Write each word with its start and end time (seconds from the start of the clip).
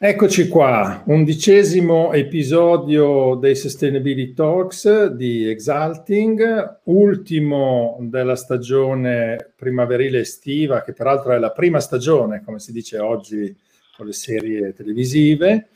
Eccoci 0.00 0.46
qua, 0.46 1.02
undicesimo 1.06 2.12
episodio 2.12 3.34
dei 3.34 3.56
Sustainability 3.56 4.32
Talks 4.32 5.06
di 5.06 5.48
Exalting, 5.48 6.82
ultimo 6.84 7.96
della 8.02 8.36
stagione 8.36 9.54
primaverile 9.56 10.20
estiva, 10.20 10.82
che 10.82 10.92
peraltro 10.92 11.32
è 11.32 11.38
la 11.38 11.50
prima 11.50 11.80
stagione, 11.80 12.44
come 12.44 12.60
si 12.60 12.70
dice 12.70 13.00
oggi 13.00 13.52
con 13.96 14.06
le 14.06 14.12
serie 14.12 14.72
televisive, 14.72 15.70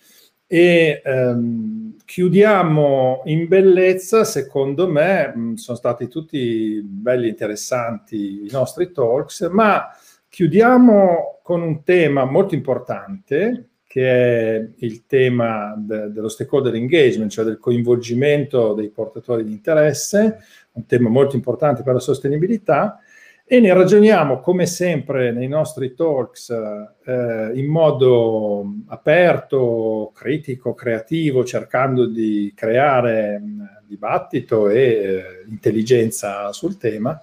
e 0.47 1.03
ehm, 1.05 1.97
chiudiamo 2.05 3.23
in 3.25 3.49
bellezza, 3.49 4.23
secondo 4.23 4.89
me, 4.89 5.33
mh, 5.35 5.55
sono 5.55 5.77
stati 5.77 6.07
tutti 6.07 6.81
belli 6.81 7.27
interessanti 7.27 8.45
i 8.45 8.49
nostri 8.53 8.93
talks, 8.93 9.49
ma 9.51 9.89
chiudiamo 10.29 11.41
con 11.43 11.61
un 11.61 11.83
tema 11.83 12.25
molto 12.25 12.55
importante 12.55 13.67
che 13.93 14.57
è 14.57 14.69
il 14.79 15.05
tema 15.05 15.75
de- 15.77 16.11
dello 16.11 16.31
stakeholder 16.31 16.75
engagement, 16.75 17.31
cioè 17.31 17.45
del 17.45 17.59
coinvolgimento 17.59 18.73
dei 18.73 18.89
portatori 18.89 19.45
di 19.45 19.53
interesse, 19.53 20.39
un 20.73 20.87
tema 20.87 21.11
molto 21.11 21.37
importante 21.37 21.83
per 21.83 21.93
la 21.93 22.01
sostenibilità, 22.01 23.01
e 23.45 23.61
ne 23.61 23.75
ragioniamo 23.75 24.41
come 24.41 24.65
sempre 24.65 25.31
nei 25.31 25.47
nostri 25.47 25.93
talks 25.93 26.49
eh, 26.49 27.51
in 27.53 27.67
modo 27.67 28.65
aperto, 28.87 30.11
critico, 30.15 30.73
creativo, 30.73 31.45
cercando 31.45 32.07
di 32.07 32.51
creare 32.57 33.39
mh, 33.41 33.83
dibattito 33.87 34.71
e 34.71 34.81
eh, 34.81 35.23
intelligenza 35.51 36.51
sul 36.53 36.79
tema 36.79 37.21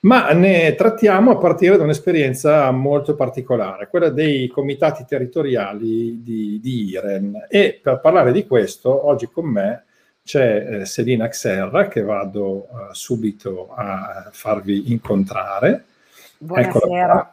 ma 0.00 0.30
ne 0.30 0.74
trattiamo 0.74 1.32
a 1.32 1.38
partire 1.38 1.76
da 1.76 1.82
un'esperienza 1.82 2.70
molto 2.70 3.14
particolare, 3.14 3.88
quella 3.88 4.10
dei 4.10 4.46
comitati 4.48 5.04
territoriali 5.06 6.22
di, 6.22 6.60
di 6.60 6.90
IREN. 6.90 7.46
E 7.48 7.80
per 7.82 8.00
parlare 8.00 8.32
di 8.32 8.46
questo, 8.46 9.06
oggi 9.08 9.26
con 9.26 9.46
me 9.46 9.84
c'è 10.22 10.80
eh, 10.80 10.84
Selina 10.84 11.26
Xerra, 11.28 11.88
che 11.88 12.02
vado 12.02 12.64
eh, 12.64 12.68
subito 12.92 13.72
a 13.74 14.28
farvi 14.30 14.92
incontrare. 14.92 15.84
Buonasera. 16.38 17.32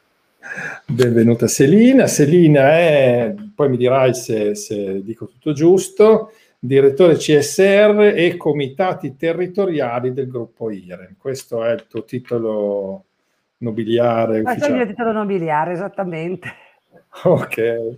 Benvenuta 0.85 1.47
Selina. 1.47 2.07
Selina 2.07 2.71
è, 2.71 3.33
poi 3.53 3.69
mi 3.69 3.77
dirai 3.77 4.13
se, 4.13 4.55
se 4.55 5.03
dico 5.03 5.27
tutto 5.27 5.53
giusto, 5.53 6.31
direttore 6.65 7.15
CSR 7.15 8.13
e 8.15 8.37
comitati 8.37 9.15
territoriali 9.15 10.13
del 10.13 10.27
gruppo 10.27 10.69
IREN. 10.69 11.15
Questo 11.17 11.63
è 11.63 11.71
il 11.71 11.87
tuo 11.87 12.03
titolo 12.03 13.03
nobiliare 13.57 14.41
Questo 14.41 14.65
è 14.65 14.69
il 14.69 14.75
mio 14.75 14.85
titolo 14.85 15.11
nobiliare, 15.11 15.73
esattamente. 15.73 16.49
Ok. 17.23 17.97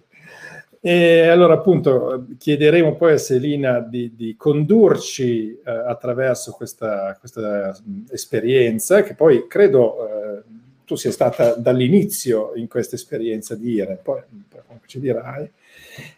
E 0.79 1.27
allora 1.27 1.55
appunto 1.55 2.27
chiederemo 2.37 2.95
poi 2.95 3.13
a 3.13 3.17
Selina 3.17 3.79
di, 3.79 4.13
di 4.15 4.35
condurci 4.37 5.49
eh, 5.49 5.71
attraverso 5.71 6.51
questa, 6.51 7.17
questa, 7.19 7.75
esperienza 8.09 9.01
che 9.01 9.15
poi 9.15 9.47
credo 9.47 10.07
eh, 10.07 10.43
tu 10.85 10.95
sia 10.95 11.11
stata 11.11 11.55
dall'inizio 11.55 12.53
in 12.55 12.67
questa 12.67 12.95
esperienza 12.95 13.55
di 13.55 13.71
IREN, 13.71 13.99
poi, 14.01 14.21
poi 14.49 14.79
ci 14.85 14.99
dirai. 14.99 15.51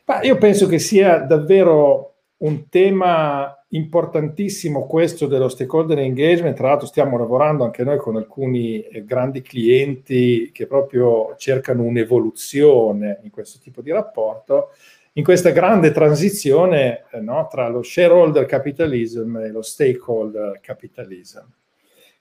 Ma 0.05 0.21
io 0.21 0.37
penso 0.37 0.67
che 0.67 0.77
sia 0.77 1.19
davvero 1.19 2.08
un 2.39 2.69
tema 2.69 3.53
importantissimo 3.69 4.85
questo 4.85 5.27
dello 5.27 5.49
stakeholder 5.49 5.99
engagement, 5.99 6.55
tra 6.55 6.69
l'altro 6.69 6.87
stiamo 6.87 7.17
lavorando 7.17 7.63
anche 7.63 7.83
noi 7.83 7.97
con 7.97 8.15
alcuni 8.15 8.81
eh, 8.81 9.03
grandi 9.03 9.41
clienti 9.41 10.51
che 10.53 10.65
proprio 10.65 11.35
cercano 11.37 11.83
un'evoluzione 11.83 13.19
in 13.23 13.29
questo 13.29 13.59
tipo 13.61 13.81
di 13.81 13.91
rapporto, 13.91 14.69
in 15.13 15.23
questa 15.23 15.49
grande 15.49 15.91
transizione 15.91 17.03
eh, 17.11 17.19
no, 17.19 17.47
tra 17.51 17.67
lo 17.67 17.83
shareholder 17.83 18.45
capitalism 18.45 19.37
e 19.37 19.49
lo 19.49 19.61
stakeholder 19.61 20.59
capitalism. 20.61 21.45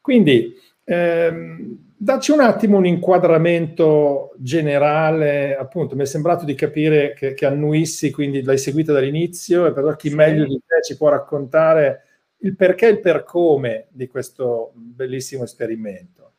Quindi 0.01 0.55
ehm, 0.85 1.88
Dacci 2.01 2.31
un 2.31 2.41
attimo 2.41 2.77
un 2.77 2.87
inquadramento 2.87 4.33
generale, 4.37 5.57
appunto, 5.57 5.97
mi 5.97 6.03
è 6.03 6.07
sembrato 6.07 6.45
di 6.45 6.55
capire 6.55 7.13
che, 7.13 7.35
che 7.35 7.45
annuissi, 7.45 8.13
quindi 8.13 8.43
l'hai 8.43 8.57
seguita 8.57 8.93
dall'inizio 8.93 9.67
e 9.67 9.73
però 9.73 9.97
chi 9.97 10.11
sì. 10.11 10.15
meglio 10.15 10.45
di 10.45 10.61
te 10.65 10.81
ci 10.81 10.97
può 10.97 11.09
raccontare 11.09 12.05
il 12.43 12.55
perché 12.55 12.87
e 12.87 12.91
il 12.91 13.01
per 13.01 13.25
come 13.25 13.87
di 13.91 14.07
questo 14.07 14.71
bellissimo 14.75 15.43
esperimento. 15.43 16.35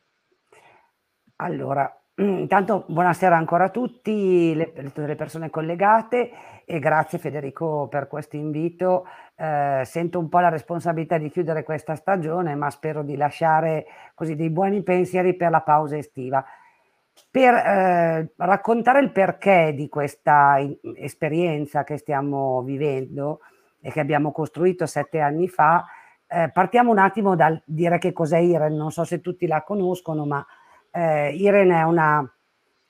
Allora, 1.36 1.99
intanto 2.20 2.84
buonasera 2.86 3.36
ancora 3.36 3.64
a 3.64 3.68
tutti, 3.70 4.54
le, 4.54 4.72
tutte 4.72 5.06
le 5.06 5.16
persone 5.16 5.50
collegate 5.50 6.30
e 6.64 6.78
grazie 6.78 7.18
Federico 7.18 7.88
per 7.88 8.06
questo 8.06 8.36
invito 8.36 9.06
eh, 9.36 9.82
sento 9.84 10.18
un 10.18 10.28
po' 10.28 10.40
la 10.40 10.50
responsabilità 10.50 11.16
di 11.16 11.30
chiudere 11.30 11.62
questa 11.62 11.94
stagione, 11.94 12.54
ma 12.54 12.68
spero 12.70 13.02
di 13.02 13.16
lasciare 13.16 13.86
così 14.14 14.36
dei 14.36 14.50
buoni 14.50 14.82
pensieri 14.82 15.34
per 15.34 15.50
la 15.50 15.62
pausa 15.62 15.96
estiva. 15.96 16.44
Per 17.30 17.54
eh, 17.54 18.32
raccontare 18.36 19.00
il 19.00 19.12
perché 19.12 19.72
di 19.74 19.88
questa 19.88 20.58
in- 20.58 20.76
esperienza 20.96 21.84
che 21.84 21.96
stiamo 21.96 22.62
vivendo 22.62 23.40
e 23.80 23.90
che 23.90 24.00
abbiamo 24.00 24.30
costruito 24.30 24.84
sette 24.84 25.20
anni 25.20 25.48
fa, 25.48 25.86
eh, 26.26 26.50
partiamo 26.52 26.90
un 26.90 26.98
attimo 26.98 27.34
dal 27.34 27.60
dire 27.64 27.98
che 27.98 28.12
cos'è 28.12 28.38
IREN. 28.38 28.76
Non 28.76 28.90
so 28.90 29.04
se 29.04 29.20
tutti 29.20 29.46
la 29.46 29.62
conoscono, 29.62 30.26
ma 30.26 30.46
eh, 30.90 31.30
IREN 31.34 31.70
è 31.70 31.82
una, 31.82 32.28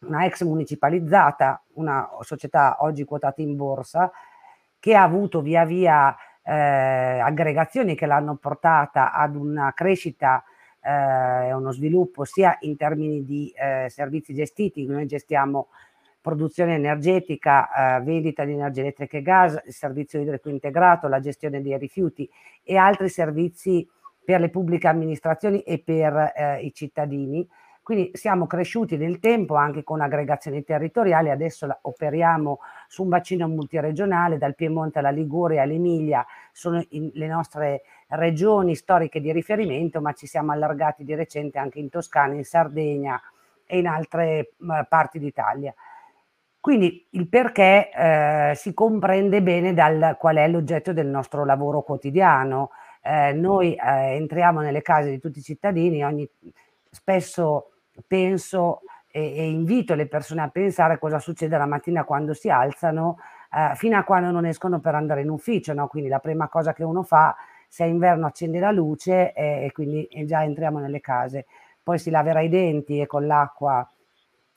una 0.01 0.25
ex 0.25 0.43
municipalizzata, 0.43 1.63
una 1.75 2.09
società 2.21 2.79
oggi 2.81 3.05
quotata 3.05 3.43
in 3.43 3.57
borsa, 3.57 4.11
che 4.79 4.95
ha 4.95 5.03
avuto 5.03 5.43
via 5.43 5.65
via 5.65 6.17
eh, 6.43 6.53
aggregazioni 6.53 7.95
che 7.95 8.07
l'hanno 8.07 8.37
portata 8.37 9.13
ad 9.13 9.37
una 9.37 9.73
crescita 9.75 10.43
eh, 10.83 11.49
e 11.49 11.53
uno 11.53 11.73
sviluppo 11.73 12.25
sia 12.25 12.57
in 12.61 12.77
termini 12.77 13.25
di 13.25 13.53
eh, 13.55 13.89
servizi 13.91 14.35
gestiti, 14.35 14.87
noi 14.87 15.07
gestiamo 15.07 15.69
produzione 16.21 16.75
energetica, 16.75 17.99
eh, 17.99 18.03
vendita 18.03 18.45
di 18.45 18.53
energia 18.53 18.81
elettrica 18.81 19.19
e 19.19 19.23
gas, 19.23 19.63
il 19.65 19.73
servizio 19.73 20.21
idrico 20.21 20.49
integrato, 20.49 21.09
la 21.09 21.21
gestione 21.21 21.63
dei 21.63 21.79
rifiuti 21.79 22.29
e 22.63 22.77
altri 22.77 23.09
servizi 23.09 23.89
per 24.23 24.41
le 24.41 24.51
pubbliche 24.51 24.87
amministrazioni 24.87 25.61
e 25.61 25.79
per 25.79 26.33
eh, 26.35 26.61
i 26.61 26.73
cittadini 26.75 27.49
quindi 27.91 28.13
siamo 28.15 28.47
cresciuti 28.47 28.97
nel 28.97 29.19
tempo 29.19 29.57
anche 29.57 29.83
con 29.83 30.01
aggregazioni 30.01 30.63
territoriali, 30.63 31.29
adesso 31.29 31.67
operiamo 31.81 32.61
su 32.87 33.03
un 33.03 33.09
bacino 33.09 33.49
multiregionale, 33.49 34.39
dal 34.39 34.55
Piemonte 34.55 35.01
alla 35.01 35.11
Liguria 35.11 35.63
all'Emilia, 35.63 36.25
sono 36.53 36.81
le 36.89 37.27
nostre 37.27 37.83
regioni 38.11 38.77
storiche 38.77 39.21
di 39.21 39.33
riferimento, 39.33 40.01
ma 40.01 40.13
ci 40.13 40.29
siamo 40.29 40.53
allargati 40.53 41.03
di 41.03 41.17
recente 41.17 41.59
anche 41.59 41.81
in 41.81 41.89
Toscana, 41.89 42.35
in 42.35 42.45
Sardegna 42.45 43.21
e 43.67 43.79
in 43.79 43.89
altre 43.89 44.53
mh, 44.59 44.83
parti 44.89 45.19
d'Italia. 45.19 45.75
Quindi 46.61 47.09
il 47.11 47.29
perché 47.29 47.91
eh, 47.91 48.53
si 48.55 48.73
comprende 48.73 49.43
bene 49.43 49.75
dal 49.75 50.15
qual 50.17 50.37
è 50.37 50.47
l'oggetto 50.47 50.93
del 50.93 51.09
nostro 51.09 51.45
lavoro 51.45 51.83
quotidiano. 51.83 52.71
Eh, 53.03 53.33
noi 53.33 53.75
eh, 53.75 54.15
entriamo 54.15 54.61
nelle 54.61 54.81
case 54.81 55.11
di 55.11 55.19
tutti 55.19 55.41
i 55.41 55.43
cittadini, 55.43 56.05
ogni, 56.05 56.31
spesso 56.89 57.70
penso 58.07 58.81
e, 59.11 59.37
e, 59.37 59.49
invito 59.49 59.95
le 59.95 60.07
persone 60.07 60.43
a 60.43 60.49
pensare 60.49 60.99
cosa 60.99 61.19
succede 61.19 61.57
la 61.57 61.67
mattina 61.67 62.05
quando 62.05 62.33
si 62.35 62.49
alzano 62.49 63.19
eh, 63.53 63.75
fino 63.75 63.97
a 63.97 64.05
quando 64.05 64.31
non 64.31 64.47
escono 64.47 64.81
per 64.81 64.95
andare 64.95 65.23
in 65.23 65.31
ufficio, 65.31 65.73
no? 65.73 65.89
quindi 65.89 66.09
la 66.09 66.21
prima 66.21 66.49
cosa 66.49 66.73
che 66.73 66.85
uno 66.85 67.03
fa 67.03 67.35
se 67.67 67.85
è 67.85 67.89
inverno 67.89 68.27
accende 68.27 68.59
la 68.59 68.71
luce 68.71 69.33
e, 69.33 69.65
e 69.65 69.73
quindi 69.73 70.05
e 70.05 70.25
già 70.25 70.43
entriamo 70.43 70.79
nelle 70.79 71.01
case, 71.01 71.47
poi 71.83 71.99
si 71.99 72.11
laverà 72.11 72.41
i 72.41 72.49
denti 72.49 73.01
e 73.01 73.07
con 73.07 73.27
l'acqua 73.27 73.89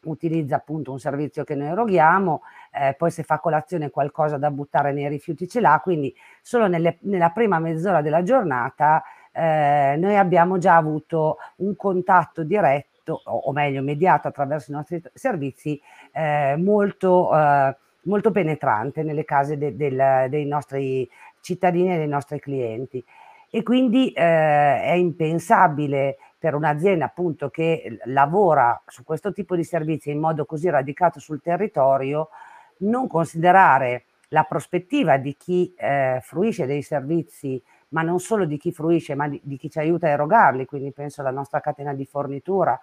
utilizza 0.05 0.57
appunto 0.57 0.91
un 0.91 0.99
servizio 0.99 1.43
che 1.43 1.55
noi 1.55 1.67
eroghiamo, 1.67 2.41
eh, 2.71 2.93
poi 2.95 3.11
se 3.11 3.23
fa 3.23 3.39
colazione 3.39 3.89
qualcosa 3.89 4.37
da 4.37 4.51
buttare 4.51 4.91
nei 4.91 5.07
rifiuti 5.07 5.47
ce 5.47 5.61
l'ha, 5.61 5.79
quindi 5.81 6.13
solo 6.41 6.67
nelle, 6.67 6.97
nella 7.01 7.29
prima 7.29 7.59
mezz'ora 7.59 8.01
della 8.01 8.23
giornata 8.23 9.03
eh, 9.31 9.95
noi 9.97 10.15
abbiamo 10.15 10.57
già 10.57 10.75
avuto 10.75 11.37
un 11.57 11.75
contatto 11.75 12.43
diretto, 12.43 12.92
o, 13.11 13.51
meglio 13.51 13.81
mediato 13.81 14.27
attraverso 14.27 14.71
i 14.71 14.75
nostri 14.75 15.01
servizi, 15.13 15.79
eh, 16.11 16.55
molto, 16.57 17.35
eh, 17.35 17.75
molto 18.03 18.31
penetrante 18.31 19.03
nelle 19.03 19.25
case 19.25 19.57
de, 19.57 19.75
del, 19.75 20.29
dei 20.29 20.45
nostri 20.45 21.09
cittadini 21.41 21.93
e 21.93 21.97
dei 21.97 22.07
nostri 22.07 22.39
clienti. 22.39 23.03
E 23.49 23.61
quindi 23.61 24.11
eh, 24.11 24.81
è 24.83 24.93
impensabile 24.93 26.17
per 26.39 26.55
un'azienda 26.55 27.05
appunto 27.05 27.49
che 27.49 27.99
lavora 28.05 28.81
su 28.87 29.03
questo 29.03 29.31
tipo 29.31 29.55
di 29.55 29.63
servizi 29.63 30.09
in 30.09 30.19
modo 30.19 30.45
così 30.45 30.69
radicato 30.69 31.19
sul 31.19 31.41
territorio, 31.41 32.29
non 32.79 33.07
considerare 33.07 34.05
la 34.29 34.43
prospettiva 34.43 35.17
di 35.17 35.37
chi 35.37 35.73
eh, 35.77 36.19
fruisce 36.21 36.65
dei 36.65 36.81
servizi 36.81 37.61
ma 37.93 38.01
non 38.01 38.19
solo 38.19 38.45
di 38.45 38.57
chi 38.57 38.71
fruisce, 38.71 39.15
ma 39.15 39.27
di, 39.27 39.39
di 39.43 39.57
chi 39.57 39.69
ci 39.69 39.79
aiuta 39.79 40.07
a 40.07 40.11
erogarli, 40.11 40.65
quindi 40.65 40.91
penso 40.91 41.21
alla 41.21 41.31
nostra 41.31 41.61
catena 41.61 41.93
di 41.93 42.05
fornitura, 42.05 42.79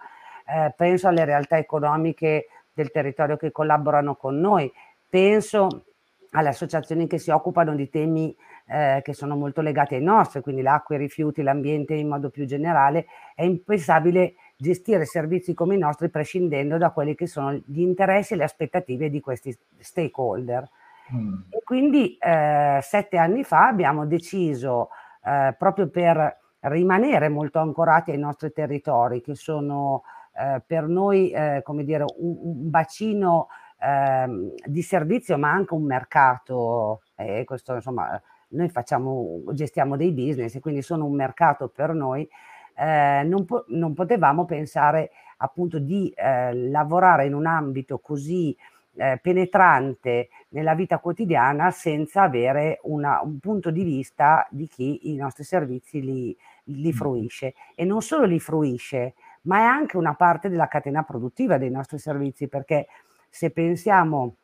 eh, 0.47 0.73
penso 0.75 1.07
alle 1.07 1.25
realtà 1.25 1.57
economiche 1.57 2.47
del 2.73 2.91
territorio 2.91 3.37
che 3.37 3.51
collaborano 3.51 4.15
con 4.15 4.39
noi, 4.39 4.71
penso 5.07 5.83
alle 6.31 6.49
associazioni 6.49 7.07
che 7.07 7.17
si 7.17 7.29
occupano 7.29 7.75
di 7.75 7.89
temi 7.89 8.35
eh, 8.67 9.01
che 9.03 9.13
sono 9.13 9.35
molto 9.35 9.61
legati 9.61 9.95
ai 9.95 10.01
nostri, 10.01 10.41
quindi 10.41 10.61
l'acqua, 10.61 10.95
i 10.95 10.99
rifiuti, 10.99 11.41
l'ambiente 11.41 11.93
in 11.93 12.07
modo 12.07 12.29
più 12.29 12.45
generale, 12.45 13.05
è 13.35 13.43
impensabile 13.43 14.35
gestire 14.55 15.05
servizi 15.05 15.53
come 15.53 15.75
i 15.75 15.79
nostri 15.79 16.09
prescindendo 16.09 16.77
da 16.77 16.91
quelli 16.91 17.15
che 17.15 17.27
sono 17.27 17.51
gli 17.51 17.81
interessi 17.81 18.33
e 18.33 18.37
le 18.37 18.43
aspettative 18.45 19.09
di 19.09 19.19
questi 19.19 19.55
stakeholder. 19.77 20.69
Mm. 21.13 21.33
E 21.49 21.61
quindi 21.63 22.17
eh, 22.17 22.79
sette 22.81 23.17
anni 23.17 23.43
fa 23.43 23.67
abbiamo 23.67 24.05
deciso, 24.05 24.89
eh, 25.23 25.55
proprio 25.57 25.89
per 25.89 26.39
rimanere 26.61 27.29
molto 27.29 27.59
ancorati 27.59 28.11
ai 28.11 28.17
nostri 28.17 28.51
territori, 28.51 29.21
che 29.21 29.35
sono 29.35 30.03
eh, 30.37 30.61
per 30.65 30.87
noi, 30.87 31.31
eh, 31.31 31.61
come 31.63 31.83
dire, 31.83 32.05
un, 32.17 32.37
un 32.41 32.69
bacino 32.69 33.47
ehm, 33.79 34.53
di 34.65 34.81
servizio, 34.81 35.37
ma 35.37 35.51
anche 35.51 35.73
un 35.73 35.83
mercato. 35.83 37.01
E 37.15 37.43
questo, 37.45 37.73
insomma, 37.75 38.21
noi 38.49 38.69
facciamo, 38.69 39.41
gestiamo 39.51 39.95
dei 39.95 40.11
business 40.11 40.55
e 40.55 40.59
quindi 40.59 40.81
sono 40.81 41.05
un 41.05 41.15
mercato 41.15 41.67
per 41.69 41.93
noi. 41.93 42.27
Eh, 42.75 43.23
non, 43.25 43.45
po- 43.45 43.65
non, 43.69 43.93
potevamo 43.93 44.45
pensare 44.45 45.11
appunto 45.37 45.79
di 45.79 46.09
eh, 46.15 46.53
lavorare 46.69 47.25
in 47.25 47.33
un 47.33 47.45
ambito 47.45 47.99
così 47.99 48.55
eh, 49.01 49.17
penetrante 49.19 50.29
nella 50.49 50.75
vita 50.75 50.99
quotidiana 50.99 51.71
senza 51.71 52.21
avere 52.21 52.79
una, 52.83 53.19
un 53.23 53.39
punto 53.39 53.71
di 53.71 53.83
vista 53.83 54.47
di 54.51 54.67
chi 54.67 55.09
i 55.11 55.15
nostri 55.15 55.43
servizi 55.43 56.01
li, 56.01 56.37
li 56.65 56.93
fruisce. 56.93 57.55
E 57.73 57.83
non 57.83 58.03
solo 58.03 58.25
li 58.25 58.39
fruisce, 58.39 59.15
ma 59.43 59.57
è 59.57 59.63
anche 59.63 59.97
una 59.97 60.13
parte 60.13 60.49
della 60.49 60.67
catena 60.67 61.01
produttiva 61.01 61.57
dei 61.57 61.71
nostri 61.71 61.97
servizi, 61.97 62.47
perché 62.47 62.87
se 63.27 63.49
pensiamo 63.49 64.35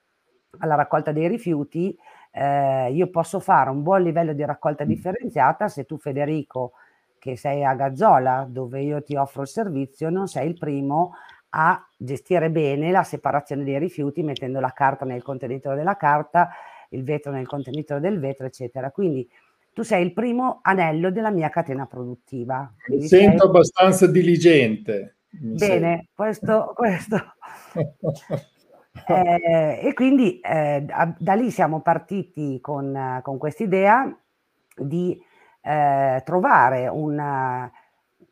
alla 0.60 0.74
raccolta 0.74 1.12
dei 1.12 1.28
rifiuti, 1.28 1.96
eh, 2.32 2.92
io 2.92 3.10
posso 3.12 3.40
fare 3.40 3.70
un 3.70 3.84
buon 3.84 4.02
livello 4.02 4.34
di 4.34 4.44
raccolta 4.44 4.84
differenziata 4.86 5.68
se 5.68 5.86
tu 5.86 5.98
Federico, 5.98 6.72
che 7.20 7.36
sei 7.36 7.64
a 7.64 7.76
Gazzola, 7.76 8.48
dove 8.50 8.82
io 8.82 9.04
ti 9.04 9.16
offro 9.16 9.44
il 9.44 9.48
servizio, 9.48 10.10
non 10.10 10.28
sei 10.28 10.48
il 10.48 10.58
primo 10.58 11.14
a 11.60 11.84
gestire 11.98 12.52
bene 12.52 12.92
la 12.92 13.02
separazione 13.02 13.64
dei 13.64 13.80
rifiuti 13.80 14.22
mettendo 14.22 14.60
la 14.60 14.72
carta 14.72 15.06
nel 15.06 15.24
contenitore 15.24 15.76
della 15.76 15.98
carta, 15.98 16.50
il 16.90 17.04
vetro 17.04 17.32
nel 17.32 17.48
contenitore 17.48 18.00
del 18.00 18.20
vetro, 18.20 18.46
eccetera. 18.46 18.92
Quindi 18.92 19.28
tu 19.74 19.82
sei 19.82 20.06
il 20.06 20.14
primo 20.14 20.60
anello 20.62 21.10
della 21.10 21.32
mia 21.32 21.50
catena 21.50 21.88
produttiva. 21.88 22.72
Mi 22.90 23.08
sento 23.08 23.40
sei... 23.40 23.48
abbastanza 23.48 24.06
diligente. 24.06 25.16
Bene, 25.30 26.10
questo, 26.14 26.74
questo. 26.76 27.16
eh, 29.08 29.80
e 29.82 29.94
quindi 29.96 30.40
eh, 30.40 30.86
da 31.18 31.34
lì 31.34 31.50
siamo 31.50 31.82
partiti 31.82 32.60
con, 32.62 33.20
con 33.24 33.38
quest'idea 33.40 34.16
di 34.76 35.20
eh, 35.62 36.22
trovare 36.24 36.88
una, 36.88 37.72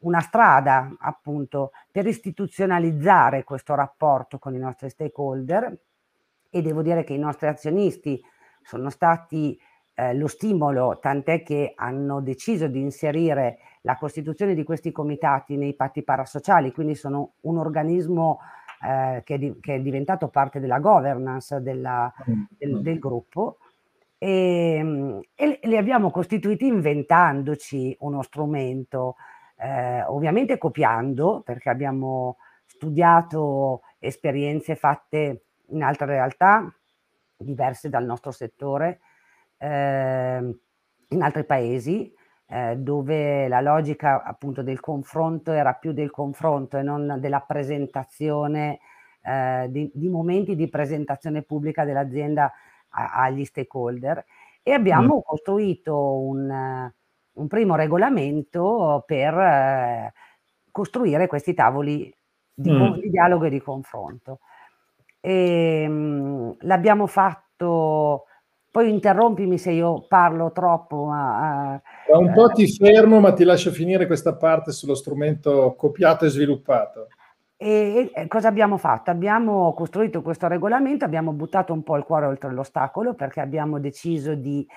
una 0.05 0.19
strada 0.19 0.95
appunto 0.99 1.71
per 1.91 2.05
istituzionalizzare 2.05 3.43
questo 3.43 3.75
rapporto 3.75 4.39
con 4.39 4.53
i 4.53 4.59
nostri 4.59 4.89
stakeholder 4.89 5.77
e 6.49 6.61
devo 6.61 6.81
dire 6.81 7.03
che 7.03 7.13
i 7.13 7.19
nostri 7.19 7.47
azionisti 7.47 8.21
sono 8.61 8.89
stati 8.89 9.59
eh, 9.95 10.13
lo 10.13 10.27
stimolo, 10.27 10.99
tant'è 10.99 11.41
che 11.43 11.73
hanno 11.75 12.21
deciso 12.21 12.67
di 12.67 12.79
inserire 12.79 13.57
la 13.81 13.97
costituzione 13.97 14.53
di 14.53 14.63
questi 14.63 14.91
comitati 14.91 15.57
nei 15.57 15.73
patti 15.73 16.03
parasociali, 16.03 16.71
quindi 16.71 16.95
sono 16.95 17.33
un 17.41 17.57
organismo 17.57 18.39
eh, 18.83 19.21
che, 19.23 19.35
è 19.35 19.37
di, 19.37 19.57
che, 19.59 19.75
è 19.75 19.79
diventato 19.79 20.27
parte 20.27 20.59
della 20.59 20.79
governance 20.79 21.61
della, 21.61 22.11
mm, 22.29 22.43
del, 22.57 22.81
del, 22.81 22.99
gruppo. 22.99 23.57
E, 24.17 24.75
ehm, 24.77 25.21
e, 25.33 25.59
li 25.63 25.77
abbiamo 25.77 26.11
costituiti 26.11 26.65
inventandoci 26.65 27.95
uno 27.99 28.21
strumento, 28.21 29.15
eh, 29.57 30.03
ovviamente 30.03 30.57
copiando, 30.57 31.41
perché 31.45 31.69
abbiamo 31.69 32.37
studiato 32.65 33.81
esperienze 33.99 34.75
fatte 34.75 35.43
in 35.69 35.83
altre 35.83 36.07
realtà 36.07 36.73
diverse 37.37 37.89
dal 37.89 38.05
nostro 38.05 38.31
settore 38.31 38.99
eh, 39.57 40.57
in 41.09 41.21
altri 41.21 41.43
paesi 41.45 42.13
eh, 42.47 42.75
dove 42.77 43.47
la 43.47 43.61
logica 43.61 44.23
appunto 44.23 44.61
del 44.61 44.79
confronto 44.79 45.51
era 45.51 45.73
più 45.73 45.91
del 45.93 46.11
confronto 46.11 46.77
e 46.77 46.83
non 46.83 47.17
della 47.19 47.41
presentazione 47.41 48.79
eh, 49.21 49.67
di, 49.69 49.89
di, 49.93 50.07
momenti 50.07 50.55
di 50.55 50.69
presentazione 50.69 51.41
pubblica 51.41 51.83
dell'azienda 51.83 52.51
a, 52.89 53.23
agli 53.23 53.43
stakeholder 53.43 54.23
e 54.61 54.71
abbiamo 54.71 55.17
mm. 55.17 55.19
costruito 55.23 56.19
un, 56.19 56.91
un, 57.35 57.47
primo 57.47 57.75
regolamento 57.75 59.03
per 59.05 59.33
eh, 59.33 60.13
costruire 60.71 61.27
questi 61.27 61.53
tavoli 61.53 62.13
di, 62.53 62.71
mm. 62.71 62.93
di, 62.99 63.09
dialogo 63.09 63.45
e 63.45 63.49
di 63.49 63.61
confronto. 63.61 64.39
E, 65.19 65.87
mh, 65.87 66.57
l'abbiamo 66.61 67.07
fatto 67.07 68.25
poi 68.75 68.89
interrompimi 68.89 69.57
se 69.57 69.71
io 69.71 70.05
parlo 70.05 70.51
troppo. 70.51 71.05
Ma, 71.05 71.81
eh, 72.07 72.13
un 72.17 72.33
po' 72.33 72.49
ti 72.49 72.67
fermo, 72.67 73.21
ma 73.21 73.31
ti 73.31 73.45
lascio 73.45 73.71
finire 73.71 74.05
questa 74.05 74.35
parte 74.35 74.73
sullo 74.73 74.95
strumento 74.95 75.75
copiato 75.77 76.25
e 76.25 76.29
sviluppato. 76.29 77.07
E, 77.55 78.11
e 78.13 78.27
cosa 78.27 78.49
abbiamo 78.49 78.75
fatto? 78.75 79.11
Abbiamo 79.11 79.73
costruito 79.73 80.21
questo 80.21 80.47
regolamento, 80.47 81.05
abbiamo 81.05 81.31
buttato 81.31 81.71
un 81.71 81.83
po' 81.83 81.95
il 81.95 82.03
cuore 82.03 82.25
oltre 82.25 82.51
l'ostacolo 82.51 83.13
perché 83.13 83.39
abbiamo 83.39 83.79
deciso 83.79 84.35
di 84.35 84.67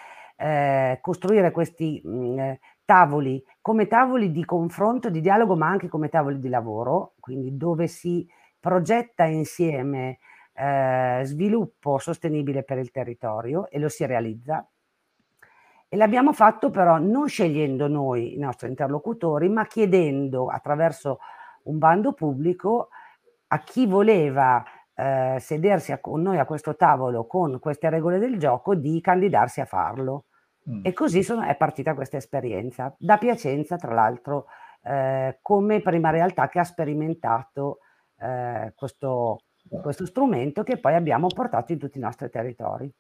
eh, 0.41 0.99
costruire 1.01 1.51
questi 1.51 2.01
mh, 2.03 2.11
mm, 2.11 2.53
tavoli 2.85 3.45
come 3.61 3.87
tavoli 3.87 4.31
di 4.31 4.45
confronto, 4.45 5.11
di 5.11 5.21
dialogo, 5.21 5.57
ma 5.57 5.69
anche 5.69 5.89
come 5.89 6.09
tavoli 6.09 6.39
di 6.39 6.49
lavoro, 6.49 7.15
quindi 7.21 7.57
dove 7.57 7.89
si 7.89 8.27
progetta 8.59 9.25
insieme 9.25 10.19
eh, 10.55 11.21
sviluppo 11.25 11.99
sostenibile 11.99 12.63
per 12.63 12.79
il 12.79 12.91
territorio 12.91 13.69
e 13.69 13.79
lo 13.79 13.89
si 13.89 14.07
realizza. 14.07 14.67
E 15.91 15.97
l'abbiamo 15.97 16.33
fatto 16.33 16.71
però 16.71 16.99
non 16.99 17.29
scegliendo 17.29 17.89
noi 17.89 18.35
i 18.35 18.39
nostri 18.39 18.69
interlocutori, 18.69 19.49
ma 19.49 19.67
chiedendo 19.67 20.49
attraverso 20.49 21.19
un 21.65 21.79
bando 21.79 22.13
pubblico 22.13 22.89
a 23.49 23.59
chi 23.61 23.87
voleva 23.87 24.63
eh, 24.95 25.37
sedersi 25.41 25.93
a, 25.93 25.99
con 25.99 26.21
noi 26.21 26.39
a 26.39 26.45
questo 26.45 26.77
tavolo 26.77 27.27
con 27.27 27.59
queste 27.59 27.89
regole 27.89 28.19
del 28.19 28.39
gioco 28.39 28.75
di 28.75 29.01
candidarsi 29.01 29.61
a 29.61 29.65
farlo. 29.65 30.25
Mm. 30.69 30.81
E 30.83 30.93
così 30.93 31.23
sono, 31.23 31.43
è 31.43 31.57
partita 31.57 31.95
questa 31.95 32.17
esperienza, 32.17 32.95
da 32.99 33.17
Piacenza 33.17 33.77
tra 33.77 33.95
l'altro, 33.95 34.47
eh, 34.83 35.39
come 35.41 35.81
prima 35.81 36.11
realtà 36.11 36.49
che 36.49 36.59
ha 36.59 36.65
sperimentato 36.65 37.79
eh, 38.19 38.73
questo, 38.75 39.39
questo 39.83 40.07
strumento 40.07 40.63
che 40.63 40.79
poi 40.79 40.95
abbiamo 40.95 41.29
portato 41.29 41.73
in 41.73 41.79
tutti 41.79 41.99
i 41.99 42.03
nostri 42.03 42.29
territori. 42.29 42.93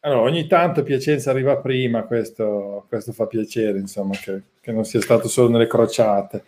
Allora, 0.00 0.20
ogni 0.20 0.46
tanto 0.46 0.84
Piacenza 0.84 1.30
arriva 1.30 1.56
prima, 1.56 2.04
questo, 2.04 2.86
questo 2.88 3.12
fa 3.12 3.26
piacere, 3.26 3.78
insomma, 3.78 4.14
che, 4.16 4.42
che, 4.60 4.70
non 4.70 4.84
sia 4.84 5.00
stato 5.00 5.26
solo 5.26 5.48
nelle 5.50 5.66
crociate. 5.66 6.44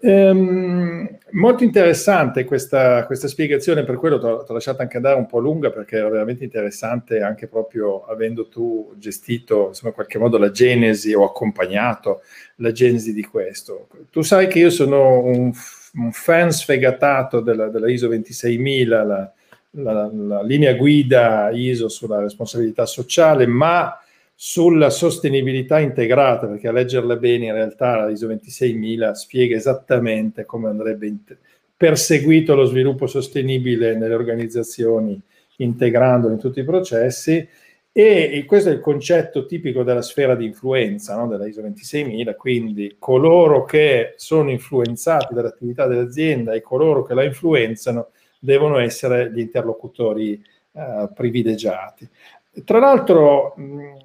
Ehm, 0.00 1.18
molto 1.32 1.64
interessante 1.64 2.44
questa, 2.44 3.04
questa, 3.04 3.28
spiegazione, 3.28 3.84
per 3.84 3.96
quello 3.96 4.18
ti 4.18 4.24
ho 4.24 4.52
lasciato 4.54 4.80
anche 4.80 4.96
andare 4.96 5.16
un 5.16 5.26
po' 5.26 5.38
lunga, 5.38 5.70
perché 5.70 5.96
era 5.96 6.08
veramente 6.08 6.44
interessante, 6.44 7.20
anche 7.20 7.46
proprio 7.46 8.06
avendo 8.06 8.48
tu 8.48 8.94
gestito, 8.96 9.68
insomma, 9.68 9.90
in 9.90 9.94
qualche 9.94 10.18
modo 10.18 10.38
la 10.38 10.50
genesi 10.50 11.12
o 11.12 11.24
accompagnato 11.24 12.22
la 12.56 12.72
genesi 12.72 13.12
di 13.12 13.24
questo. 13.24 13.88
Tu 14.10 14.22
sai 14.22 14.46
che 14.46 14.60
io 14.60 14.70
sono 14.70 15.20
un 15.20 15.52
un 15.94 16.12
fan 16.12 16.50
sfegatato 16.50 17.40
della, 17.40 17.68
della 17.68 17.90
ISO 17.90 18.08
26000, 18.08 19.04
la, 19.04 19.32
la, 19.74 20.10
la, 20.12 20.42
linea 20.42 20.74
guida 20.74 21.50
ISO 21.50 21.88
sulla 21.88 22.20
responsabilità 22.20 22.86
sociale, 22.86 23.46
ma 23.46 23.98
sulla 24.34 24.90
sostenibilità 24.90 25.78
integrata, 25.78 26.46
perché 26.46 26.68
a 26.68 26.72
leggerla 26.72 27.16
bene 27.16 27.46
in 27.46 27.52
realtà 27.52 27.96
la 27.96 28.10
ISO 28.10 28.26
26000 28.26 29.14
spiega 29.14 29.56
esattamente 29.56 30.44
come 30.44 30.68
andrebbe 30.68 31.12
perseguito 31.76 32.54
lo 32.54 32.64
sviluppo 32.64 33.06
sostenibile 33.06 33.96
nelle 33.96 34.14
organizzazioni, 34.14 35.20
integrandolo 35.56 36.34
in 36.34 36.40
tutti 36.40 36.60
i 36.60 36.64
processi 36.64 37.46
e 37.96 38.44
questo 38.44 38.70
è 38.70 38.72
il 38.72 38.80
concetto 38.80 39.46
tipico 39.46 39.84
della 39.84 40.02
sfera 40.02 40.34
di 40.34 40.46
influenza 40.46 41.14
no? 41.14 41.28
della 41.28 41.46
ISO 41.46 41.60
26000, 41.60 42.34
quindi 42.34 42.96
coloro 42.98 43.64
che 43.64 44.14
sono 44.16 44.50
influenzati 44.50 45.32
dall'attività 45.32 45.86
dell'azienda 45.86 46.54
e 46.54 46.60
coloro 46.60 47.04
che 47.04 47.14
la 47.14 47.22
influenzano 47.22 48.08
devono 48.44 48.78
essere 48.78 49.32
gli 49.32 49.40
interlocutori 49.40 50.42
uh, 50.72 51.12
privilegiati. 51.12 52.08
Tra 52.64 52.78
l'altro, 52.78 53.54
mh, 53.56 53.96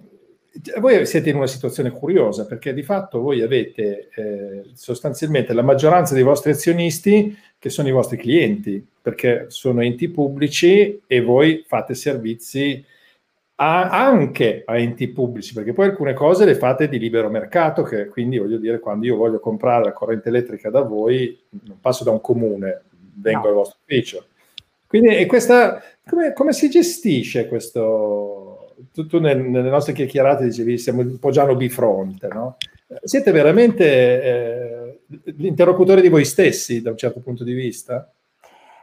voi 0.79 1.05
siete 1.05 1.29
in 1.29 1.35
una 1.35 1.47
situazione 1.47 1.91
curiosa 1.91 2.45
perché 2.45 2.73
di 2.73 2.83
fatto 2.83 3.19
voi 3.19 3.41
avete 3.41 4.09
eh, 4.15 4.63
sostanzialmente 4.73 5.53
la 5.53 5.61
maggioranza 5.61 6.13
dei 6.13 6.23
vostri 6.23 6.51
azionisti 6.51 7.37
che 7.57 7.69
sono 7.69 7.87
i 7.87 7.91
vostri 7.91 8.17
clienti, 8.17 8.85
perché 9.01 9.45
sono 9.49 9.81
enti 9.81 10.09
pubblici 10.09 11.01
e 11.05 11.21
voi 11.21 11.63
fate 11.67 11.93
servizi 11.93 12.83
a, 13.55 13.89
anche 13.89 14.63
a 14.65 14.77
enti 14.77 15.09
pubblici, 15.09 15.53
perché 15.53 15.73
poi 15.73 15.87
alcune 15.87 16.13
cose 16.13 16.45
le 16.45 16.55
fate 16.55 16.87
di 16.87 16.97
libero 16.97 17.29
mercato, 17.29 17.83
che 17.83 18.07
quindi 18.07 18.37
voglio 18.37 18.57
dire, 18.57 18.79
quando 18.79 19.05
io 19.05 19.17
voglio 19.17 19.39
comprare 19.39 19.83
la 19.83 19.91
corrente 19.91 20.29
elettrica 20.29 20.69
da 20.69 20.81
voi, 20.81 21.37
non 21.65 21.79
passo 21.81 22.05
da 22.05 22.11
un 22.11 22.21
comune, 22.21 22.83
vengo 23.15 23.41
no. 23.41 23.47
al 23.49 23.53
vostro 23.53 23.79
ufficio. 23.81 24.25
Quindi 24.89 25.23
questa, 25.27 25.79
come, 26.03 26.33
come, 26.33 26.51
si 26.51 26.67
gestisce 26.67 27.47
questo? 27.47 28.73
Tu, 28.91 29.05
tu 29.05 29.19
nel, 29.19 29.39
nelle 29.39 29.69
nostre 29.69 29.93
chiacchierate 29.93 30.45
dicevi 30.45 30.79
siamo 30.79 31.01
un 31.01 31.19
po' 31.19 31.29
già 31.29 31.45
bifronte, 31.53 32.27
no? 32.27 32.57
Siete 33.03 33.29
veramente 33.29 34.23
eh, 34.23 34.99
l'interlocutore 35.37 36.01
di 36.01 36.09
voi 36.09 36.25
stessi 36.25 36.81
da 36.81 36.89
un 36.89 36.97
certo 36.97 37.19
punto 37.19 37.43
di 37.43 37.53
vista? 37.53 38.11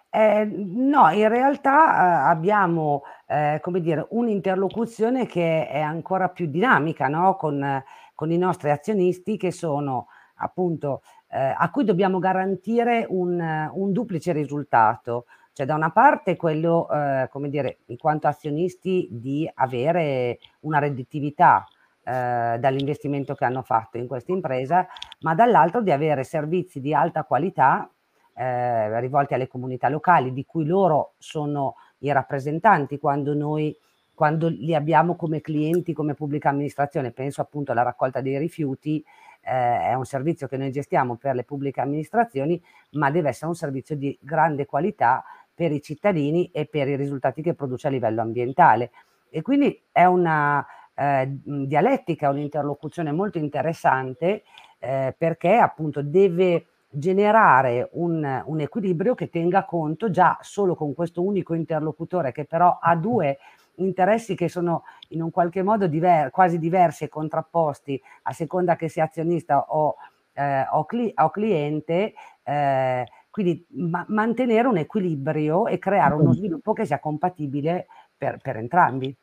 Eh, 0.08 0.44
no, 0.44 1.10
in 1.10 1.28
realtà 1.28 1.72
eh, 1.74 2.30
abbiamo 2.30 3.02
eh, 3.26 3.58
come 3.60 3.80
dire, 3.80 4.06
un'interlocuzione 4.10 5.26
che 5.26 5.66
è 5.66 5.80
ancora 5.80 6.28
più 6.28 6.46
dinamica 6.46 7.08
no? 7.08 7.34
con, 7.34 7.82
con, 8.14 8.30
i 8.30 8.38
nostri 8.38 8.70
azionisti 8.70 9.36
che 9.36 9.50
sono 9.50 10.06
appunto 10.36 11.02
eh, 11.30 11.52
a 11.56 11.68
cui 11.70 11.82
dobbiamo 11.82 12.20
garantire 12.20 13.06
un, 13.08 13.68
un, 13.72 13.92
duplice 13.92 14.32
risultato. 14.32 15.26
Cioè 15.56 15.64
da 15.64 15.74
una 15.74 15.90
parte 15.90 16.36
quello, 16.36 16.86
eh, 16.90 17.28
come 17.30 17.48
dire, 17.48 17.78
in 17.86 17.96
quanto 17.96 18.26
azionisti 18.26 19.08
di 19.10 19.50
avere 19.54 20.38
una 20.60 20.78
redditività 20.78 21.66
eh, 22.04 22.58
dall'investimento 22.60 23.34
che 23.34 23.46
hanno 23.46 23.62
fatto 23.62 23.96
in 23.96 24.06
questa 24.06 24.32
impresa, 24.32 24.86
ma 25.20 25.34
dall'altro 25.34 25.80
di 25.80 25.90
avere 25.90 26.24
servizi 26.24 26.78
di 26.78 26.92
alta 26.92 27.24
qualità 27.24 27.90
eh, 28.34 29.00
rivolti 29.00 29.32
alle 29.32 29.48
comunità 29.48 29.88
locali, 29.88 30.34
di 30.34 30.44
cui 30.44 30.66
loro 30.66 31.14
sono 31.16 31.76
i 32.00 32.12
rappresentanti 32.12 32.98
quando 32.98 33.32
noi 33.32 33.74
quando 34.12 34.48
li 34.48 34.74
abbiamo 34.74 35.14
come 35.14 35.42
clienti, 35.42 35.92
come 35.92 36.14
pubblica 36.14 36.48
amministrazione, 36.48 37.12
penso 37.12 37.42
appunto 37.42 37.72
alla 37.72 37.82
raccolta 37.82 38.22
dei 38.22 38.38
rifiuti, 38.38 39.04
eh, 39.42 39.80
è 39.90 39.92
un 39.92 40.06
servizio 40.06 40.48
che 40.48 40.56
noi 40.56 40.72
gestiamo 40.72 41.16
per 41.16 41.34
le 41.34 41.44
pubbliche 41.44 41.82
amministrazioni, 41.82 42.60
ma 42.92 43.10
deve 43.10 43.28
essere 43.28 43.48
un 43.48 43.54
servizio 43.54 43.94
di 43.94 44.18
grande 44.22 44.64
qualità 44.64 45.22
per 45.56 45.72
i 45.72 45.80
cittadini 45.80 46.50
e 46.52 46.66
per 46.66 46.86
i 46.86 46.96
risultati 46.96 47.40
che 47.40 47.54
produce 47.54 47.86
a 47.86 47.90
livello 47.90 48.20
ambientale. 48.20 48.90
E 49.30 49.40
quindi 49.40 49.82
è 49.90 50.04
una 50.04 50.64
eh, 50.94 51.26
dialettica, 51.42 52.28
un'interlocuzione 52.28 53.10
molto 53.10 53.38
interessante 53.38 54.44
eh, 54.78 55.14
perché 55.16 55.56
appunto 55.56 56.02
deve 56.02 56.66
generare 56.90 57.88
un, 57.92 58.42
un, 58.44 58.60
equilibrio 58.60 59.14
che 59.14 59.28
tenga 59.28 59.64
conto 59.64 60.10
già 60.10 60.38
solo 60.40 60.74
con 60.74 60.94
questo 60.94 61.22
unico 61.22 61.54
interlocutore 61.54 62.32
che 62.32 62.44
però 62.44 62.78
ha 62.80 62.94
due 62.94 63.38
interessi 63.76 64.34
che 64.34 64.48
sono 64.48 64.84
in 65.08 65.22
un 65.22 65.30
qualche 65.30 65.62
modo 65.62 65.86
diver- 65.86 66.30
quasi 66.30 66.58
diversi 66.58 67.04
e 67.04 67.08
contrapposti 67.08 68.00
a 68.22 68.32
seconda 68.32 68.76
che 68.76 68.88
sia 68.88 69.04
azionista 69.04 69.66
o, 69.68 69.96
eh, 70.32 70.66
o, 70.70 70.84
cli- 70.84 71.12
o 71.14 71.30
cliente, 71.30 72.14
eh, 72.42 73.06
quindi 73.36 73.66
ma- 73.72 74.06
mantenere 74.08 74.66
un 74.66 74.78
equilibrio 74.78 75.66
e 75.66 75.78
creare 75.78 76.14
uno 76.14 76.32
sviluppo 76.32 76.72
che 76.72 76.86
sia 76.86 76.98
compatibile 76.98 77.86
per, 78.16 78.38
per 78.40 78.56
entrambi. 78.56 79.14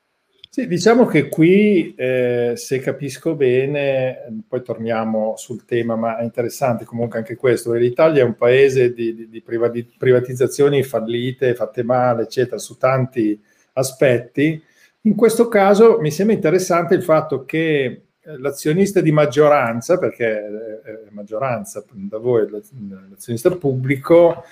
Sì, 0.47 0.67
diciamo 0.67 1.07
che 1.07 1.29
qui, 1.29 1.95
eh, 1.95 2.51
se 2.53 2.77
capisco 2.77 3.33
bene, 3.33 4.43
poi 4.47 4.61
torniamo 4.61 5.33
sul 5.35 5.65
tema, 5.65 5.95
ma 5.95 6.19
è 6.19 6.23
interessante 6.23 6.85
comunque 6.85 7.17
anche 7.17 7.35
questo, 7.35 7.73
l'Italia 7.73 8.21
è 8.21 8.25
un 8.25 8.35
paese 8.35 8.93
di, 8.93 9.15
di, 9.15 9.29
di 9.29 9.41
privatizzazioni 9.41 10.83
fallite, 10.83 11.55
fatte 11.55 11.81
male, 11.81 12.21
eccetera, 12.21 12.59
su 12.59 12.77
tanti 12.77 13.41
aspetti. 13.73 14.61
In 15.01 15.15
questo 15.15 15.47
caso 15.47 15.97
mi 15.99 16.11
sembra 16.11 16.35
interessante 16.35 16.93
il 16.93 17.01
fatto 17.01 17.45
che 17.45 18.09
l'azionista 18.23 19.01
di 19.01 19.11
maggioranza, 19.11 19.97
perché 19.97 20.27
è 20.27 21.09
maggioranza 21.11 21.83
da 21.91 22.17
voi, 22.17 22.47
l'azionista 22.49 23.51
pubblico, 23.51 24.43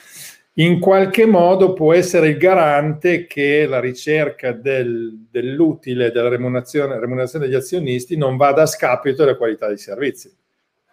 in 0.56 0.80
qualche 0.80 1.26
modo 1.26 1.74
può 1.74 1.94
essere 1.94 2.30
il 2.30 2.38
garante 2.38 3.26
che 3.26 3.66
la 3.66 3.80
ricerca 3.80 4.52
del, 4.52 5.28
dell'utile 5.30 6.12
della 6.12 6.28
remunerazione, 6.28 7.00
remunerazione, 7.00 7.46
degli 7.46 7.56
azionisti 7.56 8.18
non 8.18 8.36
vada 8.36 8.64
a 8.64 8.66
scapito 8.66 9.24
della 9.24 9.38
qualità 9.38 9.68
dei 9.68 9.78
servizi. 9.78 10.36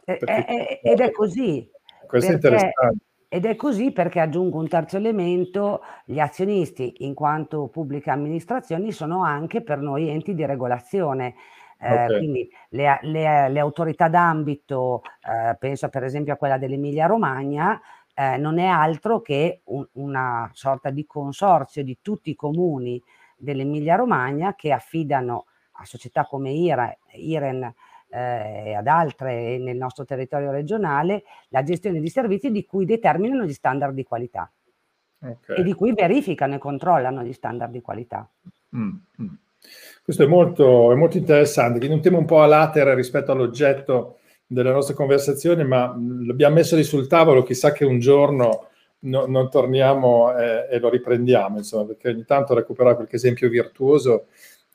Perché, 0.05 0.81
ed 0.81 1.01
è 1.01 1.11
così. 1.11 1.69
Questo 2.07 2.31
perché, 2.31 2.47
è 2.47 2.51
interessante. 2.53 3.03
Ed 3.31 3.45
è 3.45 3.57
così 3.57 3.91
perché 3.91 4.21
aggiungo 4.21 4.59
un 4.59 4.69
terzo 4.69 4.97
elemento, 4.97 5.83
gli 6.07 6.19
azionisti 6.19 6.95
in 6.99 7.13
quanto 7.13 7.67
pubbliche 7.67 8.11
amministrazioni 8.11 8.91
sono 8.91 9.23
anche 9.23 9.61
per 9.61 9.81
noi 9.81 10.09
enti 10.09 10.35
di 10.35 10.47
regolazione. 10.47 11.35
Eh, 11.81 11.93
okay. 11.93 12.19
quindi 12.19 12.51
le, 12.71 12.99
le, 13.03 13.49
le, 13.49 13.61
autorità 13.61 14.09
d'ambito, 14.09 15.03
eh, 15.23 15.57
penso 15.59 15.89
per 15.89 16.03
esempio 16.03 16.33
a 16.33 16.37
quella 16.37 16.59
dell'Emilia 16.59 17.07
Romagna, 17.07 17.81
eh, 18.15 18.37
non 18.37 18.59
è 18.59 18.67
altro 18.67 19.21
che 19.21 19.61
un, 19.65 19.87
una 19.93 20.51
sorta 20.53 20.91
di 20.91 21.07
consorzio 21.07 21.85
di 21.85 21.99
tutti 22.03 22.31
i 22.31 22.35
comuni 22.35 23.01
dell'Emilia 23.37 23.95
Romagna 23.95 24.55
che 24.57 24.73
affidano 24.73 25.47
a 25.73 25.85
società 25.85 26.25
come 26.25 26.51
IRA, 26.51 26.93
IREN 27.13 27.73
eh, 28.09 28.63
e 28.67 28.75
ad 28.75 28.89
altre 28.89 29.59
nel 29.59 29.77
nostro 29.77 30.05
territorio 30.05 30.51
regionale 30.51 31.23
la 31.51 31.63
gestione 31.63 32.01
di 32.01 32.09
servizi 32.09 32.51
di 32.51 32.65
cui 32.65 32.85
determinano 32.85 33.45
gli 33.45 33.53
standard 33.53 33.95
di 33.95 34.03
qualità 34.03 34.51
okay. 35.21 35.59
e 35.59 35.63
di 35.63 35.73
cui 35.75 35.93
verificano 35.93 36.55
e 36.55 36.59
controllano 36.59 37.23
gli 37.23 37.33
standard 37.33 37.71
di 37.71 37.81
qualità. 37.81 38.29
Mm, 38.77 38.91
mm. 39.23 39.27
Questo 40.03 40.23
è 40.23 40.27
molto, 40.27 40.91
è 40.93 40.95
molto 40.95 41.19
interessante, 41.19 41.79
quindi 41.79 41.97
un 41.97 42.03
tema 42.03 42.19
un 42.19 42.25
po' 42.25 42.41
a 42.41 42.47
latere 42.47 42.95
rispetto 42.95 43.33
all'oggetto 43.33 44.19
delle 44.47 44.73
nostre 44.73 44.95
conversazioni, 44.95 45.65
ma 45.65 45.95
l'abbiamo 45.97 46.55
messo 46.55 46.77
lì 46.77 46.83
sul 46.83 47.07
tavolo, 47.07 47.43
chissà 47.43 47.73
che 47.73 47.85
un 47.85 47.99
giorno 47.99 48.69
no, 49.01 49.27
non 49.27 49.51
torniamo 49.51 50.35
eh, 50.35 50.67
e 50.71 50.79
lo 50.79 50.89
riprendiamo, 50.89 51.59
insomma, 51.59 51.85
perché 51.85 52.09
ogni 52.09 52.25
tanto 52.25 52.55
recuperare 52.55 52.95
qualche 52.97 53.17
esempio 53.17 53.49
virtuoso 53.49 54.27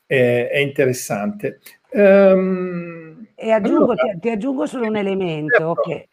è, 0.06 0.48
è 0.50 0.58
interessante. 0.58 1.60
Um, 1.90 3.26
e 3.34 3.50
aggiungo, 3.50 3.92
allora, 3.92 4.12
ti, 4.12 4.20
ti, 4.20 4.30
aggiungo 4.30 4.66
solo 4.66 4.86
un 4.86 4.96
elemento 4.96 5.74
certo. 5.74 5.80
che 5.82 6.08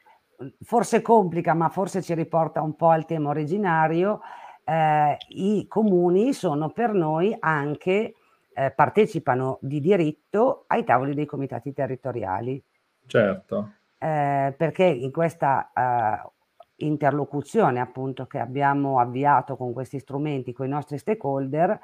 forse 0.63 1.01
complica, 1.01 1.53
ma 1.53 1.69
forse 1.69 2.01
ci 2.01 2.13
riporta 2.13 2.61
un 2.61 2.75
po' 2.75 2.89
al 2.89 3.05
tema 3.05 3.29
originario. 3.29 4.21
Eh, 4.63 5.17
I 5.29 5.65
comuni 5.67 6.33
sono 6.33 6.69
per 6.69 6.93
noi 6.93 7.35
anche, 7.39 8.13
eh, 8.53 8.71
partecipano 8.71 9.57
di 9.61 9.79
diritto 9.79 10.65
ai 10.67 10.83
tavoli 10.83 11.13
dei 11.13 11.25
comitati 11.25 11.73
territoriali. 11.73 12.63
Certo. 13.05 13.73
Eh, 13.97 14.53
perché 14.57 14.83
in 14.85 15.11
questa 15.11 15.71
uh, 15.73 16.31
interlocuzione 16.77 17.79
appunto 17.79 18.25
che 18.25 18.39
abbiamo 18.39 18.99
avviato 18.99 19.55
con 19.55 19.73
questi 19.73 19.99
strumenti, 19.99 20.53
con 20.53 20.65
i 20.65 20.69
nostri 20.69 20.97
stakeholder, 20.97 21.79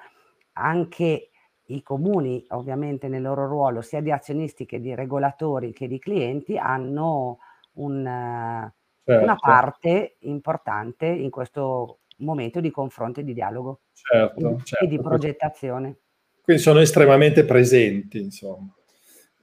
anche 0.54 1.30
i 1.70 1.84
comuni 1.84 2.44
ovviamente 2.50 3.08
nel 3.08 3.22
loro 3.22 3.46
ruolo 3.46 3.82
sia 3.82 4.02
di 4.02 4.12
azionisti 4.12 4.66
che 4.66 4.80
di 4.80 4.96
regolatori 4.96 5.74
che 5.74 5.88
di 5.88 6.00
clienti 6.00 6.58
hanno 6.58 7.40
un, 7.74 8.04
certo. 9.04 9.24
una 9.24 9.36
parte 9.36 10.16
importante 10.20 11.06
in 11.06 11.30
questo 11.30 12.00
momento 12.20 12.60
di 12.60 12.72
confronto 12.72 13.20
e 13.20 13.24
di 13.24 13.34
dialogo 13.34 13.82
certo, 13.92 14.50
e, 14.50 14.58
certo. 14.64 14.86
e 14.86 14.88
di 14.88 15.00
progettazione. 15.00 15.98
Quindi 16.48 16.64
sono 16.64 16.80
estremamente 16.80 17.44
presenti, 17.44 18.22
insomma. 18.22 18.74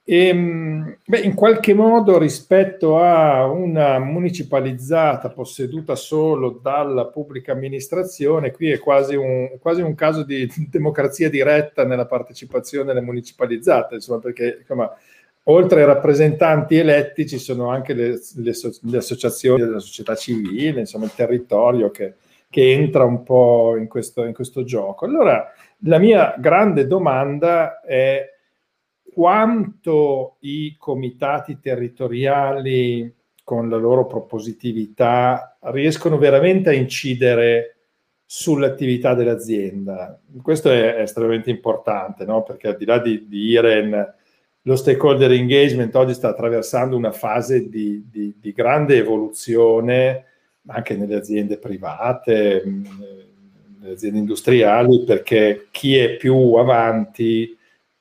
E, 0.03 0.29
ehm, 0.29 0.97
beh, 1.05 1.19
in 1.19 1.35
qualche 1.35 1.75
modo 1.75 2.17
rispetto 2.17 2.99
a 2.99 3.45
una 3.45 3.99
municipalizzata 3.99 5.29
posseduta 5.29 5.97
solo 5.97 6.59
dalla 6.63 7.05
pubblica 7.09 7.53
amministrazione, 7.53 8.53
qui 8.53 8.71
è 8.71 8.79
quasi 8.79 9.17
un, 9.17 9.59
quasi 9.61 9.83
un 9.83 9.95
caso 9.95 10.23
di 10.23 10.49
democrazia 10.71 11.29
diretta 11.29 11.85
nella 11.85 12.07
partecipazione 12.07 12.93
alle 12.93 13.03
municipalizzate, 13.03 13.97
insomma, 13.97 14.21
perché 14.21 14.57
insomma, 14.61 14.91
oltre 15.43 15.81
ai 15.81 15.87
rappresentanti 15.87 16.77
eletti 16.77 17.29
ci 17.29 17.39
sono 17.39 17.69
anche 17.69 17.93
le, 17.93 18.19
le, 18.37 18.53
le, 18.81 18.97
associazioni 18.97 19.61
della 19.61 19.79
società 19.79 20.15
civile, 20.15 20.81
insomma 20.81 21.05
il 21.05 21.15
territorio 21.15 21.91
che, 21.91 22.15
che 22.49 22.73
entra 22.73 23.05
un 23.05 23.23
po' 23.23 23.77
in 23.77 23.89
questo, 23.89 24.25
in 24.25 24.33
questo 24.33 24.65
gioco. 24.65 25.05
Allora, 25.05 25.53
la 25.85 25.99
mia 25.99 26.35
grande 26.39 26.87
domanda 26.87 27.81
è 27.81 28.31
quanto 29.13 30.37
i 30.41 30.75
comitati 30.79 31.61
territoriali 31.61 33.13
con 33.45 33.69
la 33.69 33.77
loro 33.77 34.07
propositività 34.07 35.57
riescono 35.65 36.19
veramente 36.19 36.71
a 36.71 36.73
incidere 36.73 37.77
sull'attività 38.25 39.15
dell'azienda. 39.15 40.19
Questo 40.43 40.71
è, 40.71 41.01
estremamente 41.01 41.51
importante, 41.51 42.25
no? 42.25 42.43
perché 42.43 42.69
al 42.69 42.77
di 42.77 42.85
là 42.85 42.99
di, 42.99 43.29
di, 43.29 43.49
IREN, 43.51 44.15
lo 44.63 44.77
stakeholder 44.77 45.31
engagement 45.31 45.95
oggi 45.95 46.15
sta 46.15 46.29
attraversando 46.29 46.97
una 46.97 47.13
fase 47.13 47.69
di, 47.69 48.09
di, 48.11 48.35
di 48.41 48.53
grande 48.53 48.97
evoluzione 48.97 50.25
anche 50.67 50.97
nelle 50.97 51.17
aziende 51.17 51.59
private, 51.59 52.63
aziende 53.93 54.19
industriali, 54.19 55.05
perché 55.05 55.69
chi 55.71 55.97
è 55.97 56.17
più 56.17 56.55
avanti 56.55 57.57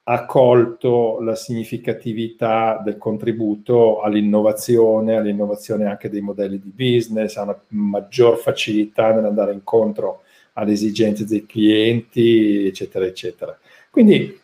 ha 0.06 0.26
colto 0.26 1.20
la 1.22 1.36
significatività 1.36 2.82
del 2.84 2.98
contributo 2.98 4.02
all'innovazione, 4.02 5.16
all'innovazione 5.16 5.86
anche 5.86 6.10
dei 6.10 6.20
modelli 6.22 6.60
di 6.60 6.72
business, 6.76 7.38
ha 7.38 7.44
una 7.44 7.62
maggior 7.70 8.38
facilità 8.38 9.14
nell'andare 9.14 9.54
incontro 9.54 10.24
alle 10.54 10.74
esigenze 10.74 11.26
dei 11.26 11.46
clienti, 11.46 12.68
eccetera, 12.68 13.06
eccetera. 13.06 13.58
Quindi 13.90 14.40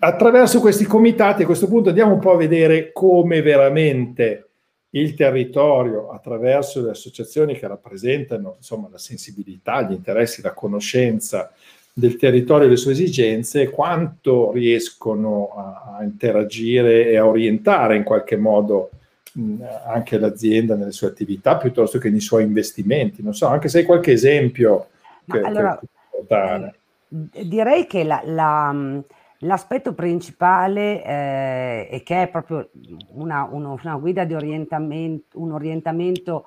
attraverso 0.00 0.60
questi 0.60 0.84
comitati 0.84 1.42
a 1.42 1.46
questo 1.46 1.68
punto 1.68 1.88
andiamo 1.88 2.14
un 2.14 2.20
po' 2.20 2.32
a 2.32 2.36
vedere 2.36 2.92
come 2.92 3.40
veramente 3.40 4.48
il 4.94 5.14
territorio, 5.14 6.10
attraverso 6.10 6.82
le 6.82 6.90
associazioni 6.90 7.54
che 7.54 7.66
rappresentano 7.66 8.54
insomma, 8.56 8.88
la 8.90 8.98
sensibilità, 8.98 9.82
gli 9.82 9.92
interessi, 9.92 10.42
la 10.42 10.52
conoscenza 10.52 11.52
del 11.92 12.16
territorio 12.16 12.66
e 12.66 12.70
le 12.70 12.76
sue 12.76 12.92
esigenze, 12.92 13.70
quanto 13.70 14.52
riescono 14.52 15.52
a, 15.56 15.96
a 15.98 16.02
interagire 16.04 17.08
e 17.08 17.16
a 17.16 17.26
orientare 17.26 17.96
in 17.96 18.02
qualche 18.02 18.36
modo 18.36 18.90
mh, 19.32 19.62
anche 19.86 20.18
l'azienda 20.18 20.74
nelle 20.74 20.92
sue 20.92 21.08
attività 21.08 21.56
piuttosto 21.56 21.98
che 21.98 22.10
nei 22.10 22.20
suoi 22.20 22.44
investimenti. 22.44 23.22
Non 23.22 23.34
so, 23.34 23.46
anche 23.46 23.68
se 23.68 23.78
hai 23.78 23.84
qualche 23.84 24.12
esempio 24.12 24.88
che, 25.26 25.40
allora, 25.40 25.78
che 25.78 26.72
eh, 27.32 27.46
direi 27.46 27.86
che 27.86 28.04
la, 28.04 28.22
la, 28.24 29.02
l'aspetto 29.38 29.94
principale 29.94 31.02
eh, 31.04 31.88
è 31.88 32.02
che 32.02 32.22
è 32.22 32.28
proprio 32.28 32.70
una, 33.08 33.44
uno, 33.50 33.78
una 33.82 33.96
guida 33.96 34.24
di 34.24 34.34
orientamento, 34.34 35.40
un 35.40 35.52
orientamento 35.52 36.46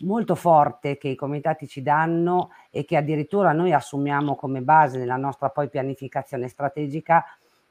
molto 0.00 0.34
forte 0.34 0.98
che 0.98 1.08
i 1.08 1.14
comitati 1.14 1.66
ci 1.66 1.82
danno 1.82 2.50
e 2.70 2.84
che 2.84 2.96
addirittura 2.96 3.52
noi 3.52 3.72
assumiamo 3.72 4.36
come 4.36 4.60
base 4.60 4.98
nella 4.98 5.16
nostra 5.16 5.48
poi 5.48 5.68
pianificazione 5.68 6.48
strategica 6.48 7.24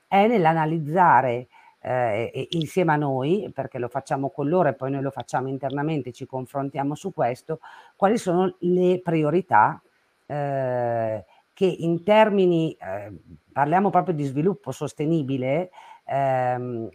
è 0.08 0.28
nell'analizzare 0.28 1.48
eh, 1.82 2.48
insieme 2.52 2.94
a 2.94 2.96
noi, 2.96 3.52
perché 3.54 3.78
lo 3.78 3.88
facciamo 3.88 4.32
con 4.32 4.48
loro 4.48 4.70
e 4.70 4.74
poi 4.74 4.90
noi 4.90 5.04
lo 5.04 5.12
facciamo 5.12 5.50
internamente, 5.50 6.12
ci 6.12 6.26
confrontiamo 6.26 6.96
su 6.96 7.14
questo, 7.14 7.60
quali 7.96 8.18
sono 8.18 8.56
le 8.60 9.02
priorità 9.04 9.80
eh, 10.26 11.24
che 11.56 11.66
in 11.66 12.04
termini, 12.04 12.74
eh, 12.74 13.14
parliamo 13.54 13.90
proprio 13.90 14.14
di 14.14 14.26
sviluppo 14.26 14.74
sostenibile, 14.74 15.72
ehm, 16.04 16.90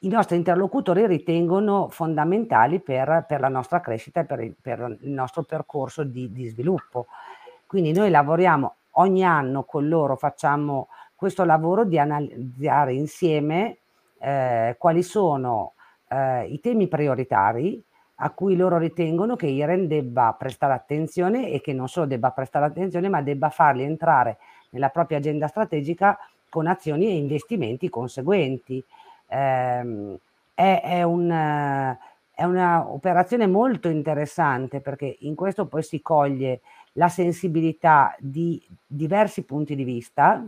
i 0.00 0.08
nostri 0.08 0.36
interlocutori 0.36 1.06
ritengono 1.06 1.88
fondamentali 1.88 2.80
per, 2.80 3.24
per 3.26 3.40
la 3.40 3.48
nostra 3.48 3.80
crescita 3.80 4.20
e 4.20 4.24
per 4.26 4.52
per 4.60 4.98
il 5.00 5.10
nostro 5.10 5.44
percorso 5.44 6.04
di, 6.04 6.30
di, 6.30 6.46
sviluppo. 6.48 7.06
Quindi 7.66 7.92
noi 7.92 8.10
lavoriamo 8.10 8.74
ogni 8.92 9.24
anno 9.24 9.64
con 9.64 9.88
loro, 9.88 10.16
facciamo 10.16 10.88
questo 11.14 11.44
lavoro 11.44 11.84
di 11.84 11.98
analizzare 11.98 12.92
insieme 12.92 13.78
eh, 14.18 14.76
quali 14.78 15.02
sono 15.02 15.72
eh, 16.08 16.44
i 16.48 16.60
temi 16.60 16.86
prioritari 16.86 17.82
a 18.22 18.30
cui 18.30 18.56
loro 18.56 18.78
ritengono 18.78 19.36
che 19.36 19.46
IREN 19.46 19.86
debba 19.86 20.34
prestare 20.38 20.74
attenzione 20.74 21.50
e 21.50 21.60
che 21.60 21.72
non 21.72 21.88
solo 21.88 22.06
debba 22.06 22.30
prestare 22.30 22.66
attenzione, 22.66 23.08
ma 23.08 23.22
debba 23.22 23.48
farli 23.48 23.82
entrare 23.82 24.38
nella 24.70 24.90
propria 24.90 25.18
agenda 25.18 25.46
strategica 25.46 26.18
con 26.48 26.66
azioni 26.66 27.06
e 27.06 27.16
investimenti 27.16 27.88
conseguenti 27.88 28.84
ehm, 29.28 30.16
è, 30.54 30.80
è, 30.84 31.02
un, 31.02 31.30
è 31.30 32.44
un'operazione 32.44 33.46
molto 33.46 33.88
interessante 33.88 34.80
perché 34.80 35.16
in 35.20 35.34
questo 35.34 35.66
poi 35.66 35.82
si 35.82 36.02
coglie 36.02 36.60
la 36.94 37.08
sensibilità 37.08 38.14
di 38.18 38.60
diversi 38.84 39.44
punti 39.44 39.74
di 39.74 39.84
vista, 39.84 40.44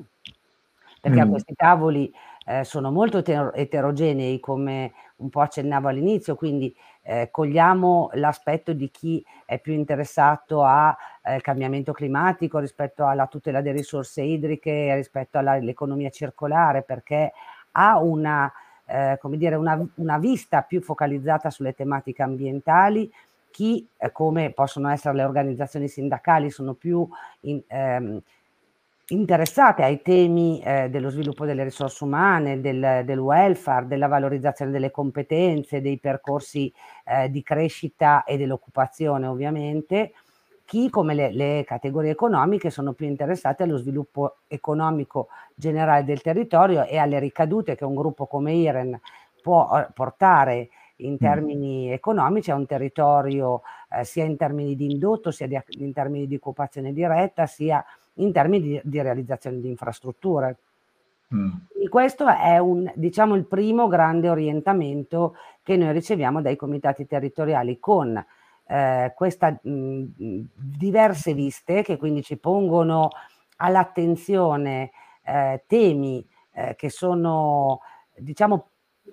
perché 1.01 1.19
mm. 1.19 1.27
a 1.27 1.29
questi 1.29 1.55
tavoli 1.55 2.13
eh, 2.45 2.65
sono 2.65 2.91
molto 2.91 3.19
eterogenei, 3.19 4.41
come 4.41 4.93
un 5.17 5.31
po' 5.31 5.41
accennavo 5.41 5.89
all'inizio, 5.89 6.35
quindi 6.35 6.75
eh, 7.03 7.29
cogliamo 7.31 8.11
l'aspetto 8.15 8.73
di 8.73 8.91
chi 8.91 9.25
è 9.45 9.61
più 9.61 9.73
interessato 9.73 10.63
al 10.63 10.95
eh, 11.23 11.41
cambiamento 11.41 11.93
climatico 11.93 12.59
rispetto 12.59 13.07
alla 13.07 13.27
tutela 13.27 13.61
delle 13.61 13.77
risorse 13.79 14.23
idriche, 14.23 14.95
rispetto 14.95 15.39
all'economia 15.39 16.11
circolare, 16.11 16.83
perché 16.83 17.33
ha 17.73 17.99
una 17.99 18.53
eh, 18.87 19.17
come 19.21 19.37
dire, 19.37 19.55
una, 19.55 19.81
una, 19.97 20.19
vista 20.19 20.63
più 20.63 20.83
focalizzata 20.83 21.51
sulle 21.51 21.73
tematiche 21.73 22.23
ambientali, 22.23 23.11
chi, 23.51 23.87
eh, 23.97 24.13
come 24.13 24.51
possono 24.51 24.91
essere 24.91 25.15
le 25.15 25.25
organizzazioni 25.25 25.89
sindacali, 25.89 26.51
sono 26.51 26.75
più 26.75 27.09
in, 27.41 27.63
ehm, 27.67 28.21
interessate 29.13 29.83
ai 29.83 30.01
temi 30.03 30.61
eh, 30.61 30.89
dello 30.89 31.11
sviluppo 31.11 31.45
delle 31.45 31.65
risorse 31.65 32.03
umane, 32.05 32.61
del, 32.61 33.03
del, 33.05 33.19
welfare, 33.19 33.87
della 33.87 34.09
valorizzazione 34.09 34.71
delle 34.71 34.91
competenze, 34.91 35.81
dei 35.81 35.99
percorsi 35.99 36.73
eh, 37.05 37.31
di 37.31 37.43
crescita 37.43 38.25
e 38.25 38.37
dell'occupazione 38.37 39.27
ovviamente, 39.27 40.13
chi 40.65 40.89
come 40.89 41.15
le, 41.15 41.33
le, 41.33 41.65
categorie 41.67 42.11
economiche 42.11 42.71
sono 42.71 42.93
più 42.95 43.07
interessate 43.07 43.65
allo 43.65 43.77
sviluppo 43.77 44.37
economico 44.47 45.29
generale 45.55 46.05
del 46.05 46.23
territorio 46.23 46.85
e 46.87 46.97
alle 46.97 47.19
ricadute 47.19 47.77
che 47.77 47.85
un 47.85 47.95
gruppo 47.95 48.27
come 48.27 48.55
IREN 48.55 48.99
può 49.43 49.79
eh, 49.79 49.89
portare 49.93 50.71
in 50.97 51.15
mm. 51.15 51.17
termini 51.17 51.93
economici 51.93 52.51
a 52.51 52.55
un 52.55 52.65
territorio 52.65 53.63
eh, 53.91 54.05
sia 54.05 54.25
in 54.25 54.37
termini 54.37 54.75
di 54.75 54.91
indotto, 54.91 55.31
sia 55.31 55.47
di, 55.47 55.61
in 55.81 55.93
termini 55.93 56.27
di 56.27 56.37
occupazione 56.37 56.93
diretta, 56.93 57.45
sia 57.47 57.85
in 58.15 58.33
termini 58.33 58.63
di, 58.63 58.81
di 58.85 59.01
realizzazione 59.01 59.61
di 59.61 59.69
infrastrutture. 59.69 60.57
Mm. 61.35 61.51
Questo 61.89 62.27
è 62.29 62.59
un, 62.59 62.91
diciamo, 62.95 63.35
il 63.35 63.47
primo 63.47 63.89
grande 63.89 64.29
orientamento 64.29 65.35
che 65.63 65.77
noi 65.77 65.93
riceviamo 65.93 66.43
dai 66.43 66.57
comitati 66.57 67.07
territoriali 67.07 67.79
con 67.79 68.25
eh, 68.67 69.13
queste 69.15 69.61
diverse 69.63 71.35
viste 71.35 71.83
che 71.83 71.97
quindi 71.97 72.23
ci 72.23 72.37
pongono 72.37 73.11
all'attenzione 73.57 74.91
eh, 75.25 75.63
temi 75.67 76.27
eh, 76.53 76.75
che 76.77 76.91
sono 76.91 77.81
diciamo 78.17 78.69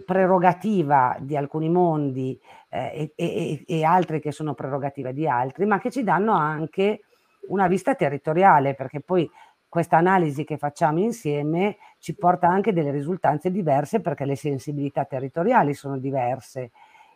prerogativa 0.05 1.15
di 1.19 1.35
alcuni 1.35 1.69
mondi 1.69 2.39
eh, 2.69 3.11
e, 3.15 3.25
e, 3.25 3.63
e 3.67 3.83
altri 3.83 4.19
che 4.19 4.31
sono 4.31 4.53
prerogativa 4.53 5.11
di 5.11 5.27
altri, 5.27 5.65
ma 5.65 5.79
che 5.79 5.91
ci 5.91 6.03
danno 6.03 6.33
anche 6.33 7.01
una 7.47 7.67
vista 7.67 7.95
territoriale, 7.95 8.75
perché 8.75 8.99
poi 8.99 9.29
questa 9.67 9.97
analisi 9.97 10.43
che 10.43 10.57
facciamo 10.57 10.99
insieme 10.99 11.77
ci 11.99 12.15
porta 12.15 12.47
anche 12.47 12.73
delle 12.73 12.91
risultanze 12.91 13.51
diverse 13.51 14.01
perché 14.01 14.25
le 14.25 14.35
sensibilità 14.35 15.05
territoriali 15.05 15.75
sono 15.75 15.97
diverse 15.99 16.71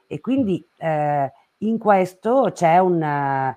e 0.07 0.19
quindi 0.19 0.63
eh, 0.77 1.31
in 1.57 1.77
questo 1.79 2.51
c'è 2.53 2.77
una 2.77 3.55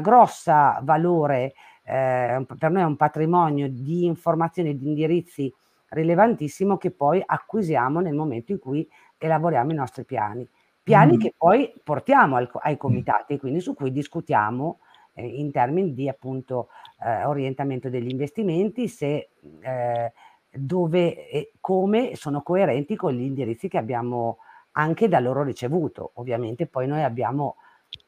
grossa 0.00 0.78
valore, 0.82 1.54
eh, 1.82 2.46
per 2.58 2.70
noi 2.70 2.82
è 2.82 2.84
un 2.84 2.96
patrimonio 2.96 3.68
di 3.68 4.04
informazioni 4.04 4.70
e 4.70 4.76
di 4.76 4.86
indirizzi 4.86 5.52
rilevantissimo 5.88 6.76
che 6.76 6.92
poi 6.92 7.20
acquisiamo 7.24 7.98
nel 8.00 8.14
momento 8.14 8.52
in 8.52 8.60
cui 8.60 8.88
elaboriamo 9.18 9.72
i 9.72 9.74
nostri 9.74 10.04
piani. 10.04 10.48
Piani 10.82 11.16
mm. 11.16 11.20
che 11.20 11.34
poi 11.36 11.72
portiamo 11.82 12.36
al, 12.36 12.48
ai 12.62 12.76
comitati, 12.76 13.38
quindi 13.38 13.60
su 13.60 13.74
cui 13.74 13.90
discutiamo 13.90 14.78
eh, 15.12 15.26
in 15.26 15.50
termini 15.50 15.94
di 15.94 16.08
appunto 16.08 16.68
eh, 17.04 17.24
orientamento 17.24 17.88
degli 17.88 18.10
investimenti, 18.10 18.88
se 18.88 19.30
eh, 19.60 20.12
dove 20.52 21.28
e 21.28 21.52
come 21.60 22.16
sono 22.16 22.42
coerenti 22.42 22.96
con 22.96 23.12
gli 23.12 23.22
indirizzi 23.22 23.68
che 23.68 23.78
abbiamo 23.78 24.38
anche 24.72 25.08
da 25.08 25.20
loro 25.20 25.42
ricevuto. 25.42 26.12
Ovviamente 26.14 26.66
poi 26.66 26.86
noi 26.86 27.02
abbiamo 27.02 27.56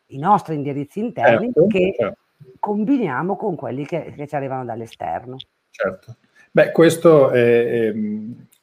i 0.07 0.19
nostri 0.19 0.55
indirizzi 0.55 1.01
interni 1.01 1.47
certo, 1.47 1.67
che 1.67 1.95
certo. 1.97 2.19
combiniamo 2.59 3.37
con 3.37 3.57
quelli 3.57 3.85
che, 3.85 4.13
che, 4.15 4.27
ci 4.27 4.35
arrivano 4.35 4.65
dall'esterno. 4.65 5.37
Certo. 5.71 6.17
Beh, 6.51 6.71
questo 6.71 7.31
è, 7.31 7.93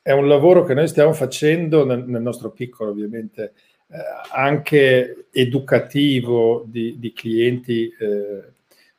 è, 0.01 0.11
un 0.11 0.27
lavoro 0.27 0.63
che 0.63 0.75
noi 0.75 0.87
stiamo 0.87 1.11
facendo 1.13 1.85
nel, 1.85 2.05
nel 2.05 2.21
nostro 2.21 2.51
piccolo, 2.51 2.91
ovviamente, 2.91 3.53
anche 4.31 5.25
educativo 5.31 6.63
di, 6.67 6.97
di 6.99 7.11
clienti 7.13 7.93
eh, 7.99 8.43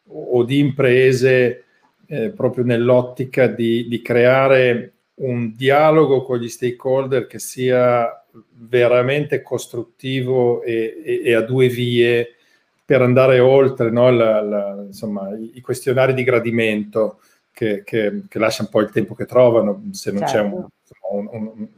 o 0.07 0.42
di 0.42 0.59
imprese, 0.59 1.64
eh, 2.07 2.31
proprio 2.31 2.64
nell'ottica 2.64 3.46
di, 3.46 3.87
di 3.87 4.03
creare 4.03 4.92
un 5.20 5.55
dialogo 5.55 6.22
con 6.22 6.38
gli 6.38 6.48
stakeholder 6.48 7.26
che 7.26 7.38
sia 7.38 8.24
veramente 8.53 9.42
costruttivo 9.42 10.62
e, 10.62 11.00
e, 11.05 11.22
e, 11.24 11.35
a 11.35 11.42
due 11.42 11.68
vie 11.68 12.35
per 12.85 13.03
andare 13.03 13.38
oltre 13.38 13.90
no, 13.90 14.11
la, 14.11 14.40
la, 14.40 14.83
insomma, 14.87 15.31
i, 15.37 15.61
questionari 15.61 16.14
di 16.14 16.24
gradimento 16.24 17.20
che, 17.53 17.83
che, 17.85 18.22
che 18.29 18.38
lasciano 18.38 18.68
poi 18.70 18.85
il 18.85 18.90
tempo 18.90 19.14
che 19.14 19.26
trovano 19.26 19.83
se 19.92 20.11
non 20.11 20.26
certo. 20.26 20.35
c'è 20.35 20.42
un, 20.42 20.66
un, 21.10 21.28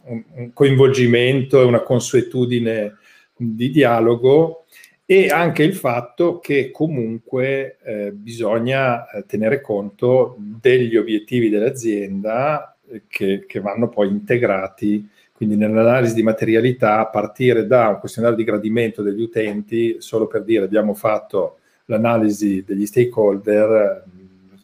un, 0.04 0.22
un, 0.34 0.52
coinvolgimento 0.52 1.60
e 1.60 1.64
una 1.64 1.80
consuetudine 1.80 2.96
di 3.36 3.70
dialogo 3.70 4.64
e 5.04 5.28
anche 5.28 5.62
il 5.62 5.74
fatto 5.74 6.38
che 6.38 6.70
comunque 6.70 7.78
eh, 7.84 8.12
bisogna 8.12 9.08
eh, 9.08 9.24
tenere 9.26 9.60
conto 9.60 10.36
degli 10.38 10.96
obiettivi 10.96 11.48
dell'azienda 11.48 12.76
che, 13.08 13.44
che 13.46 13.60
vanno 13.60 13.88
poi 13.88 14.08
integrati 14.08 15.08
quindi 15.42 15.58
nell'analisi 15.58 16.14
di 16.14 16.22
materialità 16.22 17.00
a 17.00 17.08
partire 17.08 17.66
da 17.66 17.88
un 17.88 17.98
questionario 17.98 18.36
di 18.36 18.44
gradimento 18.44 19.02
degli 19.02 19.22
utenti, 19.22 19.96
solo 19.98 20.28
per 20.28 20.44
dire 20.44 20.64
abbiamo 20.64 20.94
fatto 20.94 21.58
l'analisi 21.86 22.62
degli 22.64 22.86
stakeholder, 22.86 24.04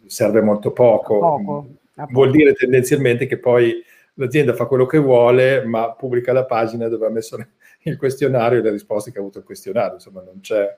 serve 0.06 0.40
molto 0.40 0.70
poco. 0.70 1.18
poco. 1.18 1.66
Vuol 2.10 2.30
dire 2.30 2.52
tendenzialmente 2.52 3.26
che 3.26 3.38
poi 3.38 3.82
l'azienda 4.18 4.54
fa 4.54 4.66
quello 4.66 4.86
che 4.86 4.98
vuole, 4.98 5.64
ma 5.64 5.92
pubblica 5.92 6.32
la 6.32 6.44
pagina 6.44 6.88
dove 6.88 7.06
ha 7.06 7.10
messo 7.10 7.36
il 7.82 7.96
questionario 7.96 8.58
e 8.58 8.62
le 8.62 8.70
risposte 8.70 9.10
che 9.10 9.18
ha 9.18 9.20
avuto 9.20 9.38
il 9.38 9.44
questionario, 9.44 9.94
insomma 9.94 10.22
non 10.22 10.40
c'è, 10.40 10.76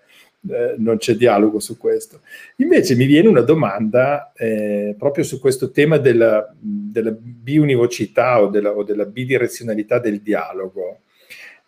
eh, 0.49 0.75
non 0.79 0.99
c'è 0.99 1.15
dialogo 1.15 1.59
su 1.59 1.79
questo. 1.79 2.21
Invece 2.57 2.95
mi 2.95 3.07
viene 3.07 3.29
una 3.29 3.41
domanda 3.41 4.33
eh, 4.35 4.95
proprio 4.99 5.25
su 5.25 5.41
questo 5.41 5.71
tema 5.71 5.97
della, 5.97 6.55
della 6.59 7.13
biunivocità 7.13 8.43
o 8.43 8.49
della, 8.49 8.73
o 8.73 8.85
della, 8.85 9.07
bidirezionalità 9.07 9.99
del 9.99 10.21
dialogo. 10.21 11.01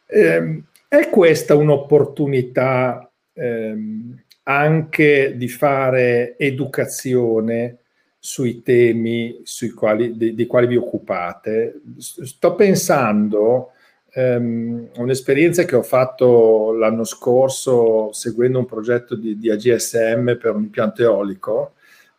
Eh, 0.07 0.63
è 0.89 1.09
questa 1.09 1.55
un'opportunità 1.55 3.11
ehm, 3.33 4.23
anche 4.45 5.37
di 5.37 5.49
fare 5.49 6.37
educazione 6.37 7.79
sui 8.25 8.63
temi 8.63 9.41
sui 9.43 9.71
quali, 9.71 10.17
di, 10.17 10.35
di 10.37 10.47
quali 10.47 10.69
vi 10.69 10.77
occupate? 10.77 11.81
Sto 11.99 12.55
pensando 12.55 13.71
um, 14.15 14.89
un'esperienza 14.95 15.65
che 15.65 15.75
ho 15.75 15.83
fatto 15.83 16.73
l'anno 16.73 17.03
scorso 17.03 18.13
seguendo 18.13 18.61
un 18.61 18.67
progetto 18.67 19.17
di, 19.17 19.37
di 19.37 19.51
AGSM 19.51 20.37
per 20.37 20.55
un 20.55 20.63
impianto 20.63 21.03
eolico 21.03 21.73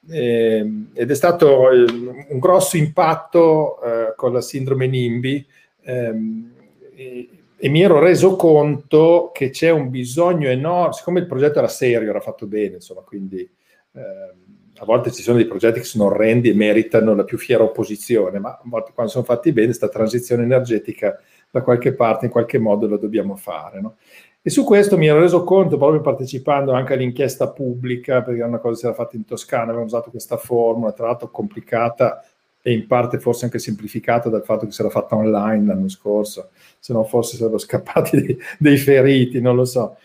eh, 0.09 0.69
ed 0.93 1.09
è 1.09 1.15
stato 1.15 1.71
eh, 1.71 1.85
un 2.27 2.39
grosso 2.39 2.75
impatto 2.75 3.81
eh, 3.81 4.13
con 4.17 4.33
la 4.33 4.41
sindrome 4.41 4.87
NIMBY 4.87 5.45
ehm, 5.83 6.53
e, 6.95 7.29
e, 7.55 7.69
mi 7.69 7.81
ero 7.81 7.99
reso 7.99 8.35
conto 8.35 9.31
che 9.33 9.51
c'è 9.51 9.69
un 9.69 9.89
bisogno 9.89 10.49
enorme, 10.49 10.91
siccome 10.91 11.21
il 11.21 11.27
progetto 11.27 11.59
era 11.59 11.69
serio, 11.69 12.09
era 12.09 12.19
fatto 12.19 12.45
bene, 12.45 12.75
insomma, 12.75 12.99
quindi 12.99 13.49
ehm, 13.93 14.41
a 14.84 14.86
volte 14.86 15.12
ci 15.12 15.22
sono 15.22 15.38
dei 15.38 15.48
progetti 15.48 15.80
che 15.80 15.86
sono 15.86 16.06
orrendi 16.06 16.50
e 16.50 16.54
meritano 16.54 17.15
la 17.15 17.24
più 17.24 17.38
fiera 17.38 17.63
opposizione, 17.63 18.38
ma 18.38 18.50
a 18.50 18.62
volte 18.65 18.91
quando 18.93 19.12
sono 19.12 19.24
fatti 19.24 19.54
bene, 19.54 19.67
questa 19.67 19.88
transizione 19.88 20.43
energetica 20.43 21.17
da 21.50 21.62
qualche 21.62 21.93
parte, 21.93 22.26
in 22.26 22.32
qualche 22.32 22.58
modo 22.58 22.86
lo 22.86 22.98
dobbiamo 22.98 23.38
fare. 23.38 23.80
No? 23.80 23.96
E 24.41 24.50
su 24.50 24.65
questo 24.65 24.98
mi 24.98 25.08
ero 25.08 25.22
reso 25.22 25.46
conto 25.46 25.78
proprio 25.78 26.02
partecipando 26.02 26.74
anche 26.74 26.93
all'inchiesta 26.93 27.50
pubblica, 27.50 28.22
perché 28.22 28.41
è 28.41 28.46
una 28.46 28.58
cosa 28.58 28.74
che 28.74 28.80
si 28.80 28.86
era 28.88 28.93
fatta 28.93 29.15
in 29.15 29.24
Toscana, 29.24 29.63
avevamo 29.63 29.86
usato 29.86 30.10
questa 30.10 30.36
formula, 30.36 30.91
tra 30.91 31.06
l'altro 31.08 31.30
complicata 31.30 32.22
e 32.62 32.74
in 32.74 32.86
parte 32.86 33.19
forse 33.19 33.46
anche 33.46 33.60
semplificata 33.60 34.28
dal 34.28 34.43
fatto 34.43 34.65
che 34.65 34.74
si 34.74 34.82
era 34.82 34.89
fatta 34.89 35.15
online 35.15 35.65
l'anno 35.65 35.88
scorso, 35.88 36.50
se 36.80 36.91
no 36.91 37.06
forse 37.06 37.38
sarebbero 37.38 37.60
scappati 37.60 38.19
dei, 38.22 38.38
dei 38.60 38.78
feriti, 38.78 39.39
non 39.39 39.56
lo 39.56 39.63
so. 39.63 39.96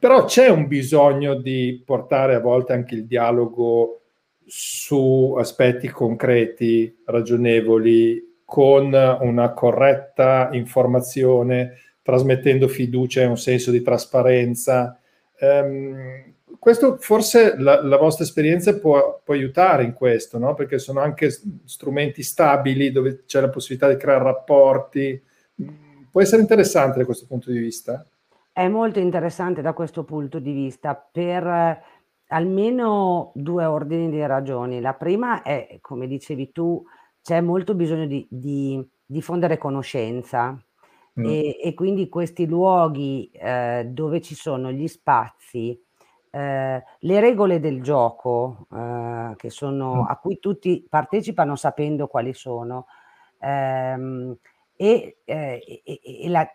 Però 0.00 0.24
c'è 0.24 0.48
un 0.48 0.66
bisogno 0.66 1.34
di 1.34 1.82
portare 1.84 2.34
a 2.34 2.40
volte 2.40 2.72
anche 2.72 2.94
il 2.94 3.04
dialogo 3.04 4.00
su 4.46 5.34
aspetti 5.38 5.88
concreti, 5.88 7.02
ragionevoli, 7.04 8.38
con 8.46 8.94
una 8.94 9.52
corretta 9.52 10.48
informazione, 10.52 11.74
trasmettendo 12.00 12.66
fiducia 12.66 13.20
e 13.20 13.26
un 13.26 13.36
senso 13.36 13.70
di 13.70 13.82
trasparenza. 13.82 14.98
Um, 15.38 16.32
questo 16.58 16.96
forse 16.98 17.56
la, 17.58 17.84
la 17.84 17.98
vostra 17.98 18.24
esperienza 18.24 18.78
può, 18.78 19.20
può, 19.22 19.34
aiutare 19.34 19.84
in 19.84 19.92
questo, 19.92 20.38
no? 20.38 20.54
perché 20.54 20.78
sono 20.78 21.00
anche 21.00 21.30
strumenti 21.64 22.22
stabili 22.22 22.90
dove 22.90 23.24
c'è 23.26 23.40
la 23.42 23.50
possibilità 23.50 23.88
di 23.88 24.00
creare 24.00 24.24
rapporti. 24.24 25.22
Può 26.10 26.22
essere 26.22 26.40
interessante 26.40 26.98
da 26.98 27.04
questo 27.04 27.26
punto 27.26 27.50
di 27.50 27.58
vista? 27.58 28.04
È 28.60 28.68
molto 28.68 28.98
interessante 28.98 29.62
da 29.62 29.72
questo 29.72 30.04
punto 30.04 30.38
di 30.38 30.52
vista 30.52 30.94
per 30.94 31.46
eh, 31.46 31.82
almeno 32.26 33.32
due 33.34 33.64
ordini 33.64 34.10
di 34.10 34.26
ragioni. 34.26 34.82
La 34.82 34.92
prima 34.92 35.40
è, 35.40 35.78
come 35.80 36.06
dicevi 36.06 36.52
tu, 36.52 36.84
c'è 37.22 37.40
molto 37.40 37.74
bisogno 37.74 38.04
di, 38.04 38.28
di 38.28 38.86
diffondere 39.02 39.56
conoscenza 39.56 40.52
mm. 40.52 41.24
e, 41.24 41.58
e, 41.58 41.72
quindi 41.72 42.10
questi 42.10 42.46
luoghi 42.46 43.30
eh, 43.32 43.86
dove 43.88 44.20
ci 44.20 44.34
sono 44.34 44.70
gli 44.70 44.88
spazi, 44.88 45.82
eh, 46.30 46.84
le 46.98 47.20
regole 47.20 47.60
del 47.60 47.80
gioco 47.82 48.66
eh, 48.74 49.32
che 49.38 49.48
sono, 49.48 50.02
mm. 50.02 50.06
a 50.06 50.18
cui 50.18 50.38
tutti 50.38 50.84
partecipano 50.86 51.56
sapendo 51.56 52.08
quali 52.08 52.34
sono 52.34 52.88
ehm, 53.38 54.36
e, 54.82 55.18
eh, 55.26 55.82
e, 55.84 56.00
e, 56.02 56.28
la, 56.30 56.50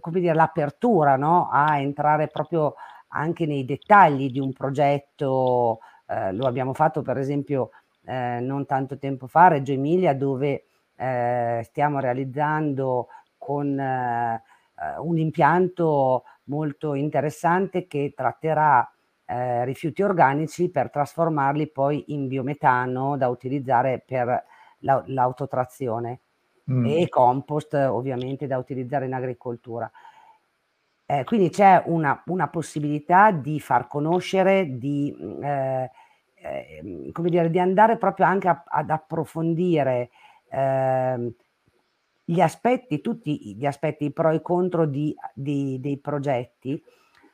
come 0.00 0.18
dire, 0.18 0.34
l'apertura 0.34 1.14
no? 1.14 1.48
a 1.52 1.78
entrare 1.78 2.26
proprio 2.26 2.74
anche 3.10 3.46
nei 3.46 3.64
dettagli 3.64 4.28
di 4.32 4.40
un 4.40 4.52
progetto. 4.52 5.78
Eh, 6.04 6.32
lo 6.32 6.48
abbiamo 6.48 6.74
fatto 6.74 7.02
per 7.02 7.16
esempio 7.16 7.70
eh, 8.06 8.40
non 8.40 8.66
tanto 8.66 8.98
tempo 8.98 9.28
fa, 9.28 9.46
Reggio 9.46 9.70
Emilia, 9.70 10.14
dove 10.14 10.64
eh, 10.96 11.60
stiamo 11.62 12.00
realizzando 12.00 13.06
con 13.38 13.78
eh, 13.78 14.42
eh, 14.76 14.98
un 14.98 15.18
impianto 15.18 16.24
molto 16.44 16.94
interessante 16.94 17.86
che 17.86 18.12
tratterà 18.16 18.90
rifiuti 19.30 20.02
organici 20.02 20.70
per 20.72 20.90
trasformarli 20.90 21.70
poi 21.70 22.02
in 22.08 22.26
biometano 22.26 23.16
da 23.16 23.28
utilizzare 23.28 24.02
per 24.04 24.44
la, 24.78 25.04
l'autotrazione 25.06 26.22
mm. 26.70 26.84
e 26.86 27.08
compost 27.08 27.74
ovviamente 27.74 28.46
da 28.46 28.58
utilizzare 28.58 29.06
in 29.06 29.14
agricoltura. 29.14 29.90
Eh, 31.06 31.24
quindi 31.24 31.50
c'è 31.50 31.82
una, 31.86 32.22
una, 32.26 32.48
possibilità 32.48 33.32
di 33.32 33.58
far 33.58 33.88
conoscere, 33.88 34.78
di 34.78 35.12
eh, 35.42 35.90
eh, 36.42 37.10
come 37.12 37.30
dire, 37.30 37.50
di 37.50 37.58
andare 37.58 37.96
proprio 37.96 38.26
anche 38.26 38.48
a, 38.48 38.62
ad 38.64 38.90
approfondire 38.90 40.10
eh, 40.48 41.34
gli 42.24 42.40
aspetti, 42.40 43.00
tutti 43.00 43.56
gli 43.56 43.66
aspetti 43.66 44.04
i 44.04 44.12
pro 44.12 44.30
e 44.30 44.40
contro 44.40 44.86
di, 44.86 45.12
di, 45.34 45.80
dei 45.80 45.98
progetti, 45.98 46.80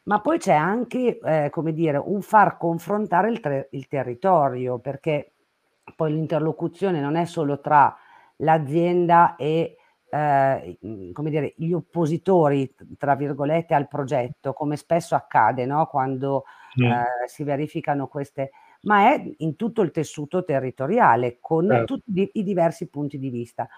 ma 0.05 0.21
poi 0.21 0.39
c'è 0.39 0.55
anche, 0.55 1.19
eh, 1.19 1.51
dire, 1.73 1.99
un 1.99 2.23
far 2.23 2.57
confrontare 2.57 3.29
il, 3.31 3.41
ter- 3.41 3.69
il 3.73 3.89
territorio, 3.89 4.79
perché 4.79 5.33
poi 5.95 6.13
l'interlocuzione 6.13 7.01
non 7.01 7.17
è 7.17 7.27
solo 7.27 7.61
tra 7.61 7.95
l'azienda 8.37 9.37
e 9.37 9.77
eh, 10.09 10.79
come 11.13 11.31
dire, 11.31 11.55
gli 11.57 11.73
oppositori, 11.73 12.75
tra 12.97 13.15
virgolette, 13.15 13.75
al 13.75 13.89
progetto, 13.89 14.53
come 14.53 14.77
spesso 14.77 15.15
accade 15.15 15.67
no? 15.67 15.87
quando 15.87 16.45
mm. 16.81 16.85
eh, 16.85 17.05
si 17.27 17.43
verificano 17.43 18.07
queste 18.07 18.51
ma 18.87 19.13
è 19.13 19.35
in 19.39 19.57
tutto 19.57 19.83
il 19.83 19.91
tessuto 19.91 20.45
territoriale 20.45 21.39
con 21.41 21.69
certo. 21.69 21.95
tutti 21.97 22.31
i 22.35 22.43
diversi 22.43 22.89
punti 22.89 23.19
di 23.19 23.31
vista. 23.31 23.69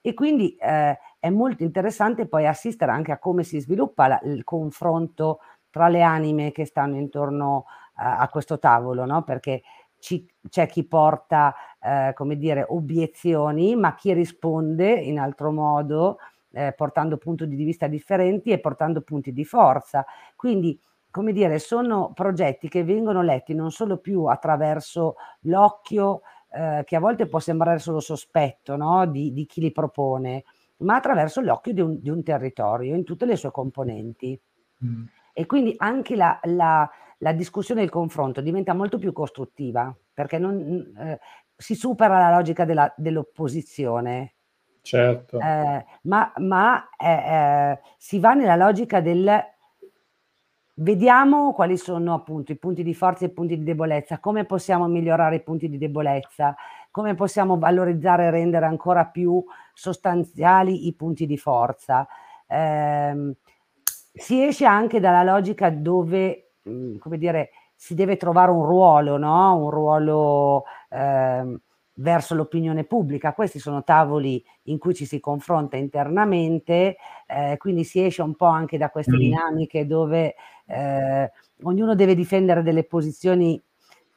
E 0.00 0.14
quindi 0.14 0.54
eh, 0.56 0.98
è 1.18 1.30
molto 1.30 1.62
interessante 1.62 2.26
poi 2.26 2.46
assistere 2.46 2.92
anche 2.92 3.12
a 3.12 3.18
come 3.18 3.42
si 3.42 3.58
sviluppa 3.60 4.06
la, 4.06 4.20
il 4.24 4.44
confronto 4.44 5.40
tra 5.70 5.88
le 5.88 6.02
anime 6.02 6.52
che 6.52 6.64
stanno 6.64 6.96
intorno 6.96 7.56
uh, 7.56 7.64
a 7.94 8.28
questo 8.28 8.58
tavolo, 8.58 9.04
no? 9.04 9.22
perché 9.22 9.62
ci, 9.98 10.26
c'è 10.48 10.66
chi 10.66 10.84
porta, 10.84 11.54
eh, 11.80 12.12
come 12.14 12.36
dire, 12.36 12.64
obiezioni, 12.68 13.76
ma 13.76 13.94
chi 13.94 14.12
risponde 14.12 14.92
in 14.92 15.18
altro 15.18 15.52
modo, 15.52 16.18
eh, 16.52 16.72
portando 16.76 17.16
punti 17.16 17.46
di 17.46 17.64
vista 17.64 17.86
differenti 17.86 18.50
e 18.50 18.60
portando 18.60 19.02
punti 19.02 19.32
di 19.32 19.44
forza. 19.44 20.04
Quindi 20.34 20.78
come 21.10 21.32
dire, 21.32 21.58
sono 21.58 22.12
progetti 22.14 22.68
che 22.68 22.84
vengono 22.84 23.22
letti 23.22 23.54
non 23.54 23.70
solo 23.70 23.96
più 23.96 24.24
attraverso 24.24 25.16
l'occhio, 25.42 26.20
eh, 26.50 26.82
che 26.84 26.96
a 26.96 27.00
volte 27.00 27.26
può 27.26 27.40
sembrare 27.40 27.78
solo 27.78 28.00
sospetto 28.00 28.76
no? 28.76 29.06
di, 29.06 29.32
di, 29.32 29.46
chi 29.46 29.60
li 29.60 29.72
propone, 29.72 30.44
ma 30.78 30.96
attraverso 30.96 31.40
l'occhio 31.40 31.72
di 31.72 31.80
un, 31.80 32.00
di 32.00 32.10
un, 32.10 32.22
territorio 32.22 32.94
in 32.94 33.04
tutte 33.04 33.26
le 33.26 33.36
sue 33.36 33.50
componenti. 33.50 34.38
Mm. 34.84 35.04
E 35.38 35.46
quindi 35.46 35.72
anche 35.76 36.16
la, 36.16 36.40
la, 36.42 36.90
la, 37.18 37.32
discussione 37.32 37.82
e 37.82 37.84
il 37.84 37.90
confronto 37.90 38.40
diventa 38.40 38.74
molto 38.74 38.98
più 38.98 39.12
costruttiva, 39.12 39.96
perché 40.12 40.36
non, 40.36 40.92
eh, 40.98 41.20
si 41.54 41.76
supera 41.76 42.18
la 42.18 42.34
logica 42.34 42.64
della, 42.64 42.92
dell'opposizione. 42.96 44.34
Certo. 44.82 45.38
Eh, 45.38 45.84
ma, 46.02 46.32
ma 46.38 46.88
eh, 46.96 47.08
eh, 47.12 47.80
si 47.98 48.18
va 48.18 48.34
nella 48.34 48.56
logica 48.56 49.00
del 49.00 49.30
Vediamo 50.80 51.52
quali 51.52 51.76
sono 51.76 52.14
appunto 52.14 52.50
i 52.50 52.58
punti 52.58 52.82
di 52.82 52.94
forza 52.94 53.24
e 53.24 53.28
i 53.28 53.32
punti 53.32 53.58
di 53.58 53.64
debolezza, 53.64 54.18
come 54.18 54.44
possiamo 54.44 54.88
migliorare 54.88 55.36
i 55.36 55.42
punti 55.42 55.68
di 55.68 55.78
debolezza, 55.78 56.56
come 56.90 57.14
possiamo 57.14 57.58
valorizzare 57.58 58.26
e 58.26 58.30
rendere 58.30 58.66
ancora 58.66 59.06
più 59.06 59.44
sostanziali 59.72 60.88
i 60.88 60.94
punti 60.94 61.26
di 61.26 61.36
forza. 61.36 62.06
Eh, 62.46 63.36
si 64.18 64.42
esce 64.42 64.64
anche 64.64 65.00
dalla 65.00 65.22
logica 65.22 65.70
dove, 65.70 66.52
mh, 66.62 66.96
come 66.98 67.18
dire, 67.18 67.50
si 67.74 67.94
deve 67.94 68.16
trovare 68.16 68.50
un 68.50 68.64
ruolo, 68.64 69.16
no? 69.16 69.56
Un 69.56 69.70
ruolo 69.70 70.64
eh, 70.90 71.58
verso 71.94 72.34
l'opinione 72.34 72.84
pubblica. 72.84 73.34
Questi 73.34 73.58
sono 73.58 73.84
tavoli 73.84 74.44
in 74.64 74.78
cui 74.78 74.94
ci 74.94 75.06
si 75.06 75.20
confronta 75.20 75.76
internamente, 75.76 76.96
eh, 77.26 77.56
quindi 77.56 77.84
si 77.84 78.04
esce 78.04 78.22
un 78.22 78.34
po' 78.34 78.46
anche 78.46 78.78
da 78.78 78.90
queste 78.90 79.14
mm. 79.14 79.18
dinamiche 79.18 79.86
dove 79.86 80.34
eh, 80.66 81.30
ognuno 81.62 81.94
deve 81.94 82.14
difendere 82.14 82.62
delle 82.62 82.84
posizioni 82.84 83.60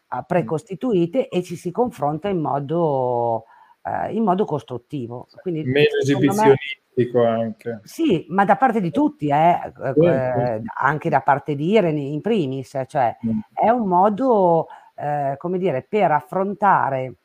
uh, 0.10 0.26
precostituite 0.26 1.30
e 1.30 1.44
ci 1.44 1.56
si 1.56 1.72
confronta 1.72 2.30
in 2.30 2.40
modo, 2.40 3.46
uh, 3.84 4.12
in 4.12 4.24
modo 4.24 4.46
costruttivo. 4.46 5.28
Quindi, 5.42 5.64
Meno 5.64 5.98
esibizionistico 6.02 6.81
me, 7.14 7.28
anche. 7.28 7.80
Sì, 7.84 8.26
ma 8.30 8.46
da 8.46 8.56
parte 8.56 8.82
di 8.82 8.92
tutti, 8.92 9.30
eh, 9.30 9.74
eh, 10.04 10.62
anche 10.80 11.10
da 11.10 11.22
parte 11.22 11.56
di 11.56 11.72
Irene 11.72 12.02
in 12.02 12.22
primis, 12.22 12.84
cioè 12.88 13.16
mm. 13.26 13.40
è 13.54 13.70
un 13.70 13.88
modo, 13.88 14.68
eh, 14.96 15.36
come 15.38 15.58
dire, 15.58 15.86
per 15.88 16.12
affrontare 16.12 17.16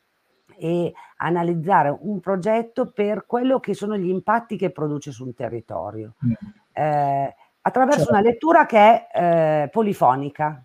e 0.59 0.93
analizzare 1.19 1.97
un 2.01 2.21
progetto 2.21 2.91
per 2.91 3.27
quello 3.27 3.61
che 3.61 3.75
sono 3.75 3.97
gli 3.97 4.09
impatti 4.09 4.57
che 4.57 4.71
produce 4.71 5.11
sul 5.11 5.35
territorio, 5.35 6.15
mm. 6.25 6.33
eh, 6.73 7.35
attraverso 7.61 8.05
certo. 8.05 8.13
una 8.13 8.23
lettura 8.23 8.67
che 8.67 8.79
è 8.79 9.07
eh, 9.13 9.69
polifonica. 9.69 10.65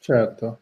Certo. 0.00 0.58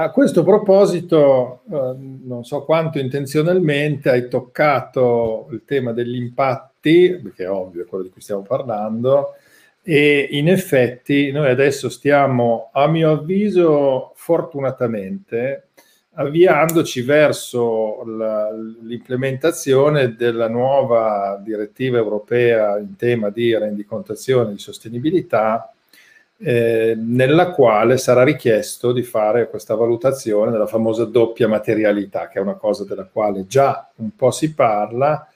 A 0.00 0.12
questo 0.12 0.44
proposito, 0.44 1.62
eh, 1.68 1.96
non 1.98 2.44
so 2.44 2.64
quanto 2.64 3.00
intenzionalmente 3.00 4.10
hai 4.10 4.28
toccato 4.28 5.48
il 5.50 5.64
tema 5.64 5.92
degli 5.92 6.14
perché 7.22 7.44
è 7.44 7.50
ovvio, 7.50 7.82
è 7.82 7.86
quello 7.86 8.04
di 8.04 8.10
cui 8.10 8.20
stiamo 8.20 8.42
parlando, 8.42 9.34
e 9.82 10.28
in 10.32 10.48
effetti 10.48 11.30
noi 11.30 11.48
adesso 11.48 11.88
stiamo, 11.88 12.70
a 12.72 12.86
mio 12.88 13.12
avviso, 13.12 14.12
fortunatamente, 14.16 15.68
avviandoci 16.14 17.02
verso 17.02 18.02
la, 18.04 18.50
l'implementazione 18.52 20.14
della 20.16 20.48
nuova 20.48 21.40
direttiva 21.42 21.96
europea 21.96 22.76
in 22.78 22.96
tema 22.96 23.30
di 23.30 23.56
rendicontazione 23.56 24.50
di 24.52 24.58
sostenibilità, 24.58 25.72
eh, 26.40 26.94
nella 26.96 27.50
quale 27.50 27.98
sarà 27.98 28.22
richiesto 28.24 28.92
di 28.92 29.02
fare 29.02 29.48
questa 29.48 29.74
valutazione 29.74 30.50
della 30.50 30.66
famosa 30.66 31.04
doppia 31.04 31.48
materialità, 31.48 32.28
che 32.28 32.38
è 32.38 32.42
una 32.42 32.54
cosa 32.54 32.84
della 32.84 33.08
quale 33.10 33.46
già 33.46 33.88
un 33.96 34.14
po' 34.14 34.30
si 34.30 34.54
parla, 34.54 35.26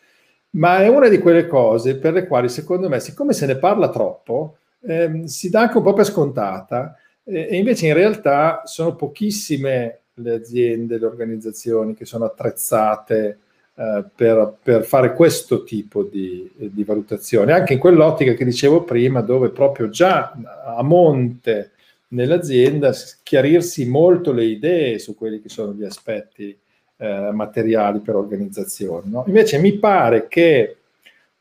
ma 0.55 0.79
è 0.83 0.89
una 0.89 1.09
di 1.09 1.19
quelle 1.19 1.47
cose 1.47 1.97
per 1.97 2.13
le 2.13 2.27
quali 2.27 2.49
secondo 2.49 2.89
me, 2.89 3.01
siccome 3.01 3.33
se 3.33 3.47
ne 3.47 3.57
parla 3.57 3.91
troppo, 3.91 4.57
eh, 4.83 5.23
si 5.27 5.49
dà 5.49 5.63
anche 5.63 5.77
un 5.79 5.83
po' 5.83 5.93
per 5.93 6.05
scontata, 6.05 6.97
eh, 7.25 7.49
e 7.51 7.57
invece 7.57 7.87
in 7.87 7.95
realtà 7.95 8.63
sono 8.65 8.95
pochissime 8.95 10.01
le 10.15 10.33
aziende, 10.35 10.99
le 10.99 11.07
organizzazioni 11.07 11.95
che 11.95 12.05
sono 12.05 12.25
attrezzate 12.27 13.39
eh, 13.75 14.05
per, 14.15 14.57
per, 14.63 14.85
fare 14.85 15.15
questo 15.15 15.65
tipo 15.65 16.03
di, 16.03 16.51
di, 16.55 16.85
valutazione, 16.85 17.53
anche 17.53 17.73
in 17.73 17.79
quell'ottica 17.79 18.35
che 18.35 18.45
dicevo 18.45 18.85
prima, 18.85 19.23
dove 19.23 19.49
proprio 19.49 19.89
già 19.89 20.33
a 20.65 20.83
monte 20.83 21.71
nell'azienda 22.09 22.93
chiarirsi 23.23 23.87
molto 23.87 24.33
le 24.33 24.45
idee 24.45 24.99
su 24.99 25.15
quelli 25.15 25.41
che 25.41 25.49
sono 25.49 25.73
gli 25.73 25.85
aspetti 25.85 26.55
eh, 27.03 27.33
materiali 27.33 27.99
per 27.99 28.15
organizzazione. 28.15 29.09
No? 29.11 29.25
Invece 29.27 29.59
mi 29.59 29.73
pare 29.73 30.29
che 30.29 30.77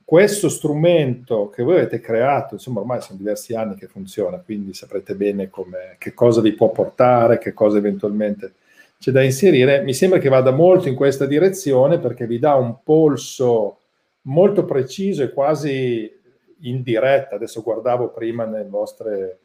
questo 0.03 0.49
strumento 0.49 1.49
che 1.49 1.61
voi 1.61 1.75
avete 1.75 1.99
creato, 1.99 2.55
insomma 2.55 2.79
ormai 2.79 2.99
sono 3.01 3.19
diversi 3.19 3.53
anni 3.53 3.75
che 3.75 3.85
funziona, 3.85 4.41
quindi 4.43 4.73
saprete 4.73 5.13
bene 5.13 5.51
che 5.99 6.15
cosa 6.15 6.41
vi 6.41 6.53
può 6.53 6.71
portare, 6.71 7.37
che 7.37 7.53
cosa 7.53 7.77
eventualmente 7.77 8.53
c'è 8.97 9.11
da 9.11 9.21
inserire, 9.21 9.83
mi 9.83 9.93
sembra 9.93 10.17
che 10.17 10.29
vada 10.29 10.49
molto 10.49 10.87
in 10.87 10.95
questa 10.95 11.27
direzione 11.27 11.99
perché 11.99 12.25
vi 12.25 12.39
dà 12.39 12.55
un 12.55 12.77
polso 12.83 13.77
molto 14.23 14.65
preciso 14.65 15.21
e 15.21 15.31
quasi 15.31 16.11
in 16.61 16.81
diretta. 16.81 17.35
Adesso 17.35 17.61
guardavo 17.61 18.09
prima 18.09 18.45
vostre, 18.67 19.40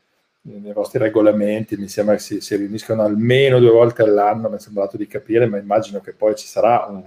nei 0.47 0.73
vostri 0.73 0.99
regolamenti, 0.99 1.77
mi 1.77 1.89
sembra 1.89 2.15
che 2.15 2.21
si, 2.21 2.41
si, 2.41 2.57
riuniscono 2.57 3.03
almeno 3.03 3.59
due 3.59 3.71
volte 3.71 4.03
all'anno, 4.03 4.49
mi 4.49 4.57
è 4.57 4.59
sembrato 4.61 4.97
di 4.97 5.07
capire, 5.07 5.47
ma 5.47 5.59
immagino 5.59 6.01
che 6.01 6.13
poi 6.13 6.35
ci 6.37 6.47
sarà 6.47 6.87
un, 6.89 7.03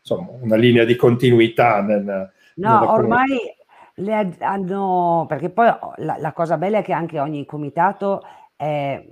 insomma, 0.00 0.28
una 0.40 0.56
linea 0.56 0.84
di 0.84 0.96
continuità. 0.96 1.80
Nel, 1.80 2.32
no, 2.56 2.92
ormai 2.92 3.54
le 3.94 4.36
hanno, 4.40 5.26
perché 5.28 5.50
poi 5.50 5.66
la, 5.96 6.16
la, 6.18 6.32
cosa 6.32 6.56
bella 6.56 6.78
è 6.78 6.82
che 6.82 6.92
anche 6.92 7.18
ogni 7.18 7.44
comitato 7.44 8.22
è 8.56 9.04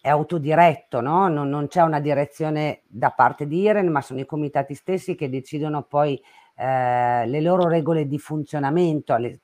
è 0.00 0.08
autodiretto, 0.08 1.02
no? 1.02 1.28
non, 1.28 1.50
non, 1.50 1.68
c'è 1.68 1.82
una 1.82 2.00
direzione 2.00 2.82
da 2.86 3.10
parte 3.10 3.46
di 3.46 3.60
IREN, 3.60 3.88
ma 3.88 4.00
sono 4.00 4.20
i 4.20 4.24
comitati 4.24 4.74
stessi 4.74 5.14
che 5.14 5.28
decidono 5.28 5.82
poi 5.82 6.20
eh, 6.56 7.26
le 7.26 7.40
loro 7.42 7.68
regole 7.68 8.06
di 8.06 8.18
funzionamento, 8.18 9.14
eh, 9.16 9.38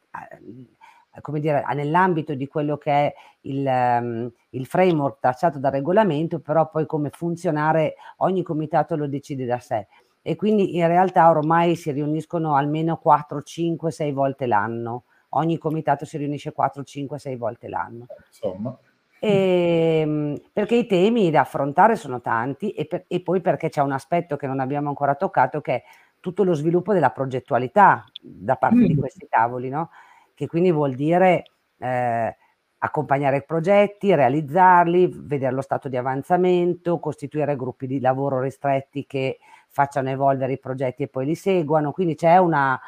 come 1.20 1.40
dire, 1.40 1.64
nell'ambito 1.74 2.34
di 2.34 2.46
quello 2.46 2.76
che 2.76 2.90
è 2.90 3.14
il, 3.42 3.66
um, 3.66 4.30
il 4.50 4.66
framework 4.66 5.18
tracciato 5.20 5.58
dal 5.58 5.72
regolamento, 5.72 6.40
però 6.40 6.68
poi 6.68 6.86
come 6.86 7.10
funzionare 7.10 7.94
ogni 8.18 8.42
comitato 8.42 8.96
lo 8.96 9.06
decide 9.06 9.44
da 9.44 9.58
sé. 9.58 9.86
E 10.22 10.34
quindi 10.34 10.76
in 10.76 10.86
realtà 10.88 11.30
ormai 11.30 11.76
si 11.76 11.92
riuniscono 11.92 12.56
almeno 12.56 12.96
4, 12.96 13.42
5, 13.42 13.90
6 13.90 14.12
volte 14.12 14.46
l'anno. 14.46 15.04
Ogni 15.30 15.56
comitato 15.58 16.04
si 16.04 16.16
riunisce 16.16 16.52
4, 16.52 16.82
5, 16.82 17.18
6 17.18 17.36
volte 17.36 17.68
l'anno. 17.68 18.06
Insomma. 18.26 18.76
E, 19.18 20.00
ehm, 20.00 20.40
perché 20.52 20.74
i 20.74 20.86
temi 20.86 21.30
da 21.30 21.40
affrontare 21.40 21.96
sono 21.96 22.20
tanti 22.20 22.70
e, 22.70 22.86
per, 22.86 23.04
e, 23.06 23.22
poi 23.22 23.40
perché 23.40 23.68
c'è 23.68 23.82
un 23.82 23.92
aspetto 23.92 24.36
che 24.36 24.46
non 24.46 24.60
abbiamo 24.60 24.88
ancora 24.88 25.14
toccato 25.14 25.60
che 25.60 25.74
è 25.74 25.82
tutto 26.20 26.42
lo 26.42 26.54
sviluppo 26.54 26.92
della 26.92 27.10
progettualità 27.10 28.04
da 28.20 28.56
parte 28.56 28.78
mm. 28.78 28.84
di 28.84 28.96
questi 28.96 29.26
tavoli, 29.28 29.68
no? 29.68 29.90
Che 30.36 30.46
quindi 30.46 30.70
vuol 30.70 30.94
dire 30.94 31.44
eh, 31.78 32.36
accompagnare 32.78 33.38
i 33.38 33.44
progetti, 33.44 34.14
realizzarli, 34.14 35.10
vedere 35.12 35.54
lo 35.54 35.62
stato 35.62 35.88
di 35.88 35.96
avanzamento, 35.96 37.00
costituire 37.00 37.56
gruppi 37.56 37.86
di 37.86 37.98
lavoro 37.98 38.38
ristretti 38.40 39.06
che 39.06 39.38
facciano 39.68 40.10
evolvere 40.10 40.52
i 40.52 40.58
progetti 40.58 41.02
e 41.02 41.08
poi 41.08 41.26
li 41.26 41.34
seguano, 41.34 41.90
quindi 41.92 42.14
c'è 42.14 42.36
una, 42.36 42.78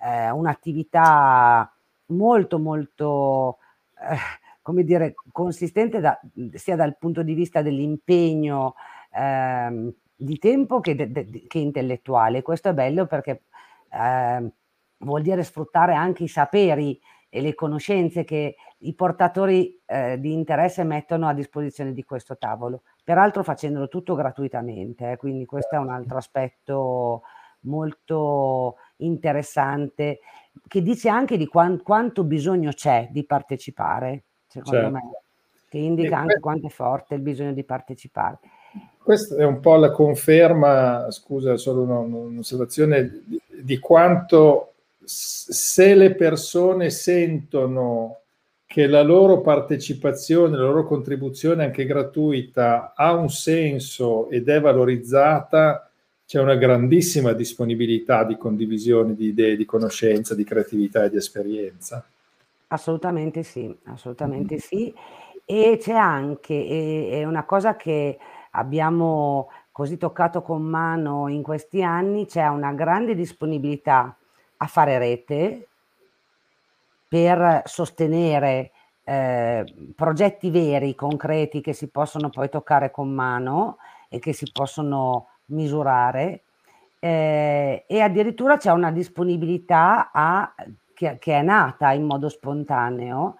eh, 0.00 0.30
un'attività 0.30 1.72
molto 2.06 2.58
molto... 2.58 3.58
Eh, 3.94 4.46
come 4.68 4.84
dire, 4.84 5.14
consistente 5.32 5.98
da, 5.98 6.20
sia 6.52 6.76
dal 6.76 6.98
punto 6.98 7.22
di 7.22 7.32
vista 7.32 7.62
dell'impegno 7.62 8.74
ehm, 9.14 9.90
di 10.14 10.38
tempo 10.38 10.80
che, 10.80 10.94
de, 10.94 11.10
de, 11.10 11.46
che, 11.46 11.58
intellettuale. 11.58 12.42
Questo 12.42 12.68
è 12.68 12.74
bello 12.74 13.06
perché 13.06 13.44
eh, 13.90 14.52
vuol 14.98 15.22
dire 15.22 15.42
sfruttare 15.42 15.94
anche 15.94 16.24
i 16.24 16.28
saperi 16.28 17.00
e 17.28 17.40
le 17.40 17.54
conoscenze 17.54 18.24
che 18.24 18.56
i 18.78 18.94
portatori 18.94 19.80
eh, 19.84 20.18
di 20.18 20.32
interesse 20.32 20.82
mettono 20.84 21.28
a 21.28 21.34
disposizione 21.34 21.92
di 21.92 22.04
questo 22.04 22.38
tavolo, 22.38 22.82
peraltro 23.04 23.42
facendolo 23.42 23.88
tutto 23.88 24.14
gratuitamente, 24.14 25.12
eh, 25.12 25.16
quindi 25.16 25.44
questo 25.44 25.74
è 25.74 25.78
un 25.78 25.90
altro 25.90 26.16
aspetto 26.16 27.22
molto 27.60 28.76
interessante 28.98 30.20
che 30.66 30.82
dice 30.82 31.08
anche 31.08 31.36
di 31.36 31.46
quant- 31.46 31.82
quanto 31.82 32.24
bisogno 32.24 32.72
c'è 32.72 33.08
di 33.10 33.24
partecipare 33.24 34.22
secondo 34.48 34.78
certo. 34.78 34.92
me, 34.92 35.02
che 35.68 35.78
indica 35.78 36.16
e 36.16 36.20
anche 36.20 36.40
quanto 36.40 36.66
è 36.66 36.70
forte 36.70 37.14
il 37.14 37.20
bisogno 37.20 37.52
di 37.52 37.64
partecipare. 37.64 38.38
Questa 39.02 39.36
è 39.36 39.44
un 39.44 39.60
po' 39.60 39.76
la 39.76 39.90
conferma, 39.90 41.10
scusa, 41.10 41.56
solo 41.56 41.82
un'osservazione, 41.82 43.22
di, 43.24 43.40
di 43.62 43.78
quanto 43.78 44.74
se 45.08 45.94
le 45.94 46.14
persone 46.14 46.90
sentono 46.90 48.18
che 48.66 48.86
la 48.86 49.02
loro 49.02 49.40
partecipazione, 49.40 50.54
la 50.54 50.64
loro 50.64 50.84
contribuzione 50.84 51.64
anche 51.64 51.86
gratuita 51.86 52.92
ha 52.94 53.14
un 53.14 53.30
senso 53.30 54.28
ed 54.28 54.50
è 54.50 54.60
valorizzata, 54.60 55.90
c'è 56.26 56.38
una 56.38 56.56
grandissima 56.56 57.32
disponibilità 57.32 58.24
di 58.24 58.36
condivisione 58.36 59.14
di 59.14 59.28
idee, 59.28 59.56
di 59.56 59.64
conoscenza, 59.64 60.34
di 60.34 60.44
creatività 60.44 61.04
e 61.04 61.10
di 61.10 61.16
esperienza. 61.16 62.04
Assolutamente 62.66 63.42
sì, 63.42 63.74
assolutamente 63.84 64.56
Mh-mh. 64.56 64.60
sì. 64.60 64.94
E 65.46 65.78
c'è 65.80 65.94
anche 65.94 67.08
è 67.08 67.24
una 67.24 67.46
cosa 67.46 67.76
che 67.76 68.18
abbiamo 68.50 69.48
così 69.72 69.96
toccato 69.96 70.42
con 70.42 70.60
mano 70.60 71.28
in 71.28 71.40
questi 71.40 71.82
anni, 71.82 72.26
c'è 72.26 72.46
una 72.48 72.74
grande 72.74 73.14
disponibilità 73.14 74.14
a 74.58 74.66
fare 74.66 74.98
rete 74.98 75.68
per 77.08 77.62
sostenere, 77.64 78.70
ehm, 79.04 79.92
progetti 79.96 80.50
veri, 80.50 80.94
concreti, 80.94 81.60
che 81.60 81.72
si 81.72 81.88
possono 81.88 82.28
poi 82.28 82.48
toccare 82.48 82.90
con 82.90 83.10
mano 83.10 83.78
e 84.08 84.18
che 84.18 84.32
si 84.32 84.50
possono 84.52 85.28
misurare, 85.46 86.42
ehm, 86.98 87.82
e 87.86 88.00
addirittura 88.00 88.56
c'è 88.56 88.70
una 88.72 88.92
disponibilità 88.92 90.10
a 90.12 90.54
che, 90.98 91.18
che 91.20 91.38
è 91.38 91.42
nata 91.42 91.92
in 91.92 92.04
modo 92.04 92.28
spontaneo 92.28 93.36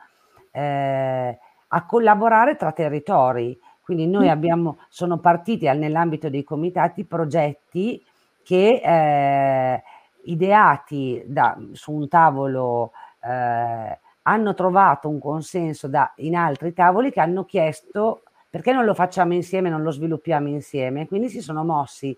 eh, 0.52 1.38
a 1.66 1.86
collaborare 1.86 2.54
tra 2.54 2.70
territori. 2.70 3.58
Quindi 3.82 4.06
noi 4.06 4.26
mm. 4.26 4.30
abbiamo, 4.30 4.78
sono 4.88 5.18
partiti 5.18 5.66
nell'ambito 5.66 6.28
dei 6.28 6.44
comitati 6.44 7.04
progetti 7.04 8.00
che 8.44 8.80
eh, 8.82 9.82
ideati 10.30 11.22
da, 11.26 11.56
su 11.72 11.92
un 11.92 12.08
tavolo 12.08 12.92
eh, 13.22 13.98
hanno 14.22 14.54
trovato 14.54 15.08
un 15.08 15.18
consenso 15.18 15.88
da, 15.88 16.12
in 16.16 16.36
altri 16.36 16.72
tavoli 16.72 17.10
che 17.10 17.20
hanno 17.20 17.44
chiesto 17.44 18.22
perché 18.50 18.72
non 18.72 18.84
lo 18.84 18.94
facciamo 18.94 19.34
insieme, 19.34 19.68
non 19.68 19.82
lo 19.82 19.90
sviluppiamo 19.90 20.48
insieme, 20.48 21.06
quindi 21.06 21.28
si 21.28 21.40
sono 21.40 21.64
mossi 21.64 22.16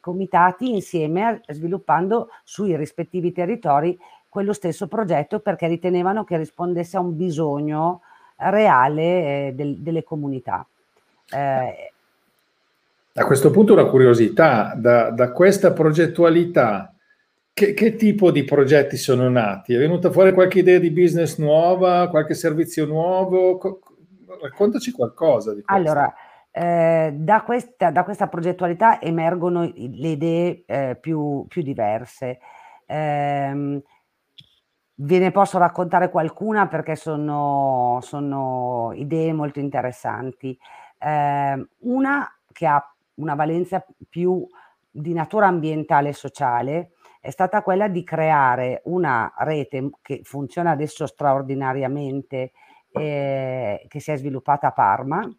comitati 0.00 0.72
insieme 0.72 1.42
sviluppando 1.48 2.30
sui 2.42 2.76
rispettivi 2.76 3.32
territori 3.32 3.98
quello 4.28 4.52
stesso 4.52 4.86
progetto 4.86 5.40
perché 5.40 5.66
ritenevano 5.66 6.24
che 6.24 6.36
rispondesse 6.36 6.96
a 6.96 7.00
un 7.00 7.16
bisogno 7.16 8.02
reale 8.36 9.02
eh, 9.48 9.52
del, 9.54 9.78
delle 9.78 10.02
comunità. 10.02 10.66
Eh, 11.32 11.92
a 13.12 13.24
questo 13.24 13.50
punto 13.50 13.72
una 13.72 13.86
curiosità, 13.86 14.72
da, 14.76 15.10
da 15.10 15.32
questa 15.32 15.72
progettualità, 15.72 16.94
che, 17.52 17.74
che, 17.74 17.94
tipo 17.96 18.30
di 18.30 18.44
progetti 18.44 18.96
sono 18.96 19.28
nati? 19.28 19.74
È 19.74 19.78
venuta 19.78 20.10
fuori 20.10 20.32
qualche 20.32 20.60
idea 20.60 20.78
di 20.78 20.90
business 20.90 21.38
nuova, 21.38 22.08
qualche 22.08 22.34
servizio 22.34 22.86
nuovo? 22.86 23.58
Raccontaci 24.40 24.92
qualcosa 24.92 25.54
di 25.54 25.62
questo. 25.62 25.72
Allora, 25.72 26.12
eh, 26.50 27.12
da, 27.14 27.42
questa, 27.42 27.90
da, 27.90 28.04
questa, 28.04 28.28
progettualità 28.28 29.00
emergono 29.00 29.62
le 29.62 30.08
idee 30.08 30.62
eh, 30.66 30.96
più, 31.00 31.44
più, 31.48 31.62
diverse. 31.62 32.38
Eh, 32.86 33.82
ve 35.02 35.18
ne 35.18 35.30
posso 35.30 35.58
raccontare 35.58 36.10
qualcuna 36.10 36.66
perché 36.66 36.96
sono, 36.96 37.98
sono 38.02 38.92
idee 38.94 39.32
molto 39.32 39.60
interessanti. 39.60 40.58
Ehm, 40.98 41.68
una 41.80 42.26
che 42.52 42.66
ha 42.66 42.94
una 43.14 43.34
valenza 43.34 43.84
più 44.08 44.46
di 44.90 45.12
natura 45.12 45.46
ambientale 45.46 46.10
e 46.10 46.14
sociale 46.14 46.90
è 47.20 47.30
stata 47.30 47.62
quella 47.62 47.88
di 47.88 48.02
creare 48.02 48.80
una 48.86 49.32
rete 49.38 49.90
che 50.00 50.20
funziona 50.24 50.70
adesso 50.70 51.06
straordinariamente, 51.06 52.52
eh, 52.92 53.84
che 53.86 54.00
si 54.00 54.10
è 54.10 54.16
sviluppata 54.16 54.68
a 54.68 54.72
Parma, 54.72 55.30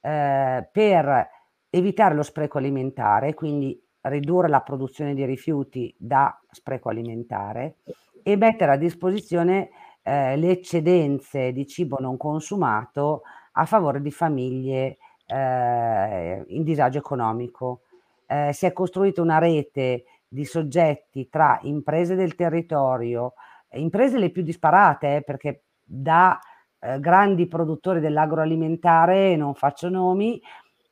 eh, 0.00 0.68
per 0.70 1.28
evitare 1.70 2.14
lo 2.14 2.22
spreco 2.22 2.58
alimentare, 2.58 3.32
quindi 3.32 3.82
ridurre 4.02 4.48
la 4.48 4.60
produzione 4.60 5.14
di 5.14 5.24
rifiuti 5.24 5.94
da 5.98 6.38
spreco 6.50 6.90
alimentare 6.90 7.76
e 8.22 8.36
mettere 8.36 8.72
a 8.72 8.76
disposizione 8.76 9.70
eh, 10.02 10.36
le 10.36 10.50
eccedenze 10.50 11.52
di 11.52 11.66
cibo 11.66 11.96
non 11.98 12.18
consumato 12.18 13.22
a 13.52 13.64
favore 13.64 14.02
di 14.02 14.10
famiglie 14.10 14.98
eh, 15.26 16.44
in 16.48 16.62
disagio 16.64 16.98
economico. 16.98 17.80
Eh, 18.26 18.52
si 18.52 18.66
è 18.66 18.72
costruita 18.72 19.22
una 19.22 19.38
rete 19.38 20.04
di 20.34 20.44
soggetti 20.44 21.28
tra 21.28 21.60
imprese 21.62 22.16
del 22.16 22.34
territorio, 22.34 23.34
imprese 23.74 24.18
le 24.18 24.30
più 24.30 24.42
disparate, 24.42 25.16
eh, 25.16 25.22
perché 25.22 25.62
da 25.80 26.36
eh, 26.80 26.98
grandi 26.98 27.46
produttori 27.46 28.00
dell'agroalimentare, 28.00 29.36
non 29.36 29.54
faccio 29.54 29.88
nomi, 29.88 30.42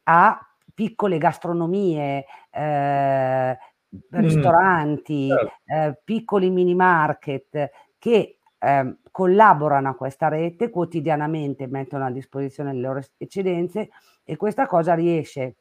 a 0.04 0.38
piccole 0.72 1.18
gastronomie, 1.18 2.24
eh, 2.50 3.58
ristoranti, 4.10 5.26
mm, 5.26 5.36
certo. 5.36 5.52
eh, 5.66 6.00
piccoli 6.04 6.48
mini 6.48 6.76
market 6.76 7.70
che 7.98 8.38
eh, 8.58 8.96
collaborano 9.10 9.88
a 9.88 9.96
questa 9.96 10.28
rete 10.28 10.70
quotidianamente, 10.70 11.66
mettono 11.66 12.06
a 12.06 12.12
disposizione 12.12 12.72
le 12.72 12.80
loro 12.80 13.00
eccedenze 13.16 13.90
e 14.22 14.36
questa 14.36 14.66
cosa 14.66 14.94
riesce 14.94 15.56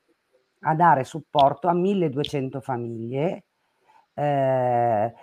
a 0.59 0.75
dare 0.75 1.03
supporto 1.03 1.67
a 1.67 1.73
1200 1.73 2.61
famiglie 2.61 3.45
eh, 4.13 5.13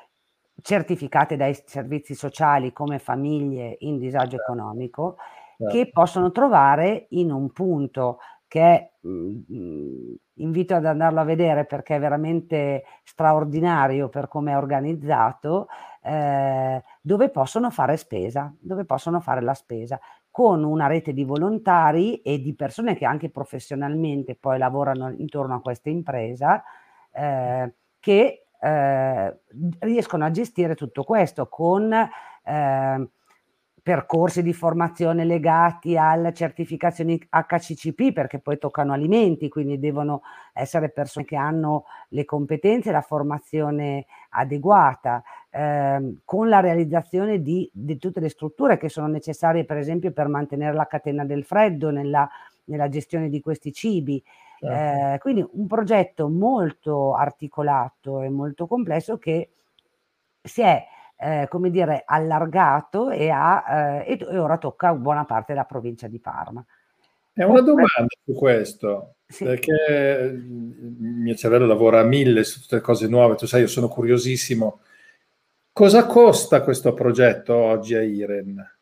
certificate 0.60 1.36
dai 1.36 1.56
servizi 1.66 2.14
sociali 2.14 2.72
come 2.72 2.98
famiglie 2.98 3.76
in 3.80 3.98
disagio 3.98 4.36
certo. 4.36 4.52
economico 4.52 5.16
certo. 5.56 5.74
che 5.74 5.90
possono 5.90 6.30
trovare 6.30 7.06
in 7.10 7.30
un 7.30 7.50
punto 7.52 8.18
che 8.48 8.92
mh, 9.00 9.10
mm, 9.52 10.14
invito 10.36 10.74
ad 10.74 10.86
andarlo 10.86 11.20
a 11.20 11.24
vedere 11.24 11.66
perché 11.66 11.96
è 11.96 12.00
veramente 12.00 12.84
straordinario 13.04 14.08
per 14.08 14.26
come 14.28 14.52
è 14.52 14.56
organizzato, 14.56 15.68
eh, 16.02 16.82
dove 17.00 17.28
possono 17.28 17.70
fare 17.70 17.96
spesa, 17.96 18.52
dove 18.58 18.84
possono 18.84 19.20
fare 19.20 19.42
la 19.42 19.54
spesa 19.54 20.00
con 20.30 20.64
una 20.64 20.86
rete 20.86 21.12
di 21.12 21.24
volontari 21.24 22.22
e 22.22 22.40
di 22.40 22.54
persone 22.54 22.94
che 22.94 23.04
anche 23.04 23.28
professionalmente 23.28 24.36
poi 24.36 24.58
lavorano 24.58 25.10
intorno 25.10 25.56
a 25.56 25.60
questa 25.60 25.90
impresa, 25.90 26.62
eh, 27.12 27.74
che 28.00 28.46
eh, 28.60 29.38
riescono 29.80 30.24
a 30.24 30.30
gestire 30.30 30.74
tutto 30.74 31.04
questo 31.04 31.48
con 31.48 31.92
eh, 31.92 33.08
percorsi 33.88 34.42
di 34.42 34.52
formazione 34.52 35.24
legati 35.24 35.96
alle 35.96 36.34
certificazioni 36.34 37.18
HCCP 37.18 38.12
perché 38.12 38.38
poi 38.38 38.58
toccano 38.58 38.92
alimenti, 38.92 39.48
quindi 39.48 39.78
devono 39.78 40.20
essere 40.52 40.90
persone 40.90 41.24
che 41.24 41.36
hanno 41.36 41.84
le 42.08 42.26
competenze 42.26 42.90
e 42.90 42.92
la 42.92 43.00
formazione 43.00 44.04
adeguata, 44.30 45.22
ehm, 45.48 46.20
con 46.26 46.50
la 46.50 46.60
realizzazione 46.60 47.40
di, 47.40 47.66
di, 47.72 47.96
tutte 47.96 48.20
le 48.20 48.28
strutture 48.28 48.76
che 48.76 48.90
sono 48.90 49.06
necessarie 49.06 49.64
per 49.64 49.78
esempio 49.78 50.12
per 50.12 50.28
mantenere 50.28 50.74
la 50.74 50.86
catena 50.86 51.24
del 51.24 51.44
freddo 51.44 51.88
nella, 51.90 52.28
nella 52.64 52.90
gestione 52.90 53.30
di 53.30 53.40
questi 53.40 53.72
cibi. 53.72 54.22
Certo. 54.58 55.14
Eh, 55.14 55.18
quindi 55.18 55.46
un 55.52 55.66
progetto 55.66 56.28
molto 56.28 57.14
articolato 57.14 58.22
e 58.22 58.28
molto 58.28 58.66
complesso 58.66 59.18
che 59.18 59.50
si 60.42 60.62
è 60.62 60.84
eh, 61.20 61.46
come 61.48 61.70
dire, 61.70 62.02
allargato 62.04 63.10
e, 63.10 63.28
ha, 63.30 64.02
eh, 64.06 64.18
e, 64.18 64.38
ora 64.38 64.56
tocca 64.56 64.94
buona 64.94 65.24
parte 65.24 65.52
della 65.52 65.64
provincia 65.64 66.06
di 66.06 66.20
Parma. 66.20 66.64
È 67.32 67.44
una 67.44 67.60
domanda 67.60 68.08
su 68.24 68.32
questo, 68.32 69.14
sì. 69.26 69.44
perché 69.44 70.32
il 70.32 70.96
mio 70.98 71.34
cervello 71.36 71.66
lavora 71.66 72.00
a 72.00 72.04
mille 72.04 72.42
su 72.42 72.60
tutte 72.60 72.76
le 72.76 72.80
cose 72.80 73.06
nuove, 73.06 73.36
tu 73.36 73.46
sai, 73.46 73.60
io 73.60 73.68
sono 73.68 73.88
curiosissimo. 73.88 74.80
Cosa 75.72 76.06
costa 76.06 76.62
questo 76.62 76.94
progetto 76.94 77.54
oggi 77.54 77.94
a 77.94 78.02
Iren? 78.02 78.76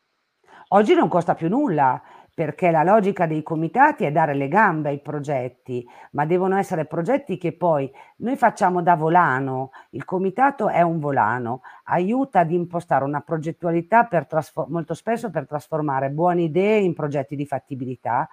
Oggi 0.68 0.94
non 0.94 1.08
costa 1.08 1.34
più 1.34 1.48
nulla, 1.48 2.02
perché 2.36 2.70
la 2.70 2.82
logica 2.82 3.24
dei 3.24 3.42
comitati 3.42 4.04
è 4.04 4.12
dare 4.12 4.34
le 4.34 4.48
gambe 4.48 4.90
ai 4.90 5.00
progetti, 5.00 5.88
ma 6.10 6.26
devono 6.26 6.58
essere 6.58 6.84
progetti 6.84 7.38
che 7.38 7.52
poi 7.54 7.90
noi 8.16 8.36
facciamo 8.36 8.82
da 8.82 8.94
volano, 8.94 9.70
il 9.92 10.04
comitato 10.04 10.68
è 10.68 10.82
un 10.82 10.98
volano, 10.98 11.62
aiuta 11.84 12.40
ad 12.40 12.50
impostare 12.50 13.04
una 13.04 13.22
progettualità 13.22 14.04
per 14.04 14.26
trasfor- 14.26 14.68
molto 14.68 14.92
spesso 14.92 15.30
per 15.30 15.46
trasformare 15.46 16.10
buone 16.10 16.42
idee 16.42 16.80
in 16.80 16.92
progetti 16.92 17.36
di 17.36 17.46
fattibilità, 17.46 18.28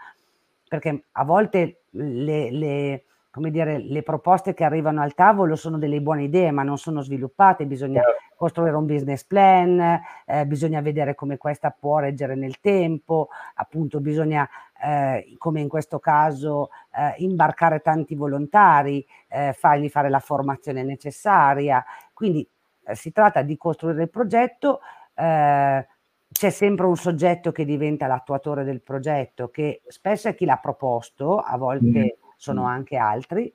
perché 0.68 1.06
a 1.10 1.24
volte 1.24 1.84
le, 1.92 2.52
le 2.52 3.04
come 3.34 3.50
dire, 3.50 3.80
le 3.80 4.04
proposte 4.04 4.54
che 4.54 4.64
arrivano 4.64 5.02
al 5.02 5.16
tavolo 5.16 5.56
sono 5.56 5.80
delle 5.80 6.00
buone 6.02 6.26
idee, 6.26 6.52
ma 6.52 6.62
non 6.62 6.78
sono 6.78 7.02
sviluppate, 7.02 7.66
bisogna 7.66 8.04
certo. 8.04 8.36
costruire 8.36 8.76
un 8.76 8.86
business 8.86 9.24
plan, 9.24 10.00
eh, 10.28 10.46
bisogna 10.46 10.82
vedere 10.82 11.16
come 11.16 11.38
questa 11.38 11.72
può 11.72 11.98
reggere 11.98 12.36
nel 12.36 12.60
tempo, 12.60 13.30
appunto 13.56 14.00
bisogna, 14.02 14.48
eh, 14.80 15.34
come 15.40 15.62
in 15.62 15.68
questo 15.68 15.98
caso, 15.98 16.70
eh, 16.96 17.16
imbarcare 17.24 17.80
tanti 17.80 18.14
volontari, 18.14 19.04
eh, 19.30 19.52
fargli 19.58 19.90
fare 19.90 20.10
la 20.10 20.20
formazione 20.20 20.84
necessaria. 20.84 21.84
Quindi 22.14 22.48
eh, 22.84 22.94
si 22.94 23.12
tratta 23.12 23.42
di 23.42 23.58
costruire 23.58 24.04
il 24.04 24.12
progetto 24.12 24.80
eh, 25.16 25.88
c'è 26.32 26.50
sempre 26.52 26.86
un 26.86 26.98
soggetto 26.98 27.52
che 27.52 27.66
diventa 27.66 28.06
l'attuatore 28.06 28.64
del 28.64 28.84
progetto, 28.84 29.50
che 29.50 29.82
spesso 29.88 30.28
è 30.28 30.36
chi 30.36 30.46
l'ha 30.46 30.58
proposto, 30.58 31.40
a 31.40 31.58
volte 31.58 32.00
mm 32.00 32.22
sono 32.44 32.66
anche 32.66 32.98
altri. 32.98 33.52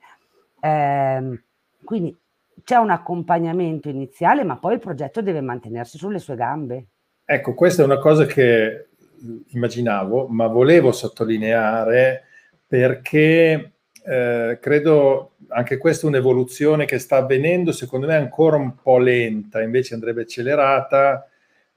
Eh, 0.60 1.42
quindi 1.84 2.16
c'è 2.64 2.76
un 2.76 2.88
accompagnamento 2.88 3.90
iniziale, 3.90 4.44
ma 4.44 4.56
poi 4.56 4.74
il 4.74 4.80
progetto 4.80 5.20
deve 5.20 5.42
mantenersi 5.42 5.98
sulle 5.98 6.18
sue 6.18 6.36
gambe. 6.36 6.86
Ecco, 7.22 7.52
questa 7.52 7.82
è 7.82 7.84
una 7.84 7.98
cosa 7.98 8.24
che 8.24 8.88
immaginavo, 9.48 10.28
ma 10.28 10.46
volevo 10.46 10.92
sottolineare 10.92 12.22
perché 12.66 13.72
eh, 14.02 14.58
credo 14.58 15.32
anche 15.48 15.76
questa 15.76 16.06
è 16.06 16.08
un'evoluzione 16.08 16.86
che 16.86 16.98
sta 16.98 17.16
avvenendo, 17.16 17.72
secondo 17.72 18.06
me 18.06 18.16
ancora 18.16 18.56
un 18.56 18.74
po' 18.74 18.96
lenta, 18.96 19.60
invece 19.60 19.92
andrebbe 19.92 20.22
accelerata 20.22 21.28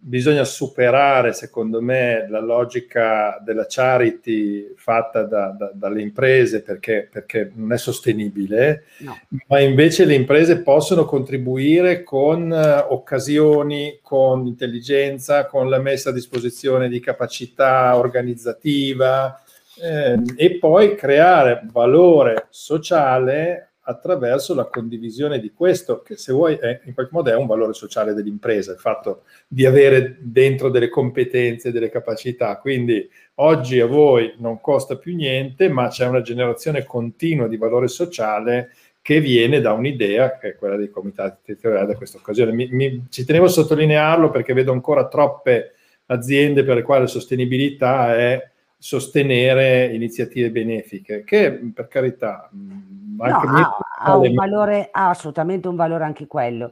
bisogna 0.03 0.43
superare, 0.43 1.31
secondo 1.31 1.79
me, 1.79 2.25
la 2.27 2.39
logica 2.39 3.39
della 3.43 3.67
charity 3.69 4.73
fatta 4.75 5.23
da, 5.23 5.55
da, 5.55 5.71
dalle 5.73 6.01
imprese 6.01 6.63
perché, 6.63 7.07
perché, 7.09 7.51
non 7.53 7.71
è 7.71 7.77
sostenibile, 7.77 8.85
no. 8.99 9.19
ma 9.47 9.59
invece 9.59 10.05
le 10.05 10.15
imprese 10.15 10.63
possono 10.63 11.05
contribuire 11.05 12.01
con 12.01 12.49
uh, 12.49 12.91
occasioni, 12.93 13.99
con 14.01 14.47
intelligenza, 14.47 15.45
con 15.45 15.69
la 15.69 15.79
messa 15.79 16.09
a 16.09 16.13
disposizione 16.13 16.89
di 16.89 16.99
capacità 16.99 17.95
organizzativa 17.95 19.39
eh, 19.79 20.19
e 20.35 20.57
poi 20.57 20.95
creare 20.95 21.61
valore 21.71 22.47
sociale 22.49 23.70
attraverso 23.83 24.53
la 24.53 24.65
condivisione 24.65 25.39
di 25.39 25.51
questo, 25.51 26.01
che 26.01 26.15
se 26.15 26.31
vuoi 26.31 26.55
è, 26.55 26.81
in 26.85 26.93
qualche 26.93 27.13
modo 27.13 27.31
è 27.31 27.35
un 27.35 27.47
valore 27.47 27.73
sociale 27.73 28.13
dell'impresa, 28.13 28.73
il 28.73 28.79
fatto 28.79 29.23
di 29.47 29.65
avere 29.65 30.17
dentro 30.19 30.69
delle 30.69 30.89
competenze, 30.89 31.71
delle 31.71 31.89
capacità. 31.89 32.57
Quindi 32.57 33.09
oggi 33.35 33.79
a 33.79 33.87
voi 33.87 34.35
non 34.37 34.61
costa 34.61 34.97
più 34.97 35.15
niente, 35.15 35.67
ma 35.69 35.87
c'è 35.87 36.05
una 36.05 36.21
generazione 36.21 36.83
continua 36.83 37.47
di 37.47 37.57
valore 37.57 37.87
sociale 37.87 38.71
che 39.01 39.19
viene 39.19 39.61
da 39.61 39.73
un'idea 39.73 40.37
che 40.37 40.49
è 40.49 40.55
quella 40.55 40.75
dei 40.75 40.91
comitati 40.91 41.39
territoriali 41.43 41.87
da 41.87 41.95
questa 41.95 42.17
occasione. 42.17 42.51
Mi, 42.51 42.67
mi, 42.71 43.05
ci 43.09 43.25
tenevo 43.25 43.45
a 43.45 43.49
sottolinearlo 43.49 44.29
perché 44.29 44.53
vedo 44.53 44.71
ancora 44.71 45.07
troppe 45.07 45.73
aziende 46.05 46.63
per 46.63 46.75
le 46.75 46.81
quali 46.83 47.01
la 47.01 47.07
sostenibilità 47.07 48.15
è 48.15 48.49
sostenere 48.77 49.93
iniziative 49.93 50.51
benefiche, 50.51 51.23
che 51.23 51.71
per 51.73 51.87
carità... 51.87 52.49
No, 53.27 53.37
ha, 53.37 53.77
ha, 53.99 54.17
un 54.17 54.33
valore, 54.33 54.89
ha 54.91 55.09
assolutamente 55.09 55.67
un 55.67 55.75
valore 55.75 56.03
anche 56.03 56.27
quello. 56.27 56.71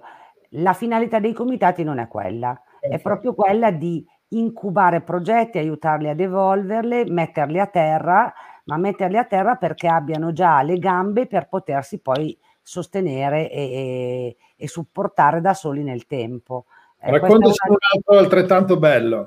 La 0.53 0.73
finalità 0.73 1.19
dei 1.19 1.33
comitati 1.33 1.83
non 1.83 1.99
è 1.99 2.07
quella, 2.07 2.59
è 2.79 2.99
proprio 2.99 3.33
quella 3.35 3.71
di 3.71 4.05
incubare 4.29 5.01
progetti, 5.01 5.57
aiutarli 5.57 6.09
ad 6.09 6.19
evolverli, 6.19 7.09
metterli 7.09 7.59
a 7.59 7.67
terra 7.67 8.33
ma 8.69 8.77
metterli 8.77 9.17
a 9.17 9.25
terra 9.25 9.55
perché 9.55 9.87
abbiano 9.87 10.31
già 10.31 10.61
le 10.61 10.77
gambe 10.77 11.25
per 11.25 11.49
potersi 11.49 11.99
poi 11.99 12.37
sostenere 12.61 13.49
e, 13.49 13.61
e, 13.61 14.37
e 14.55 14.67
supportare 14.67 15.41
da 15.41 15.55
soli 15.55 15.81
nel 15.81 16.05
tempo. 16.05 16.65
Eh, 17.01 17.09
Raccontaci 17.09 17.67
una... 17.67 17.71
un 17.71 17.97
altro 17.97 18.17
altrettanto 18.17 18.77
bello. 18.77 19.25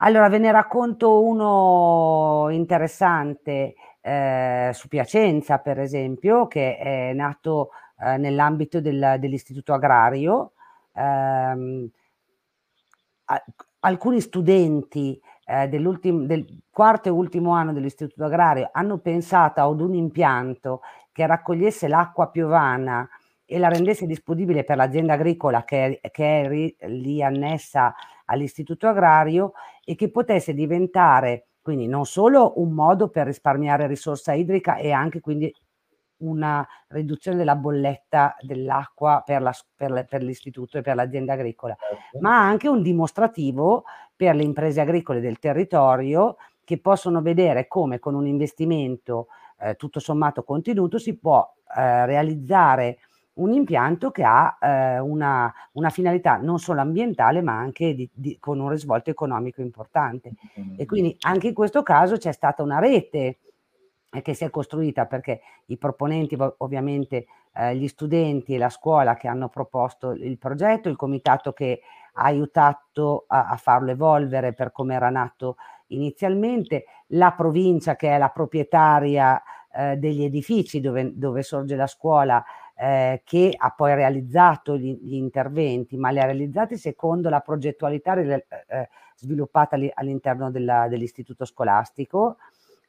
Allora, 0.00 0.28
ve 0.28 0.38
ne 0.38 0.52
racconto 0.52 1.24
uno 1.24 2.48
interessante 2.50 3.74
eh, 4.08 4.70
su 4.72 4.88
Piacenza, 4.88 5.58
per 5.58 5.78
esempio, 5.78 6.46
che 6.46 6.78
è 6.78 7.12
nato 7.12 7.70
eh, 8.00 8.16
nell'ambito 8.16 8.80
del, 8.80 9.16
dell'istituto 9.18 9.74
agrario. 9.74 10.52
Eh, 10.94 11.90
alcuni 13.80 14.20
studenti 14.20 15.20
eh, 15.44 15.68
del 15.68 16.62
quarto 16.70 17.08
e 17.08 17.12
ultimo 17.12 17.52
anno 17.52 17.72
dell'istituto 17.72 18.24
agrario 18.24 18.70
hanno 18.72 18.98
pensato 18.98 19.60
ad 19.60 19.80
un 19.80 19.94
impianto 19.94 20.80
che 21.12 21.26
raccogliesse 21.26 21.86
l'acqua 21.88 22.30
piovana 22.30 23.08
e 23.44 23.58
la 23.58 23.68
rendesse 23.68 24.06
disponibile 24.06 24.64
per 24.64 24.76
l'azienda 24.76 25.14
agricola 25.14 25.64
che 25.64 26.00
è, 26.00 26.10
che 26.10 26.42
è 26.42 26.48
ri, 26.48 26.76
lì 26.80 27.22
annessa 27.22 27.94
all'istituto 28.26 28.86
agrario 28.88 29.52
e 29.84 29.94
che 29.94 30.10
potesse 30.10 30.54
diventare 30.54 31.46
quindi 31.68 31.86
non 31.86 32.06
solo 32.06 32.54
un 32.62 32.70
modo 32.72 33.10
per 33.10 33.26
risparmiare 33.26 33.86
risorsa 33.86 34.32
idrica 34.32 34.76
e 34.76 34.90
anche 34.90 35.20
quindi 35.20 35.54
una 36.20 36.66
riduzione 36.86 37.36
della 37.36 37.56
bolletta 37.56 38.34
dell'acqua 38.40 39.22
per, 39.22 39.42
la, 39.42 39.54
per, 39.76 40.06
per 40.08 40.22
l'istituto 40.22 40.78
e 40.78 40.80
per 40.80 40.94
l'azienda 40.94 41.34
agricola, 41.34 41.76
certo. 41.78 42.20
ma 42.20 42.40
anche 42.40 42.68
un 42.68 42.80
dimostrativo 42.80 43.84
per 44.16 44.34
le 44.34 44.44
imprese 44.44 44.80
agricole 44.80 45.20
del 45.20 45.38
territorio 45.38 46.36
che 46.64 46.80
possono 46.80 47.20
vedere 47.20 47.68
come 47.68 47.98
con 47.98 48.14
un 48.14 48.26
investimento 48.26 49.26
eh, 49.60 49.74
tutto 49.74 50.00
sommato 50.00 50.44
contenuto 50.44 50.98
si 50.98 51.18
può 51.18 51.46
eh, 51.76 52.06
realizzare 52.06 52.96
un 53.38 53.52
impianto 53.52 54.10
che 54.10 54.22
ha 54.22 54.56
eh, 54.60 54.98
una, 54.98 55.52
una, 55.72 55.90
finalità 55.90 56.36
non 56.36 56.58
solo 56.58 56.80
ambientale 56.80 57.40
ma 57.42 57.58
anche 57.58 57.94
di, 57.94 58.08
di, 58.12 58.36
con 58.38 58.60
un 58.60 58.68
risvolto 58.68 59.10
economico 59.10 59.60
importante. 59.60 60.32
E 60.76 60.86
quindi 60.86 61.16
anche 61.20 61.48
in 61.48 61.54
questo 61.54 61.82
caso 61.82 62.16
c'è 62.16 62.32
stata 62.32 62.62
una 62.62 62.78
rete 62.78 63.38
che 64.22 64.34
si 64.34 64.44
è 64.44 64.50
costruita 64.50 65.06
perché 65.06 65.40
i 65.66 65.76
proponenti 65.76 66.36
ovviamente 66.58 67.26
eh, 67.54 67.76
gli 67.76 67.88
studenti 67.88 68.54
e 68.54 68.58
la 68.58 68.70
scuola 68.70 69.14
che 69.14 69.28
hanno 69.28 69.48
proposto 69.48 70.12
il 70.12 70.38
progetto, 70.38 70.88
il 70.88 70.96
comitato 70.96 71.52
che 71.52 71.80
ha 72.14 72.22
aiutato 72.22 73.24
a, 73.28 73.48
a 73.48 73.56
farlo 73.56 73.90
evolvere 73.90 74.54
per 74.54 74.72
come 74.72 74.94
era 74.94 75.10
nato 75.10 75.56
inizialmente, 75.88 76.84
la 77.08 77.32
provincia 77.32 77.96
che 77.96 78.10
è 78.10 78.18
la 78.18 78.30
proprietaria 78.30 79.40
eh, 79.74 79.96
degli 79.96 80.24
edifici 80.24 80.80
dove, 80.80 81.12
dove, 81.14 81.42
sorge 81.42 81.76
la 81.76 81.86
scuola 81.86 82.42
eh, 82.80 83.22
che 83.24 83.52
ha 83.56 83.70
poi 83.70 83.94
realizzato 83.94 84.76
gli, 84.76 84.96
gli, 85.02 85.14
interventi, 85.14 85.96
ma 85.96 86.10
li 86.10 86.20
ha 86.20 86.24
realizzati 86.24 86.76
secondo 86.76 87.28
la 87.28 87.40
progettualità 87.40 88.14
eh, 88.14 88.44
sviluppata 89.16 89.76
all'interno 89.94 90.50
dell'istituto 90.50 91.44
scolastico 91.44 92.36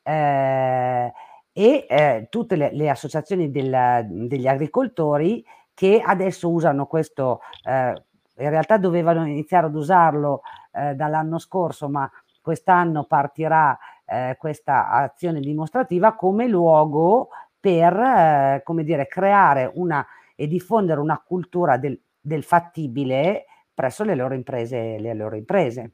eh, 0.03 1.11
e 1.51 1.85
eh, 1.89 2.27
tutte 2.29 2.55
le, 2.55 2.69
le 2.71 2.89
associazioni 2.89 3.49
del, 3.49 4.05
degli 4.27 4.47
agricoltori 4.47 5.43
che 5.73 6.03
adesso 6.05 6.51
usano 6.51 6.85
questo, 6.85 7.39
eh, 7.63 8.03
in 8.37 8.49
realtà 8.49 8.77
dovevano 8.77 9.25
iniziare 9.25 9.65
ad 9.65 9.75
usarlo 9.75 10.41
eh, 10.71 10.93
dall'anno 10.93 11.39
scorso, 11.39 11.89
ma 11.89 12.09
quest'anno 12.41 13.05
partirà 13.05 13.75
eh, 14.05 14.35
questa 14.37 14.89
azione 14.89 15.39
dimostrativa 15.39 16.13
come 16.13 16.47
luogo 16.47 17.29
per, 17.59 17.93
eh, 17.93 18.61
come 18.63 18.83
dire, 18.83 19.07
creare 19.07 19.71
una 19.73 20.05
e 20.35 20.47
diffondere 20.47 20.99
una 20.99 21.21
cultura 21.25 21.77
del, 21.77 21.99
del 22.19 22.43
fattibile 22.43 23.45
presso 23.73 24.03
le 24.03 24.15
loro 24.15 24.33
imprese. 24.33 24.97
Le 24.99 25.13
loro 25.13 25.35
imprese. 25.35 25.91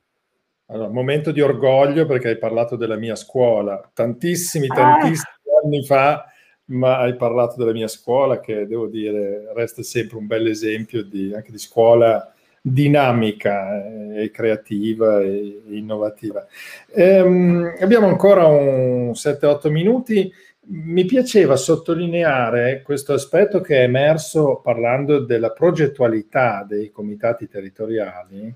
Allora, 0.68 0.89
momento 0.89 1.32
di 1.32 1.41
orgoglio 1.41 2.05
perché 2.05 2.30
hai 2.30 2.38
parlato 2.38 2.76
della 2.76 2.95
mia 2.95 3.16
scuola, 3.16 3.89
tantissimi, 3.93 4.68
ah. 4.70 4.74
tantissimi 4.74 5.34
ah. 5.53 5.66
anni 5.66 5.84
fa, 5.84 6.26
ma 6.66 6.97
hai 6.97 7.16
parlato 7.16 7.55
della 7.57 7.72
mia 7.72 7.88
scuola 7.88 8.39
che 8.39 8.66
devo 8.66 8.88
dire 8.88 9.51
resta 9.53 9.84
sempre 9.84 10.18
un 10.18 10.26
bel 10.26 10.47
esempio 10.47 11.03
di, 11.03 11.32
anche 11.36 11.51
di 11.51 11.59
scuola 11.59 12.34
dinamica 12.59 13.86
e 14.16 14.32
creativa 14.32 15.22
e 15.22 15.61
innovativa. 15.70 16.47
Ehm, 16.95 17.76
abbiamo 17.80 18.07
ancora 18.07 18.47
un 18.47 19.11
7-8 19.11 19.70
minuti. 19.70 20.32
Mi 20.68 21.05
piaceva 21.05 21.55
sottolineare 21.55 22.82
questo 22.84 23.13
aspetto 23.13 23.61
che 23.61 23.78
è 23.78 23.84
emerso 23.84 24.61
parlando 24.63 25.20
della 25.20 25.51
progettualità 25.51 26.66
dei 26.68 26.89
comitati 26.89 27.47
territoriali, 27.47 28.51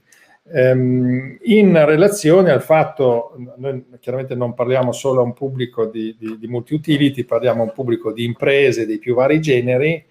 ehm, 0.52 1.38
in 1.44 1.86
relazione 1.86 2.52
al 2.52 2.64
fatto, 2.64 3.36
noi 3.58 3.86
chiaramente 4.00 4.34
non 4.34 4.56
parliamo 4.56 4.92
solo 4.92 5.22
a 5.22 5.24
un 5.24 5.34
pubblico 5.34 5.86
di, 5.86 6.16
di, 6.18 6.38
di 6.40 6.48
multi-utility, 6.48 7.26
parliamo 7.26 7.62
a 7.62 7.66
un 7.66 7.74
pubblico 7.74 8.12
di 8.12 8.24
imprese 8.24 8.88
dei 8.88 8.98
più 8.98 9.14
vari 9.14 9.40
generi, 9.40 10.04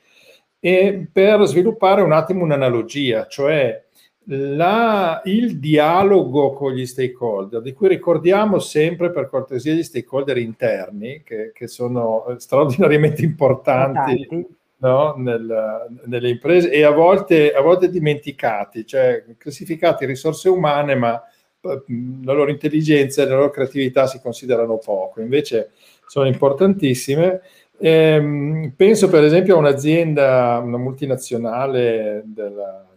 e 0.61 1.09
per 1.13 1.45
sviluppare 1.47 2.03
un 2.03 2.13
attimo 2.13 2.45
un'analogia, 2.45 3.27
cioè 3.27 3.87
la, 4.31 5.23
il 5.25 5.59
dialogo 5.59 6.53
con 6.53 6.73
gli 6.73 6.87
stakeholder, 6.87 7.63
di 7.63 7.73
cui 7.73 7.89
ricordiamo 7.89 8.59
sempre 8.59 9.11
per 9.11 9.29
cortesia 9.29 9.73
gli 9.75 9.83
stakeholder 9.83 10.37
interni, 10.37 11.23
che, 11.25 11.53
che 11.55 11.67
sono 11.67 12.35
straordinariamente 12.39 13.25
importanti. 13.25 14.13
importanti 14.13 14.57
no? 14.79 15.15
Nel, 15.17 15.87
nelle 16.05 16.29
imprese 16.29 16.71
e 16.71 16.83
a 16.83 16.91
volte, 16.91 17.53
a 17.53 17.61
volte 17.61 17.89
dimenticati, 17.89 18.87
cioè 18.87 19.25
classificati 19.37 20.05
risorse 20.07 20.49
umane, 20.49 20.95
ma 20.95 21.21
eh, 21.61 21.83
la 22.25 22.33
loro 22.33 22.51
intelligenza 22.51 23.23
e 23.23 23.27
la 23.27 23.37
loro 23.37 23.51
creatività 23.51 24.07
si 24.07 24.21
considerano 24.21 24.79
poco, 24.79 25.21
invece 25.21 25.71
sono 26.07 26.27
importantissime. 26.27 27.41
Ehm, 27.81 28.73
penso 28.77 29.09
per 29.09 29.23
esempio 29.23 29.55
a 29.55 29.59
un'azienda, 29.59 30.61
una 30.63 30.79
multinazionale 30.79 32.23
della, 32.27 32.88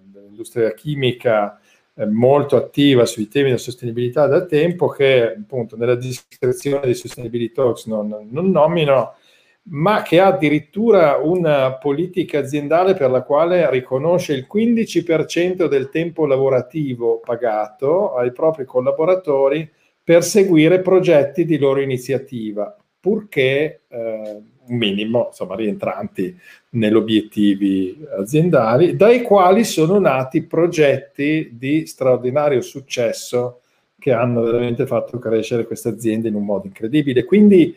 dell'industria 0.42 0.74
chimica 0.74 1.60
eh, 1.96 2.06
molto 2.06 2.56
attiva 2.56 3.06
sui 3.06 3.28
temi 3.28 3.48
della 3.48 3.58
sostenibilità 3.58 4.28
da 4.28 4.46
tempo 4.46 4.88
che 4.88 5.36
appunto 5.38 5.78
nella 5.78 5.96
descrizione 5.96 6.82
dei 6.82 6.96
Sustainability 6.96 7.54
Talks 7.54 7.86
non, 7.86 8.28
non 8.30 8.50
nomino, 8.50 9.16
ma 9.64 10.02
che 10.02 10.20
ha 10.20 10.28
addirittura 10.28 11.18
una 11.18 11.74
politica 11.74 12.40
aziendale 12.40 12.96
per 12.96 13.12
la 13.12 13.22
quale 13.22 13.70
riconosce 13.70 14.34
il 14.34 14.48
15% 14.52 15.68
del 15.68 15.90
tempo 15.90 16.26
lavorativo 16.26 17.20
pagato 17.20 18.16
ai 18.16 18.32
propri 18.32 18.66
collaboratori 18.66 19.70
per 20.04 20.24
seguire 20.24 20.82
progetti 20.82 21.46
di 21.46 21.60
loro 21.60 21.80
iniziativa, 21.80 22.76
purché 23.00 23.82
eh, 23.88 24.42
minimo, 24.68 25.28
insomma, 25.28 25.56
rientranti 25.56 26.38
negli 26.72 26.94
obiettivi 26.94 28.06
aziendali, 28.18 28.96
dai 28.96 29.22
quali 29.22 29.64
sono 29.64 30.00
nati 30.00 30.44
progetti 30.44 31.52
di 31.54 31.86
straordinario 31.86 32.62
successo 32.62 33.62
che 34.00 34.12
hanno 34.12 34.42
veramente 34.42 34.88
fatto 34.88 35.20
crescere 35.20 35.66
queste 35.66 35.90
aziende 35.90 36.28
in 36.28 36.36
un 36.36 36.46
modo 36.46 36.66
incredibile. 36.66 37.24
Quindi 37.24 37.76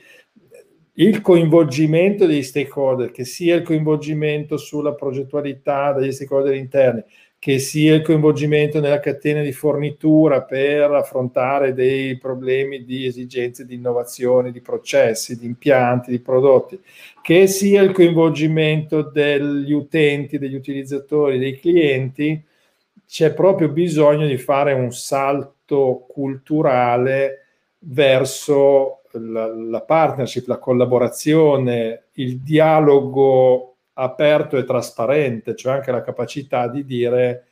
il 0.95 1.21
coinvolgimento 1.21 2.25
degli 2.25 2.43
stakeholder, 2.43 3.11
che 3.11 3.25
sia 3.25 3.57
il 3.57 3.63
coinvolgimento 3.63 4.57
sulla 4.57 4.95
progettualità 4.95 5.93
degli 5.93 6.13
stakeholder 6.13 6.55
interni, 6.55 7.03
che 7.45 7.59
sia 7.59 7.95
il 7.95 8.01
coinvolgimento 8.01 8.81
nella 8.81 9.01
catena 9.01 9.43
di 9.43 9.53
fornitura 9.53 10.41
per 10.41 10.91
affrontare 10.93 11.75
dei 11.75 12.17
problemi 12.17 12.87
di 12.87 13.05
esigenze 13.05 13.67
di 13.67 13.75
innovazione, 13.75 14.51
di 14.51 14.63
processi, 14.63 15.39
di 15.39 15.45
impianti, 15.45 16.11
di 16.11 16.21
prodotti, 16.21 16.81
che 17.21 17.47
sia 17.47 17.83
il 17.83 17.93
coinvolgimento 17.93 19.03
degli 19.03 19.73
utenti, 19.73 20.39
degli 20.39 20.55
utilizzatori, 20.55 21.37
dei 21.37 21.61
clienti, 21.61 22.43
c'è 23.07 23.35
proprio 23.35 23.69
bisogno 23.69 24.27
di 24.27 24.39
fare 24.39 24.73
un 24.73 24.91
salto 24.91 26.07
culturale 26.09 27.45
verso 27.81 29.03
la, 29.11 29.55
la 29.55 29.83
partnership, 29.83 30.47
la 30.47 30.57
collaborazione, 30.57 32.05
il 32.13 32.39
dialogo 32.39 33.74
aperto 33.95 34.57
e 34.57 34.65
trasparente, 34.65 35.55
cioè 35.55 35.75
anche 35.75 35.93
la 35.93 36.03
capacità 36.03 36.69
di 36.69 36.85
dire, 36.85 37.47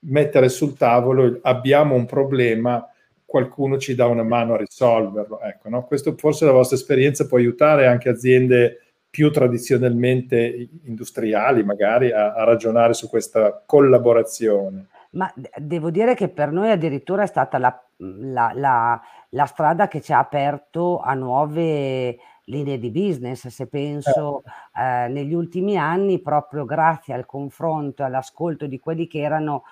mettere 0.00 0.48
sul 0.48 0.76
tavolo, 0.76 1.38
abbiamo 1.42 1.94
un 1.94 2.06
problema, 2.06 2.88
qualcuno 3.24 3.78
ci 3.78 3.94
dà 3.94 4.06
una 4.06 4.22
mano 4.22 4.54
a 4.54 4.58
risolverlo. 4.58 5.40
Ecco, 5.40 5.68
no? 5.68 5.84
Questo 5.84 6.14
forse 6.16 6.44
la 6.44 6.52
vostra 6.52 6.76
esperienza 6.76 7.26
può 7.26 7.38
aiutare 7.38 7.86
anche 7.86 8.08
aziende 8.08 8.80
più 9.10 9.30
tradizionalmente 9.30 10.68
industriali, 10.84 11.64
magari, 11.64 12.12
a, 12.12 12.34
a 12.34 12.44
ragionare 12.44 12.92
su 12.92 13.08
questa 13.08 13.62
collaborazione. 13.64 14.88
Ma 15.10 15.32
devo 15.56 15.90
dire 15.90 16.14
che 16.14 16.28
per 16.28 16.50
noi 16.50 16.70
addirittura 16.70 17.22
è 17.22 17.26
stata 17.26 17.56
la, 17.56 17.82
la, 17.96 18.52
la, 18.54 19.00
la 19.30 19.46
strada 19.46 19.88
che 19.88 20.02
ci 20.02 20.12
ha 20.12 20.18
aperto 20.18 21.00
a 21.00 21.14
nuove 21.14 22.18
linee 22.46 22.78
di 22.78 22.90
business, 22.90 23.46
se 23.48 23.66
penso 23.66 24.42
certo. 24.44 24.78
eh, 24.78 25.08
negli 25.08 25.34
ultimi 25.34 25.76
anni, 25.76 26.20
proprio 26.20 26.64
grazie 26.64 27.14
al 27.14 27.26
confronto 27.26 28.02
e 28.02 28.06
all'ascolto 28.06 28.66
di 28.66 28.78
quelli 28.78 29.06
che 29.06 29.20
erano 29.20 29.64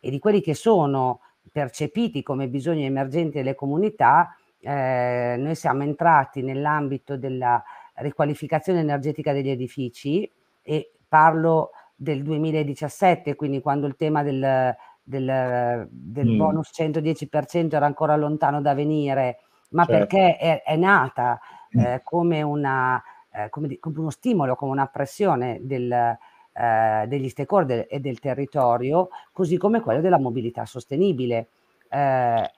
e 0.00 0.10
di 0.10 0.18
quelli 0.18 0.40
che 0.40 0.54
sono 0.54 1.20
percepiti 1.52 2.22
come 2.22 2.48
bisogni 2.48 2.84
emergenti 2.84 3.38
delle 3.38 3.54
comunità, 3.54 4.34
eh, 4.60 5.36
noi 5.38 5.54
siamo 5.54 5.82
entrati 5.82 6.42
nell'ambito 6.42 7.16
della 7.16 7.62
riqualificazione 7.94 8.80
energetica 8.80 9.32
degli 9.32 9.50
edifici 9.50 10.30
e 10.62 10.92
parlo 11.08 11.70
del 11.94 12.22
2017, 12.22 13.34
quindi 13.34 13.60
quando 13.60 13.86
il 13.86 13.96
tema 13.96 14.22
del, 14.22 14.74
del, 15.02 15.88
del 15.90 16.28
mm. 16.28 16.36
bonus 16.36 16.70
110% 16.74 17.74
era 17.74 17.86
ancora 17.86 18.16
lontano 18.16 18.60
da 18.62 18.74
venire, 18.74 19.40
ma 19.70 19.84
certo. 19.84 20.06
perché 20.06 20.36
è, 20.36 20.62
è 20.62 20.76
nata. 20.76 21.38
Eh, 21.70 22.00
come, 22.02 22.42
una, 22.42 23.02
eh, 23.32 23.48
come, 23.48 23.78
come, 23.78 23.98
uno 23.98 24.10
stimolo, 24.10 24.54
come 24.54 24.72
una 24.72 24.86
pressione 24.86 25.58
del, 25.62 25.92
eh, 25.92 27.04
degli 27.06 27.28
stakeholder 27.28 27.86
e 27.88 28.00
del 28.00 28.18
territorio, 28.18 29.08
così 29.32 29.56
come 29.56 29.80
quello 29.80 30.00
della 30.00 30.18
mobilità 30.18 30.64
sostenibile. 30.66 31.48
Eh, 31.88 32.50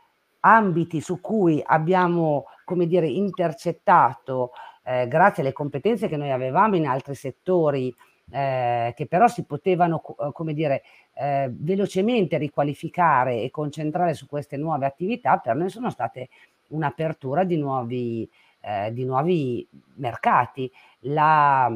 ambiti 0.44 1.00
su 1.00 1.20
cui 1.20 1.62
abbiamo, 1.64 2.46
come 2.64 2.86
dire, 2.86 3.06
intercettato, 3.06 4.52
eh, 4.84 5.06
grazie 5.06 5.42
alle 5.42 5.52
competenze 5.52 6.08
che 6.08 6.16
noi 6.16 6.30
avevamo 6.30 6.76
in 6.76 6.86
altri 6.86 7.14
settori, 7.14 7.94
eh, 8.30 8.92
che 8.96 9.06
però 9.06 9.28
si 9.28 9.44
potevano, 9.44 10.00
come 10.00 10.54
dire, 10.54 10.82
eh, 11.14 11.48
velocemente 11.52 12.38
riqualificare 12.38 13.42
e 13.42 13.50
concentrare 13.50 14.14
su 14.14 14.26
queste 14.26 14.56
nuove 14.56 14.86
attività, 14.86 15.36
per 15.36 15.54
noi 15.54 15.68
sono 15.68 15.90
state 15.90 16.28
un'apertura 16.68 17.44
di 17.44 17.58
nuovi, 17.58 18.28
eh, 18.62 18.92
di 18.92 19.04
nuovi 19.04 19.68
mercati. 19.96 20.70
La, 21.00 21.70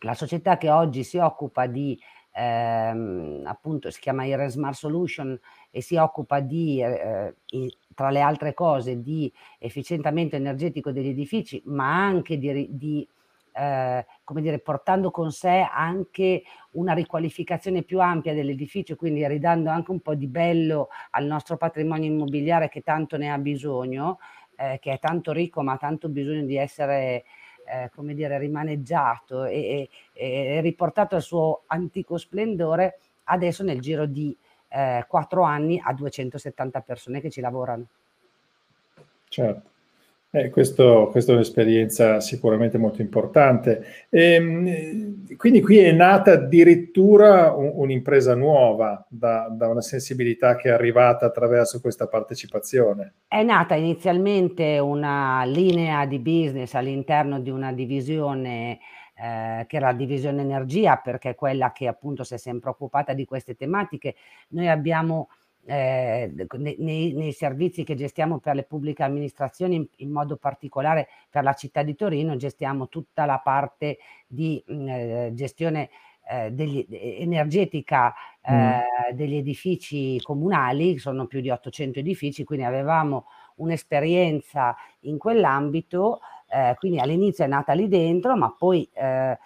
la, 0.00 0.14
società 0.14 0.56
che 0.56 0.70
oggi 0.70 1.04
si 1.04 1.18
occupa 1.18 1.66
di, 1.66 1.98
ehm, 2.32 3.42
appunto, 3.44 3.90
si 3.90 4.00
chiama 4.00 4.24
Ire 4.24 4.48
Smart 4.48 4.74
Solution 4.74 5.38
e 5.70 5.80
si 5.82 5.96
occupa 5.96 6.40
di, 6.40 6.82
eh, 6.82 7.34
tra 7.94 8.10
le 8.10 8.20
altre 8.20 8.54
cose, 8.54 9.00
di 9.00 9.32
efficientamento 9.58 10.36
energetico 10.36 10.90
degli 10.90 11.08
edifici, 11.08 11.62
ma 11.66 12.04
anche 12.04 12.38
di, 12.38 12.68
di 12.70 13.08
eh, 13.54 14.06
come 14.24 14.40
dire, 14.40 14.58
portando 14.60 15.10
con 15.10 15.30
sé 15.30 15.66
anche 15.70 16.42
una 16.72 16.94
riqualificazione 16.94 17.82
più 17.82 18.00
ampia 18.00 18.34
dell'edificio, 18.34 18.96
quindi 18.96 19.26
ridando 19.26 19.68
anche 19.68 19.90
un 19.90 20.00
po' 20.00 20.14
di 20.14 20.26
bello 20.26 20.88
al 21.10 21.26
nostro 21.26 21.56
patrimonio 21.56 22.10
immobiliare 22.10 22.68
che 22.68 22.80
tanto 22.80 23.16
ne 23.18 23.30
ha 23.30 23.38
bisogno, 23.38 24.18
eh, 24.56 24.78
che 24.80 24.92
è 24.92 24.98
tanto 24.98 25.32
ricco 25.32 25.62
ma 25.62 25.72
ha 25.72 25.78
tanto 25.78 26.08
bisogno 26.08 26.44
di 26.44 26.56
essere 26.56 27.24
eh, 27.64 27.90
come 27.94 28.14
dire, 28.14 28.38
rimaneggiato 28.38 29.44
e, 29.44 29.88
e, 30.12 30.24
e, 30.56 30.60
riportato 30.60 31.14
al 31.14 31.22
suo 31.22 31.62
antico 31.66 32.18
splendore, 32.18 32.98
adesso 33.24 33.62
nel 33.62 33.80
giro 33.80 34.06
di 34.06 34.36
eh, 34.68 35.04
quattro 35.08 35.42
anni 35.42 35.80
a 35.82 35.92
270 35.92 36.80
persone 36.80 37.20
che 37.20 37.30
ci 37.30 37.40
lavorano. 37.40 37.86
Certo. 39.28 39.70
Eh, 40.34 40.48
questo, 40.48 41.08
questa 41.10 41.32
è 41.32 41.34
un'esperienza 41.34 42.18
sicuramente 42.20 42.78
molto 42.78 43.02
importante. 43.02 44.06
E, 44.08 44.32
ehm, 44.32 45.36
quindi 45.36 45.60
qui 45.60 45.76
è 45.76 45.92
nata 45.92 46.32
addirittura 46.32 47.52
un, 47.52 47.70
un'impresa 47.74 48.34
nuova 48.34 49.04
da, 49.10 49.48
da, 49.50 49.68
una 49.68 49.82
sensibilità 49.82 50.56
che 50.56 50.70
è 50.70 50.72
arrivata 50.72 51.26
attraverso 51.26 51.82
questa 51.82 52.06
partecipazione. 52.06 53.12
È 53.28 53.42
nata 53.42 53.74
inizialmente 53.74 54.78
una 54.78 55.44
linea 55.44 56.06
di 56.06 56.18
business 56.18 56.72
all'interno 56.72 57.38
di 57.38 57.50
una 57.50 57.74
divisione 57.74 58.78
eh, 59.14 59.66
che 59.66 59.76
era 59.76 59.88
la 59.90 59.96
divisione 59.96 60.40
energia, 60.40 60.96
perché 60.96 61.30
è 61.30 61.34
quella 61.34 61.72
che 61.72 61.86
appunto 61.86 62.24
si 62.24 62.32
è 62.32 62.38
sempre 62.38 62.70
occupata 62.70 63.12
di 63.12 63.26
queste 63.26 63.54
tematiche. 63.54 64.14
Noi 64.48 64.68
abbiamo 64.70 65.28
eh, 65.64 66.32
nei, 66.78 67.12
nei, 67.12 67.32
servizi 67.32 67.84
che 67.84 67.94
gestiamo 67.94 68.38
per 68.38 68.54
le 68.54 68.64
pubbliche 68.64 69.04
amministrazioni, 69.04 69.76
in, 69.76 69.86
in, 69.96 70.10
modo 70.10 70.36
particolare 70.36 71.08
per 71.30 71.44
la 71.44 71.52
città 71.54 71.82
di 71.82 71.94
Torino, 71.94 72.36
gestiamo 72.36 72.88
tutta 72.88 73.24
la 73.24 73.38
parte 73.38 73.98
di 74.26 74.62
mh, 74.66 74.74
mm, 74.74 74.88
eh, 74.88 75.30
gestione 75.34 75.90
eh, 76.28 76.50
degli, 76.50 76.86
energetica 76.90 78.14
mm. 78.50 78.54
Eh, 78.54 79.14
degli 79.14 79.36
edifici 79.36 80.20
comunali, 80.20 80.98
sono 80.98 81.26
più 81.26 81.40
di 81.40 81.50
800 81.50 82.00
edifici, 82.00 82.44
quindi 82.44 82.64
avevamo 82.64 83.26
un'esperienza 83.56 84.74
in 85.00 85.18
quell'ambito, 85.18 86.20
eh, 86.48 86.74
quindi 86.78 86.98
all'inizio 86.98 87.44
è 87.44 87.48
nata 87.48 87.72
lì 87.72 87.86
dentro, 87.88 88.36
ma 88.36 88.52
poi 88.56 88.88
eh, 88.92 89.38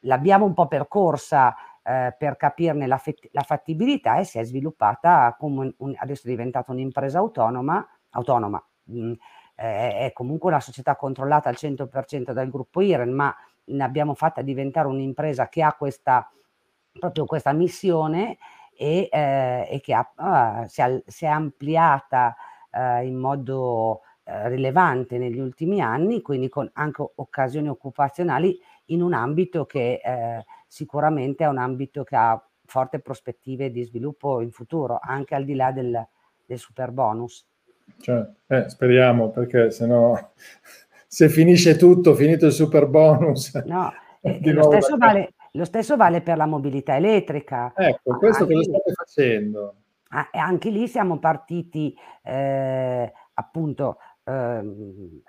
l'abbiamo 0.00 0.44
un 0.46 0.54
po' 0.54 0.66
percorsa 0.66 1.54
eh, 1.82 2.14
per 2.16 2.36
capirne 2.36 2.86
la, 2.86 3.00
la, 3.32 3.42
fattibilità 3.42 4.18
e 4.18 4.24
si 4.24 4.38
è 4.38 4.44
sviluppata 4.44 5.34
come 5.38 5.74
un, 5.78 5.94
adesso 5.96 6.26
è 6.26 6.30
diventata 6.30 6.72
un'impresa 6.72 7.18
autonoma, 7.18 7.86
autonoma 8.10 8.64
mh, 8.84 9.04
mm, 9.04 9.12
eh, 9.56 9.98
è 10.06 10.12
comunque 10.12 10.50
una 10.50 10.60
società 10.60 10.96
controllata 10.96 11.48
al 11.48 11.56
100% 11.58 12.32
dal 12.32 12.50
gruppo 12.50 12.80
IREN, 12.80 13.12
ma 13.12 13.34
ne 13.64 13.84
abbiamo 13.84 14.14
fatta 14.14 14.42
diventare 14.42 14.88
un'impresa 14.88 15.48
che 15.48 15.62
ha 15.62 15.74
questa, 15.74 16.30
proprio 16.98 17.24
questa 17.26 17.52
missione 17.52 18.38
e, 18.76 19.08
eh, 19.10 19.68
e 19.70 19.80
che 19.80 19.94
ha, 19.94 20.12
uh, 20.16 20.66
si, 20.66 20.80
è, 20.80 21.02
si, 21.06 21.24
è, 21.24 21.28
ampliata 21.28 22.34
uh, 22.70 23.04
in 23.04 23.16
modo 23.16 24.00
uh, 24.24 24.48
rilevante 24.48 25.18
negli 25.18 25.38
ultimi 25.38 25.80
anni, 25.80 26.22
quindi 26.22 26.48
con 26.48 26.68
anche 26.74 27.04
occasioni 27.16 27.68
occupazionali 27.68 28.58
in 28.86 29.02
un 29.02 29.12
ambito 29.12 29.64
che 29.64 30.00
eh, 30.04 30.44
sicuramente 30.66 31.44
è 31.44 31.48
un 31.48 31.58
ambito 31.58 32.04
che 32.04 32.16
ha 32.16 32.42
forti 32.64 33.00
prospettive 33.00 33.70
di 33.70 33.82
sviluppo 33.82 34.40
in 34.40 34.50
futuro, 34.50 34.98
anche 35.00 35.34
al 35.34 35.44
di 35.44 35.54
là 35.54 35.72
del, 35.72 36.06
del 36.44 36.58
super 36.58 36.90
bonus. 36.90 37.46
Cioè, 38.00 38.26
eh, 38.46 38.68
speriamo, 38.68 39.30
perché 39.30 39.70
se 39.70 39.86
no, 39.86 40.32
se 41.06 41.28
finisce 41.28 41.76
tutto, 41.76 42.14
finito 42.14 42.46
il 42.46 42.52
super 42.52 42.86
bonus. 42.86 43.54
No, 43.66 43.92
eh, 44.22 44.52
lo, 44.52 44.62
stesso 44.62 44.96
vale, 44.96 45.34
lo, 45.52 45.64
stesso 45.64 45.96
vale, 45.96 46.22
per 46.22 46.36
la 46.36 46.46
mobilità 46.46 46.96
elettrica. 46.96 47.72
Ecco, 47.76 48.16
questo 48.16 48.44
anche 48.44 48.54
cosa 48.54 48.70
state 48.70 48.92
facendo? 48.92 49.74
Anche 50.32 50.68
lì 50.68 50.88
siamo 50.88 51.18
partiti 51.18 51.96
eh, 52.22 53.10
appunto 53.32 53.96
eh, 54.24 54.62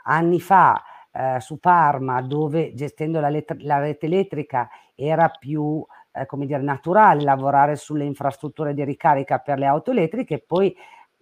anni 0.04 0.39
fa 0.41 0.84
eh, 1.14 1.39
su 1.39 1.59
Parma, 1.59 2.22
dove 2.22 2.74
gestendo 2.74 3.20
la, 3.20 3.30
let- 3.30 3.61
la 3.61 3.80
rete 3.80 4.07
elettrica 4.07 4.70
era 4.95 5.30
più 5.30 5.86
eh, 6.11 6.26
come 6.26 6.45
dire, 6.45 6.61
naturale 6.61 7.22
lavorare 7.24 7.76
sulle 7.76 8.05
infrastrutture 8.05 8.74
di 8.74 8.84
ricarica 8.84 9.39
per 9.39 9.57
le 9.57 9.66
auto 9.66 9.91
elettriche, 9.91 10.36
e 10.36 10.43
poi 10.45 10.76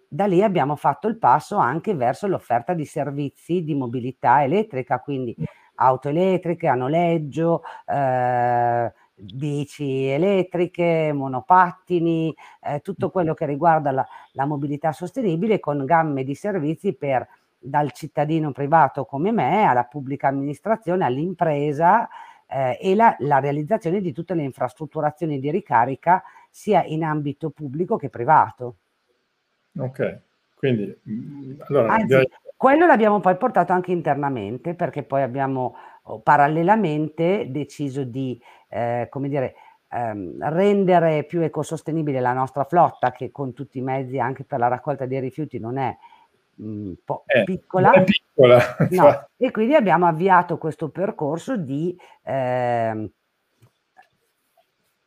da 0.07 0.25
lì 0.25 0.43
abbiamo 0.43 0.75
fatto 0.75 1.07
il 1.07 1.17
passo 1.17 1.55
anche 1.57 1.93
verso 1.93 2.27
l'offerta 2.27 2.73
di 2.73 2.85
servizi 2.85 3.63
di 3.63 3.73
mobilità 3.75 4.43
elettrica, 4.43 4.99
quindi 4.99 5.33
auto 5.75 6.09
elettriche 6.09 6.67
a 6.67 6.75
noleggio, 6.75 7.63
eh, 7.87 8.91
bici 9.15 10.07
elettriche, 10.07 11.11
monopattini, 11.13 12.35
eh, 12.61 12.81
tutto 12.81 13.09
quello 13.09 13.33
che 13.33 13.45
riguarda 13.45 13.91
la, 13.91 14.05
la 14.33 14.45
mobilità 14.45 14.91
sostenibile 14.91 15.59
con 15.59 15.85
gamme 15.85 16.23
di 16.23 16.35
servizi 16.35 16.93
per 16.93 17.25
dal 17.63 17.91
cittadino 17.91 18.51
privato 18.51 19.05
come 19.05 19.31
me 19.31 19.63
alla 19.63 19.83
pubblica 19.83 20.27
amministrazione, 20.27 21.05
all'impresa 21.05 22.09
eh, 22.47 22.77
e 22.81 22.95
la, 22.95 23.15
la 23.19 23.39
realizzazione 23.39 24.01
di 24.01 24.11
tutte 24.11 24.33
le 24.33 24.43
infrastrutturazioni 24.43 25.39
di 25.39 25.51
ricarica 25.51 26.23
sia 26.49 26.83
in 26.83 27.03
ambito 27.03 27.51
pubblico 27.51 27.97
che 27.97 28.09
privato. 28.09 28.75
Ok, 29.77 30.19
quindi 30.55 30.99
mm, 31.09 31.61
allora, 31.67 31.93
Anzi, 31.93 32.05
direi... 32.07 32.29
quello 32.57 32.85
l'abbiamo 32.85 33.19
poi 33.19 33.37
portato 33.37 33.71
anche 33.71 33.91
internamente 33.91 34.73
perché 34.73 35.03
poi 35.03 35.21
abbiamo 35.21 35.75
oh, 36.03 36.19
parallelamente 36.19 37.45
deciso 37.49 38.03
di, 38.03 38.41
eh, 38.67 39.07
come 39.09 39.29
dire, 39.29 39.55
ehm, 39.89 40.49
rendere 40.49 41.23
più 41.23 41.41
ecosostenibile 41.41 42.19
la 42.19 42.33
nostra 42.33 42.63
flotta 42.63 43.11
che 43.11 43.31
con 43.31 43.53
tutti 43.53 43.77
i 43.77 43.81
mezzi 43.81 44.19
anche 44.19 44.43
per 44.43 44.59
la 44.59 44.67
raccolta 44.67 45.05
dei 45.05 45.19
rifiuti 45.19 45.59
non 45.59 45.77
è 45.77 45.95
un 46.61 46.95
po' 47.03 47.23
eh, 47.25 47.43
piccola. 47.43 47.91
Piccola. 48.03 48.59
No. 48.91 49.27
e 49.37 49.51
quindi 49.51 49.75
abbiamo 49.75 50.07
avviato 50.07 50.57
questo 50.57 50.89
percorso 50.89 51.57
di 51.57 51.95
eh, 52.23 53.11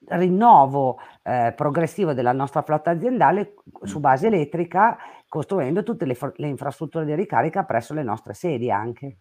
rinnovo 0.06 0.98
eh, 1.22 1.52
progressivo 1.56 2.12
della 2.12 2.32
nostra 2.32 2.62
flotta 2.62 2.90
aziendale 2.90 3.54
su 3.82 4.00
base 4.00 4.26
elettrica, 4.26 4.96
costruendo 5.28 5.82
tutte 5.82 6.04
le, 6.04 6.16
le 6.36 6.46
infrastrutture 6.48 7.04
di 7.04 7.14
ricarica 7.14 7.64
presso 7.64 7.94
le 7.94 8.02
nostre 8.02 8.34
sedi 8.34 8.70
anche. 8.70 9.18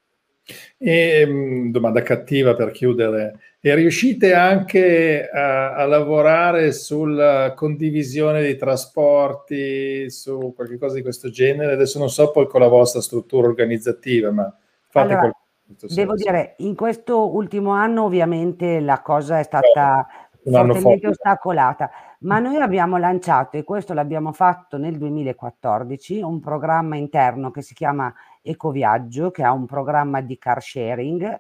E, 0.77 1.25
mm, 1.25 1.71
domanda 1.71 2.01
cattiva 2.01 2.55
per 2.55 2.71
chiudere, 2.71 3.39
e 3.61 3.75
riuscite 3.75 4.33
anche 4.33 5.29
a, 5.29 5.75
a, 5.75 5.85
lavorare 5.85 6.73
sulla 6.73 7.53
condivisione 7.55 8.41
dei 8.41 8.57
trasporti, 8.57 10.09
su 10.09 10.51
qualcosa 10.53 10.95
di 10.95 11.01
questo 11.01 11.29
genere? 11.29 11.71
Adesso 11.71 11.97
non 11.97 12.09
so 12.09 12.31
poi 12.31 12.45
con 12.47 12.59
la 12.59 12.67
vostra 12.67 12.99
struttura 12.99 13.47
organizzativa, 13.47 14.31
ma 14.31 14.53
fate 14.89 15.13
allora, 15.13 15.31
qualcosa. 15.65 15.95
Devo 15.95 16.15
dire, 16.15 16.55
in 16.57 16.75
questo 16.75 17.33
ultimo 17.33 17.71
anno 17.71 18.03
ovviamente 18.03 18.81
la 18.81 19.01
cosa 19.01 19.39
è 19.39 19.43
stata 19.43 20.05
eh, 20.43 20.51
fortemente 20.51 21.07
ostacolata, 21.07 21.89
ma 22.23 22.39
noi 22.39 22.57
abbiamo 22.57 22.97
lanciato, 22.97 23.57
e 23.57 23.63
questo 23.63 23.93
l'abbiamo 23.93 24.31
fatto 24.31 24.77
nel 24.77 24.97
2014, 24.97 26.21
un 26.21 26.39
programma 26.39 26.95
interno 26.95 27.51
che 27.51 27.61
si 27.61 27.73
chiama 27.73 28.13
Ecoviaggio, 28.41 29.31
che 29.31 29.43
ha 29.43 29.51
un 29.51 29.65
programma 29.65 30.21
di 30.21 30.37
car 30.37 30.61
sharing. 30.61 31.39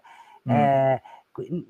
Mm. 0.49 0.53
Eh, 0.53 1.01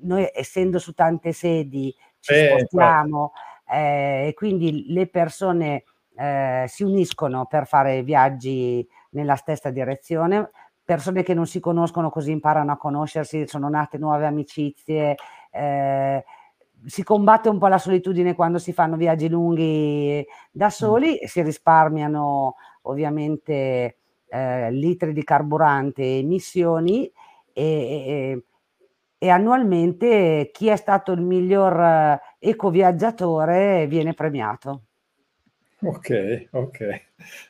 noi 0.02 0.28
essendo 0.34 0.78
su 0.78 0.92
tante 0.92 1.32
sedi 1.32 1.94
ci 2.18 2.32
eh, 2.32 2.48
spostiamo 2.48 3.32
eh, 3.70 4.26
e 4.28 4.34
quindi 4.34 4.92
le 4.92 5.06
persone 5.06 5.84
eh, 6.16 6.64
si 6.68 6.82
uniscono 6.82 7.46
per 7.46 7.66
fare 7.66 8.02
viaggi 8.02 8.86
nella 9.10 9.36
stessa 9.36 9.70
direzione, 9.70 10.50
persone 10.84 11.22
che 11.22 11.34
non 11.34 11.46
si 11.46 11.60
conoscono 11.60 12.10
così 12.10 12.32
imparano 12.32 12.72
a 12.72 12.76
conoscersi, 12.76 13.46
sono 13.46 13.68
nate 13.68 13.96
nuove 13.96 14.26
amicizie, 14.26 15.14
eh, 15.50 16.24
si 16.86 17.02
combatte 17.02 17.48
un 17.48 17.58
po' 17.58 17.68
la 17.68 17.78
solitudine 17.78 18.34
quando 18.34 18.58
si 18.58 18.72
fanno 18.72 18.96
viaggi 18.96 19.28
lunghi 19.28 20.24
da 20.50 20.70
soli, 20.70 21.20
mm. 21.22 21.26
si 21.26 21.42
risparmiano 21.42 22.56
ovviamente 22.82 23.96
eh, 24.28 24.70
litri 24.70 25.12
di 25.12 25.22
carburante 25.22 26.02
e 26.02 26.18
emissioni 26.18 27.10
e, 27.52 27.62
e, 27.62 28.42
e, 29.18 29.28
annualmente 29.28 30.50
chi 30.52 30.68
è 30.68 30.76
stato 30.76 31.12
il 31.12 31.20
miglior 31.20 31.80
eh, 31.80 32.20
ecoviaggiatore 32.38 33.86
viene 33.86 34.12
premiato. 34.12 34.82
Ok, 35.84 36.48
ok. 36.50 37.02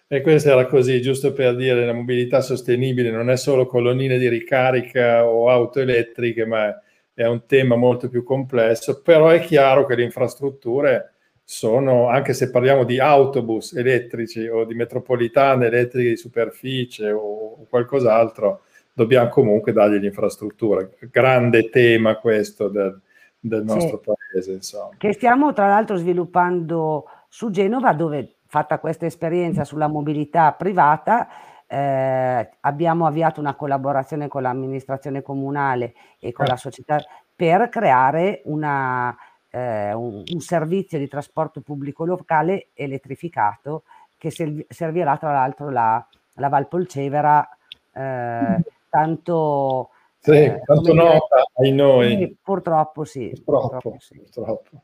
E 0.09 0.21
questo 0.21 0.51
era 0.51 0.67
così, 0.67 1.01
giusto 1.01 1.33
per 1.33 1.55
dire, 1.55 1.87
la 1.87 1.93
mobilità 1.93 2.41
sostenibile 2.41 3.11
non 3.11 3.31
è 3.31 3.37
solo 3.37 3.67
colonnine 3.67 4.19
di 4.19 4.29
ricarica 4.29 5.25
o 5.25 5.49
auto 5.49 5.81
elettriche, 5.81 6.45
ma 6.45 6.75
è 7.15 7.27
un 7.27 7.47
tema 7.47 7.77
molto 7.77 8.09
più 8.09 8.25
complesso, 8.25 9.01
però 9.01 9.29
è 9.29 9.41
chiaro 9.41 9.87
che 9.87 9.95
le 9.95 10.03
infrastrutture 10.03 11.13
sono, 11.45 12.09
anche 12.09 12.33
se 12.33 12.51
parliamo 12.51 12.85
di 12.85 12.99
autobus 12.99 13.75
elettrici 13.75 14.47
o 14.49 14.65
di 14.65 14.75
metropolitane 14.75 15.67
elettriche 15.67 16.11
di 16.11 16.17
superficie 16.17 17.11
o 17.13 17.65
qualcos'altro, 17.69 18.63
dobbiamo 18.93 19.29
comunque 19.29 19.73
dargli 19.73 19.99
l'infrastruttura. 19.99 20.89
Grande 21.11 21.69
tema 21.69 22.17
questo 22.17 22.69
del, 22.69 23.01
del 23.39 23.63
nostro 23.63 24.01
sì. 24.03 24.11
paese. 24.13 24.53
Insomma. 24.53 24.91
Che 24.97 25.13
stiamo 25.13 25.53
tra 25.53 25.69
l'altro 25.69 25.97
sviluppando 25.97 27.05
su 27.29 27.51
Genova, 27.51 27.93
dove 27.93 28.37
fatta 28.47 28.79
questa 28.79 29.07
esperienza 29.07 29.65
sulla 29.65 29.89
mobilità 29.89 30.53
privata, 30.53 31.29
eh, 31.67 32.51
abbiamo 32.61 33.07
avviato 33.07 33.41
una 33.41 33.55
collaborazione 33.55 34.29
con 34.29 34.43
l'amministrazione 34.43 35.23
comunale 35.23 35.95
e 36.19 36.33
con 36.33 36.47
eh. 36.47 36.49
la 36.49 36.57
società 36.57 36.99
per 37.35 37.69
creare 37.69 38.43
una 38.45 39.17
eh, 39.51 39.93
un, 39.93 40.23
un, 40.27 40.41
servizio 40.41 40.99
di 40.99 41.07
trasporto 41.07 41.61
pubblico 41.61 42.05
locale 42.05 42.71
elettrificato 42.75 43.85
che 44.19 44.31
servirà 44.69 45.17
tra 45.17 45.33
l'altro 45.33 45.71
la, 45.71 46.05
la 46.35 46.49
Valpolcevera 46.49 47.49
eh, 47.93 48.61
tanto, 48.89 49.91
sì, 50.19 50.31
eh, 50.33 50.61
tanto 50.65 50.93
nota 50.93 51.45
ai 51.55 51.73
noi. 51.73 52.37
Purtroppo 52.43 53.05
sì. 53.05 53.29
Purtroppo, 53.45 53.69
purtroppo, 53.69 53.97
sì. 54.01 54.17
purtroppo. 54.17 54.83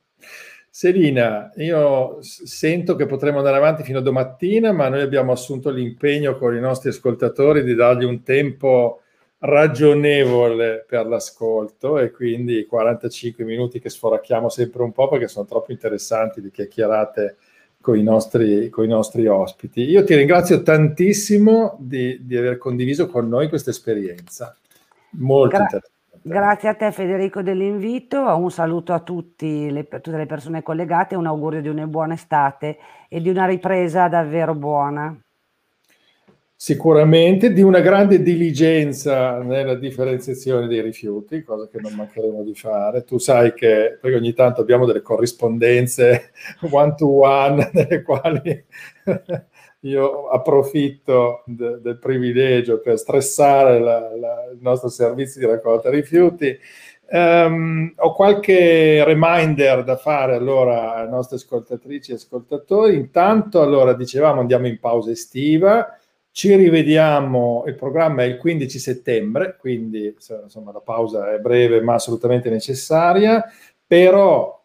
Selina, 0.72 1.50
io 1.56 2.18
sento 2.22 2.94
che 2.94 3.04
potremo 3.04 3.38
andare 3.38 3.56
avanti 3.56 3.82
fino 3.82 3.98
a 3.98 4.02
domattina, 4.02 4.70
ma 4.70 4.88
noi 4.88 5.00
abbiamo 5.00 5.32
assunto 5.32 5.68
l'impegno 5.70 6.38
con 6.38 6.54
i 6.54 6.60
nostri 6.60 6.90
ascoltatori 6.90 7.64
di 7.64 7.74
dargli 7.74 8.04
un 8.04 8.22
tempo 8.22 9.00
ragionevole 9.38 10.84
per 10.86 11.06
l'ascolto 11.06 11.98
e 11.98 12.12
quindi 12.12 12.66
45 12.66 13.42
minuti 13.44 13.80
che 13.80 13.88
sforacchiamo 13.88 14.48
sempre 14.48 14.82
un 14.82 14.92
po' 14.92 15.08
perché 15.08 15.26
sono 15.26 15.44
troppo 15.44 15.72
interessanti 15.72 16.40
di 16.40 16.52
chiacchierate 16.52 17.36
con 17.80 17.98
i 17.98 18.02
nostri, 18.04 18.68
con 18.68 18.84
i 18.84 18.88
nostri 18.88 19.26
ospiti. 19.26 19.82
Io 19.82 20.04
ti 20.04 20.14
ringrazio 20.14 20.62
tantissimo 20.62 21.78
di, 21.80 22.24
di 22.24 22.36
aver 22.36 22.58
condiviso 22.58 23.08
con 23.08 23.28
noi 23.28 23.48
questa 23.48 23.70
esperienza. 23.70 24.56
Molto 25.12 25.56
Gra- 25.56 25.62
interessante. 25.64 25.98
Grazie 26.22 26.68
a 26.68 26.74
te 26.74 26.92
Federico 26.92 27.40
dell'invito, 27.40 28.20
un 28.36 28.50
saluto 28.50 28.92
a 28.92 29.00
tutti 29.00 29.70
le, 29.70 29.88
tutte 29.88 30.18
le 30.18 30.26
persone 30.26 30.62
collegate, 30.62 31.14
un 31.14 31.24
augurio 31.24 31.62
di 31.62 31.68
una 31.68 31.86
buona 31.86 32.12
estate 32.12 32.76
e 33.08 33.22
di 33.22 33.30
una 33.30 33.46
ripresa 33.46 34.06
davvero 34.06 34.54
buona. 34.54 35.18
Sicuramente 36.54 37.54
di 37.54 37.62
una 37.62 37.80
grande 37.80 38.20
diligenza 38.20 39.38
nella 39.38 39.76
differenziazione 39.76 40.66
dei 40.66 40.82
rifiuti, 40.82 41.42
cosa 41.42 41.66
che 41.68 41.80
non 41.80 41.94
mancheremo 41.94 42.42
di 42.42 42.54
fare. 42.54 43.02
Tu 43.02 43.16
sai 43.16 43.54
che 43.54 43.96
perché 43.98 44.18
ogni 44.18 44.34
tanto 44.34 44.60
abbiamo 44.60 44.84
delle 44.84 45.00
corrispondenze 45.00 46.32
one 46.70 46.94
to 46.96 47.20
one 47.22 47.70
nelle 47.72 48.02
quali 48.02 48.62
io 49.80 50.28
approfitto 50.28 51.42
de, 51.46 51.80
del 51.80 51.98
privilegio 51.98 52.80
per 52.80 52.98
stressare 52.98 53.78
la, 53.80 54.14
la, 54.16 54.50
il 54.52 54.58
nostro 54.60 54.88
servizio 54.88 55.40
di 55.40 55.46
raccolta 55.46 55.90
rifiuti. 55.90 56.58
Um, 57.12 57.92
ho 57.96 58.14
qualche 58.14 59.02
reminder 59.04 59.82
da 59.82 59.96
fare 59.96 60.34
allora 60.34 60.94
alle 60.94 61.10
nostre 61.10 61.36
ascoltatrici 61.36 62.12
e 62.12 62.14
ascoltatori. 62.14 62.94
Intanto, 62.94 63.62
allora, 63.62 63.94
dicevamo 63.94 64.40
andiamo 64.40 64.68
in 64.68 64.78
pausa 64.78 65.10
estiva 65.10 65.94
ci 66.32 66.54
rivediamo, 66.54 67.64
il 67.66 67.74
programma 67.74 68.22
è 68.22 68.26
il 68.26 68.36
15 68.36 68.78
settembre, 68.78 69.56
quindi 69.58 70.14
insomma 70.42 70.72
la 70.72 70.80
pausa 70.80 71.32
è 71.34 71.38
breve 71.38 71.80
ma 71.80 71.94
assolutamente 71.94 72.48
necessaria, 72.50 73.44
però 73.84 74.59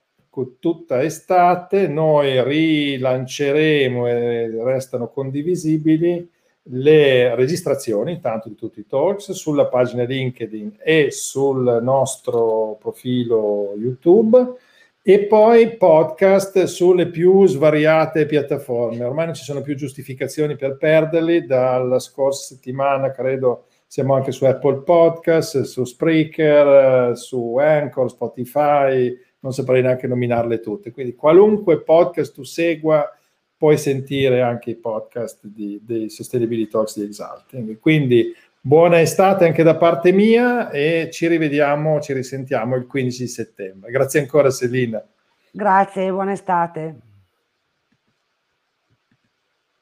tutta 0.59 1.01
estate 1.03 1.87
noi 1.87 2.43
rilanceremo 2.43 4.07
e 4.07 4.63
restano 4.63 5.07
condivisibili 5.09 6.29
le 6.69 7.35
registrazioni 7.35 8.13
intanto 8.13 8.49
di 8.49 8.55
tutti 8.55 8.79
i 8.79 8.87
talks 8.87 9.31
sulla 9.31 9.67
pagina 9.67 10.03
LinkedIn 10.03 10.77
e 10.83 11.11
sul 11.11 11.79
nostro 11.81 12.77
profilo 12.79 13.73
YouTube 13.77 14.55
e 15.01 15.25
poi 15.25 15.77
podcast 15.77 16.63
sulle 16.63 17.09
più 17.09 17.45
svariate 17.45 18.25
piattaforme. 18.25 19.03
Ormai 19.03 19.25
non 19.25 19.35
ci 19.35 19.43
sono 19.43 19.61
più 19.61 19.75
giustificazioni 19.75 20.55
per 20.55 20.77
perderli, 20.77 21.45
dalla 21.45 21.99
scorsa 21.99 22.55
settimana 22.55 23.11
credo 23.11 23.65
siamo 23.85 24.15
anche 24.15 24.31
su 24.31 24.45
Apple 24.45 24.81
Podcast, 24.81 25.61
su 25.61 25.83
Spreaker, 25.83 27.15
su 27.15 27.57
Anchor, 27.57 28.09
Spotify, 28.09 29.15
non 29.45 29.53
saprei 29.53 29.83
neanche 29.83 30.07
nominarle 30.07 30.59
tutte. 30.59 30.91
Quindi 30.91 31.15
qualunque 31.15 31.81
podcast 31.81 32.33
tu 32.33 32.43
segua 32.43 33.07
puoi 33.55 33.77
sentire 33.77 34.41
anche 34.41 34.71
i 34.71 34.75
podcast 34.75 35.45
di, 35.45 35.79
dei 35.83 36.09
Sustainability 36.09 36.69
Talks 36.69 36.97
di 36.97 37.05
Exalting. 37.05 37.79
Quindi 37.79 38.33
Buona 38.65 38.99
estate 38.99 39.45
anche 39.45 39.61
da 39.61 39.75
parte 39.75 40.11
mia 40.11 40.71
e 40.71 41.09
ci 41.11 41.27
rivediamo, 41.27 42.01
ci 42.01 42.13
risentiamo 42.13 42.75
il 42.75 42.87
15 42.87 43.27
settembre. 43.27 43.91
Grazie 43.91 44.21
ancora 44.21 44.49
Selina. 44.49 45.05
Grazie, 45.51 46.09
buona 46.09 46.31
estate. 46.31 46.95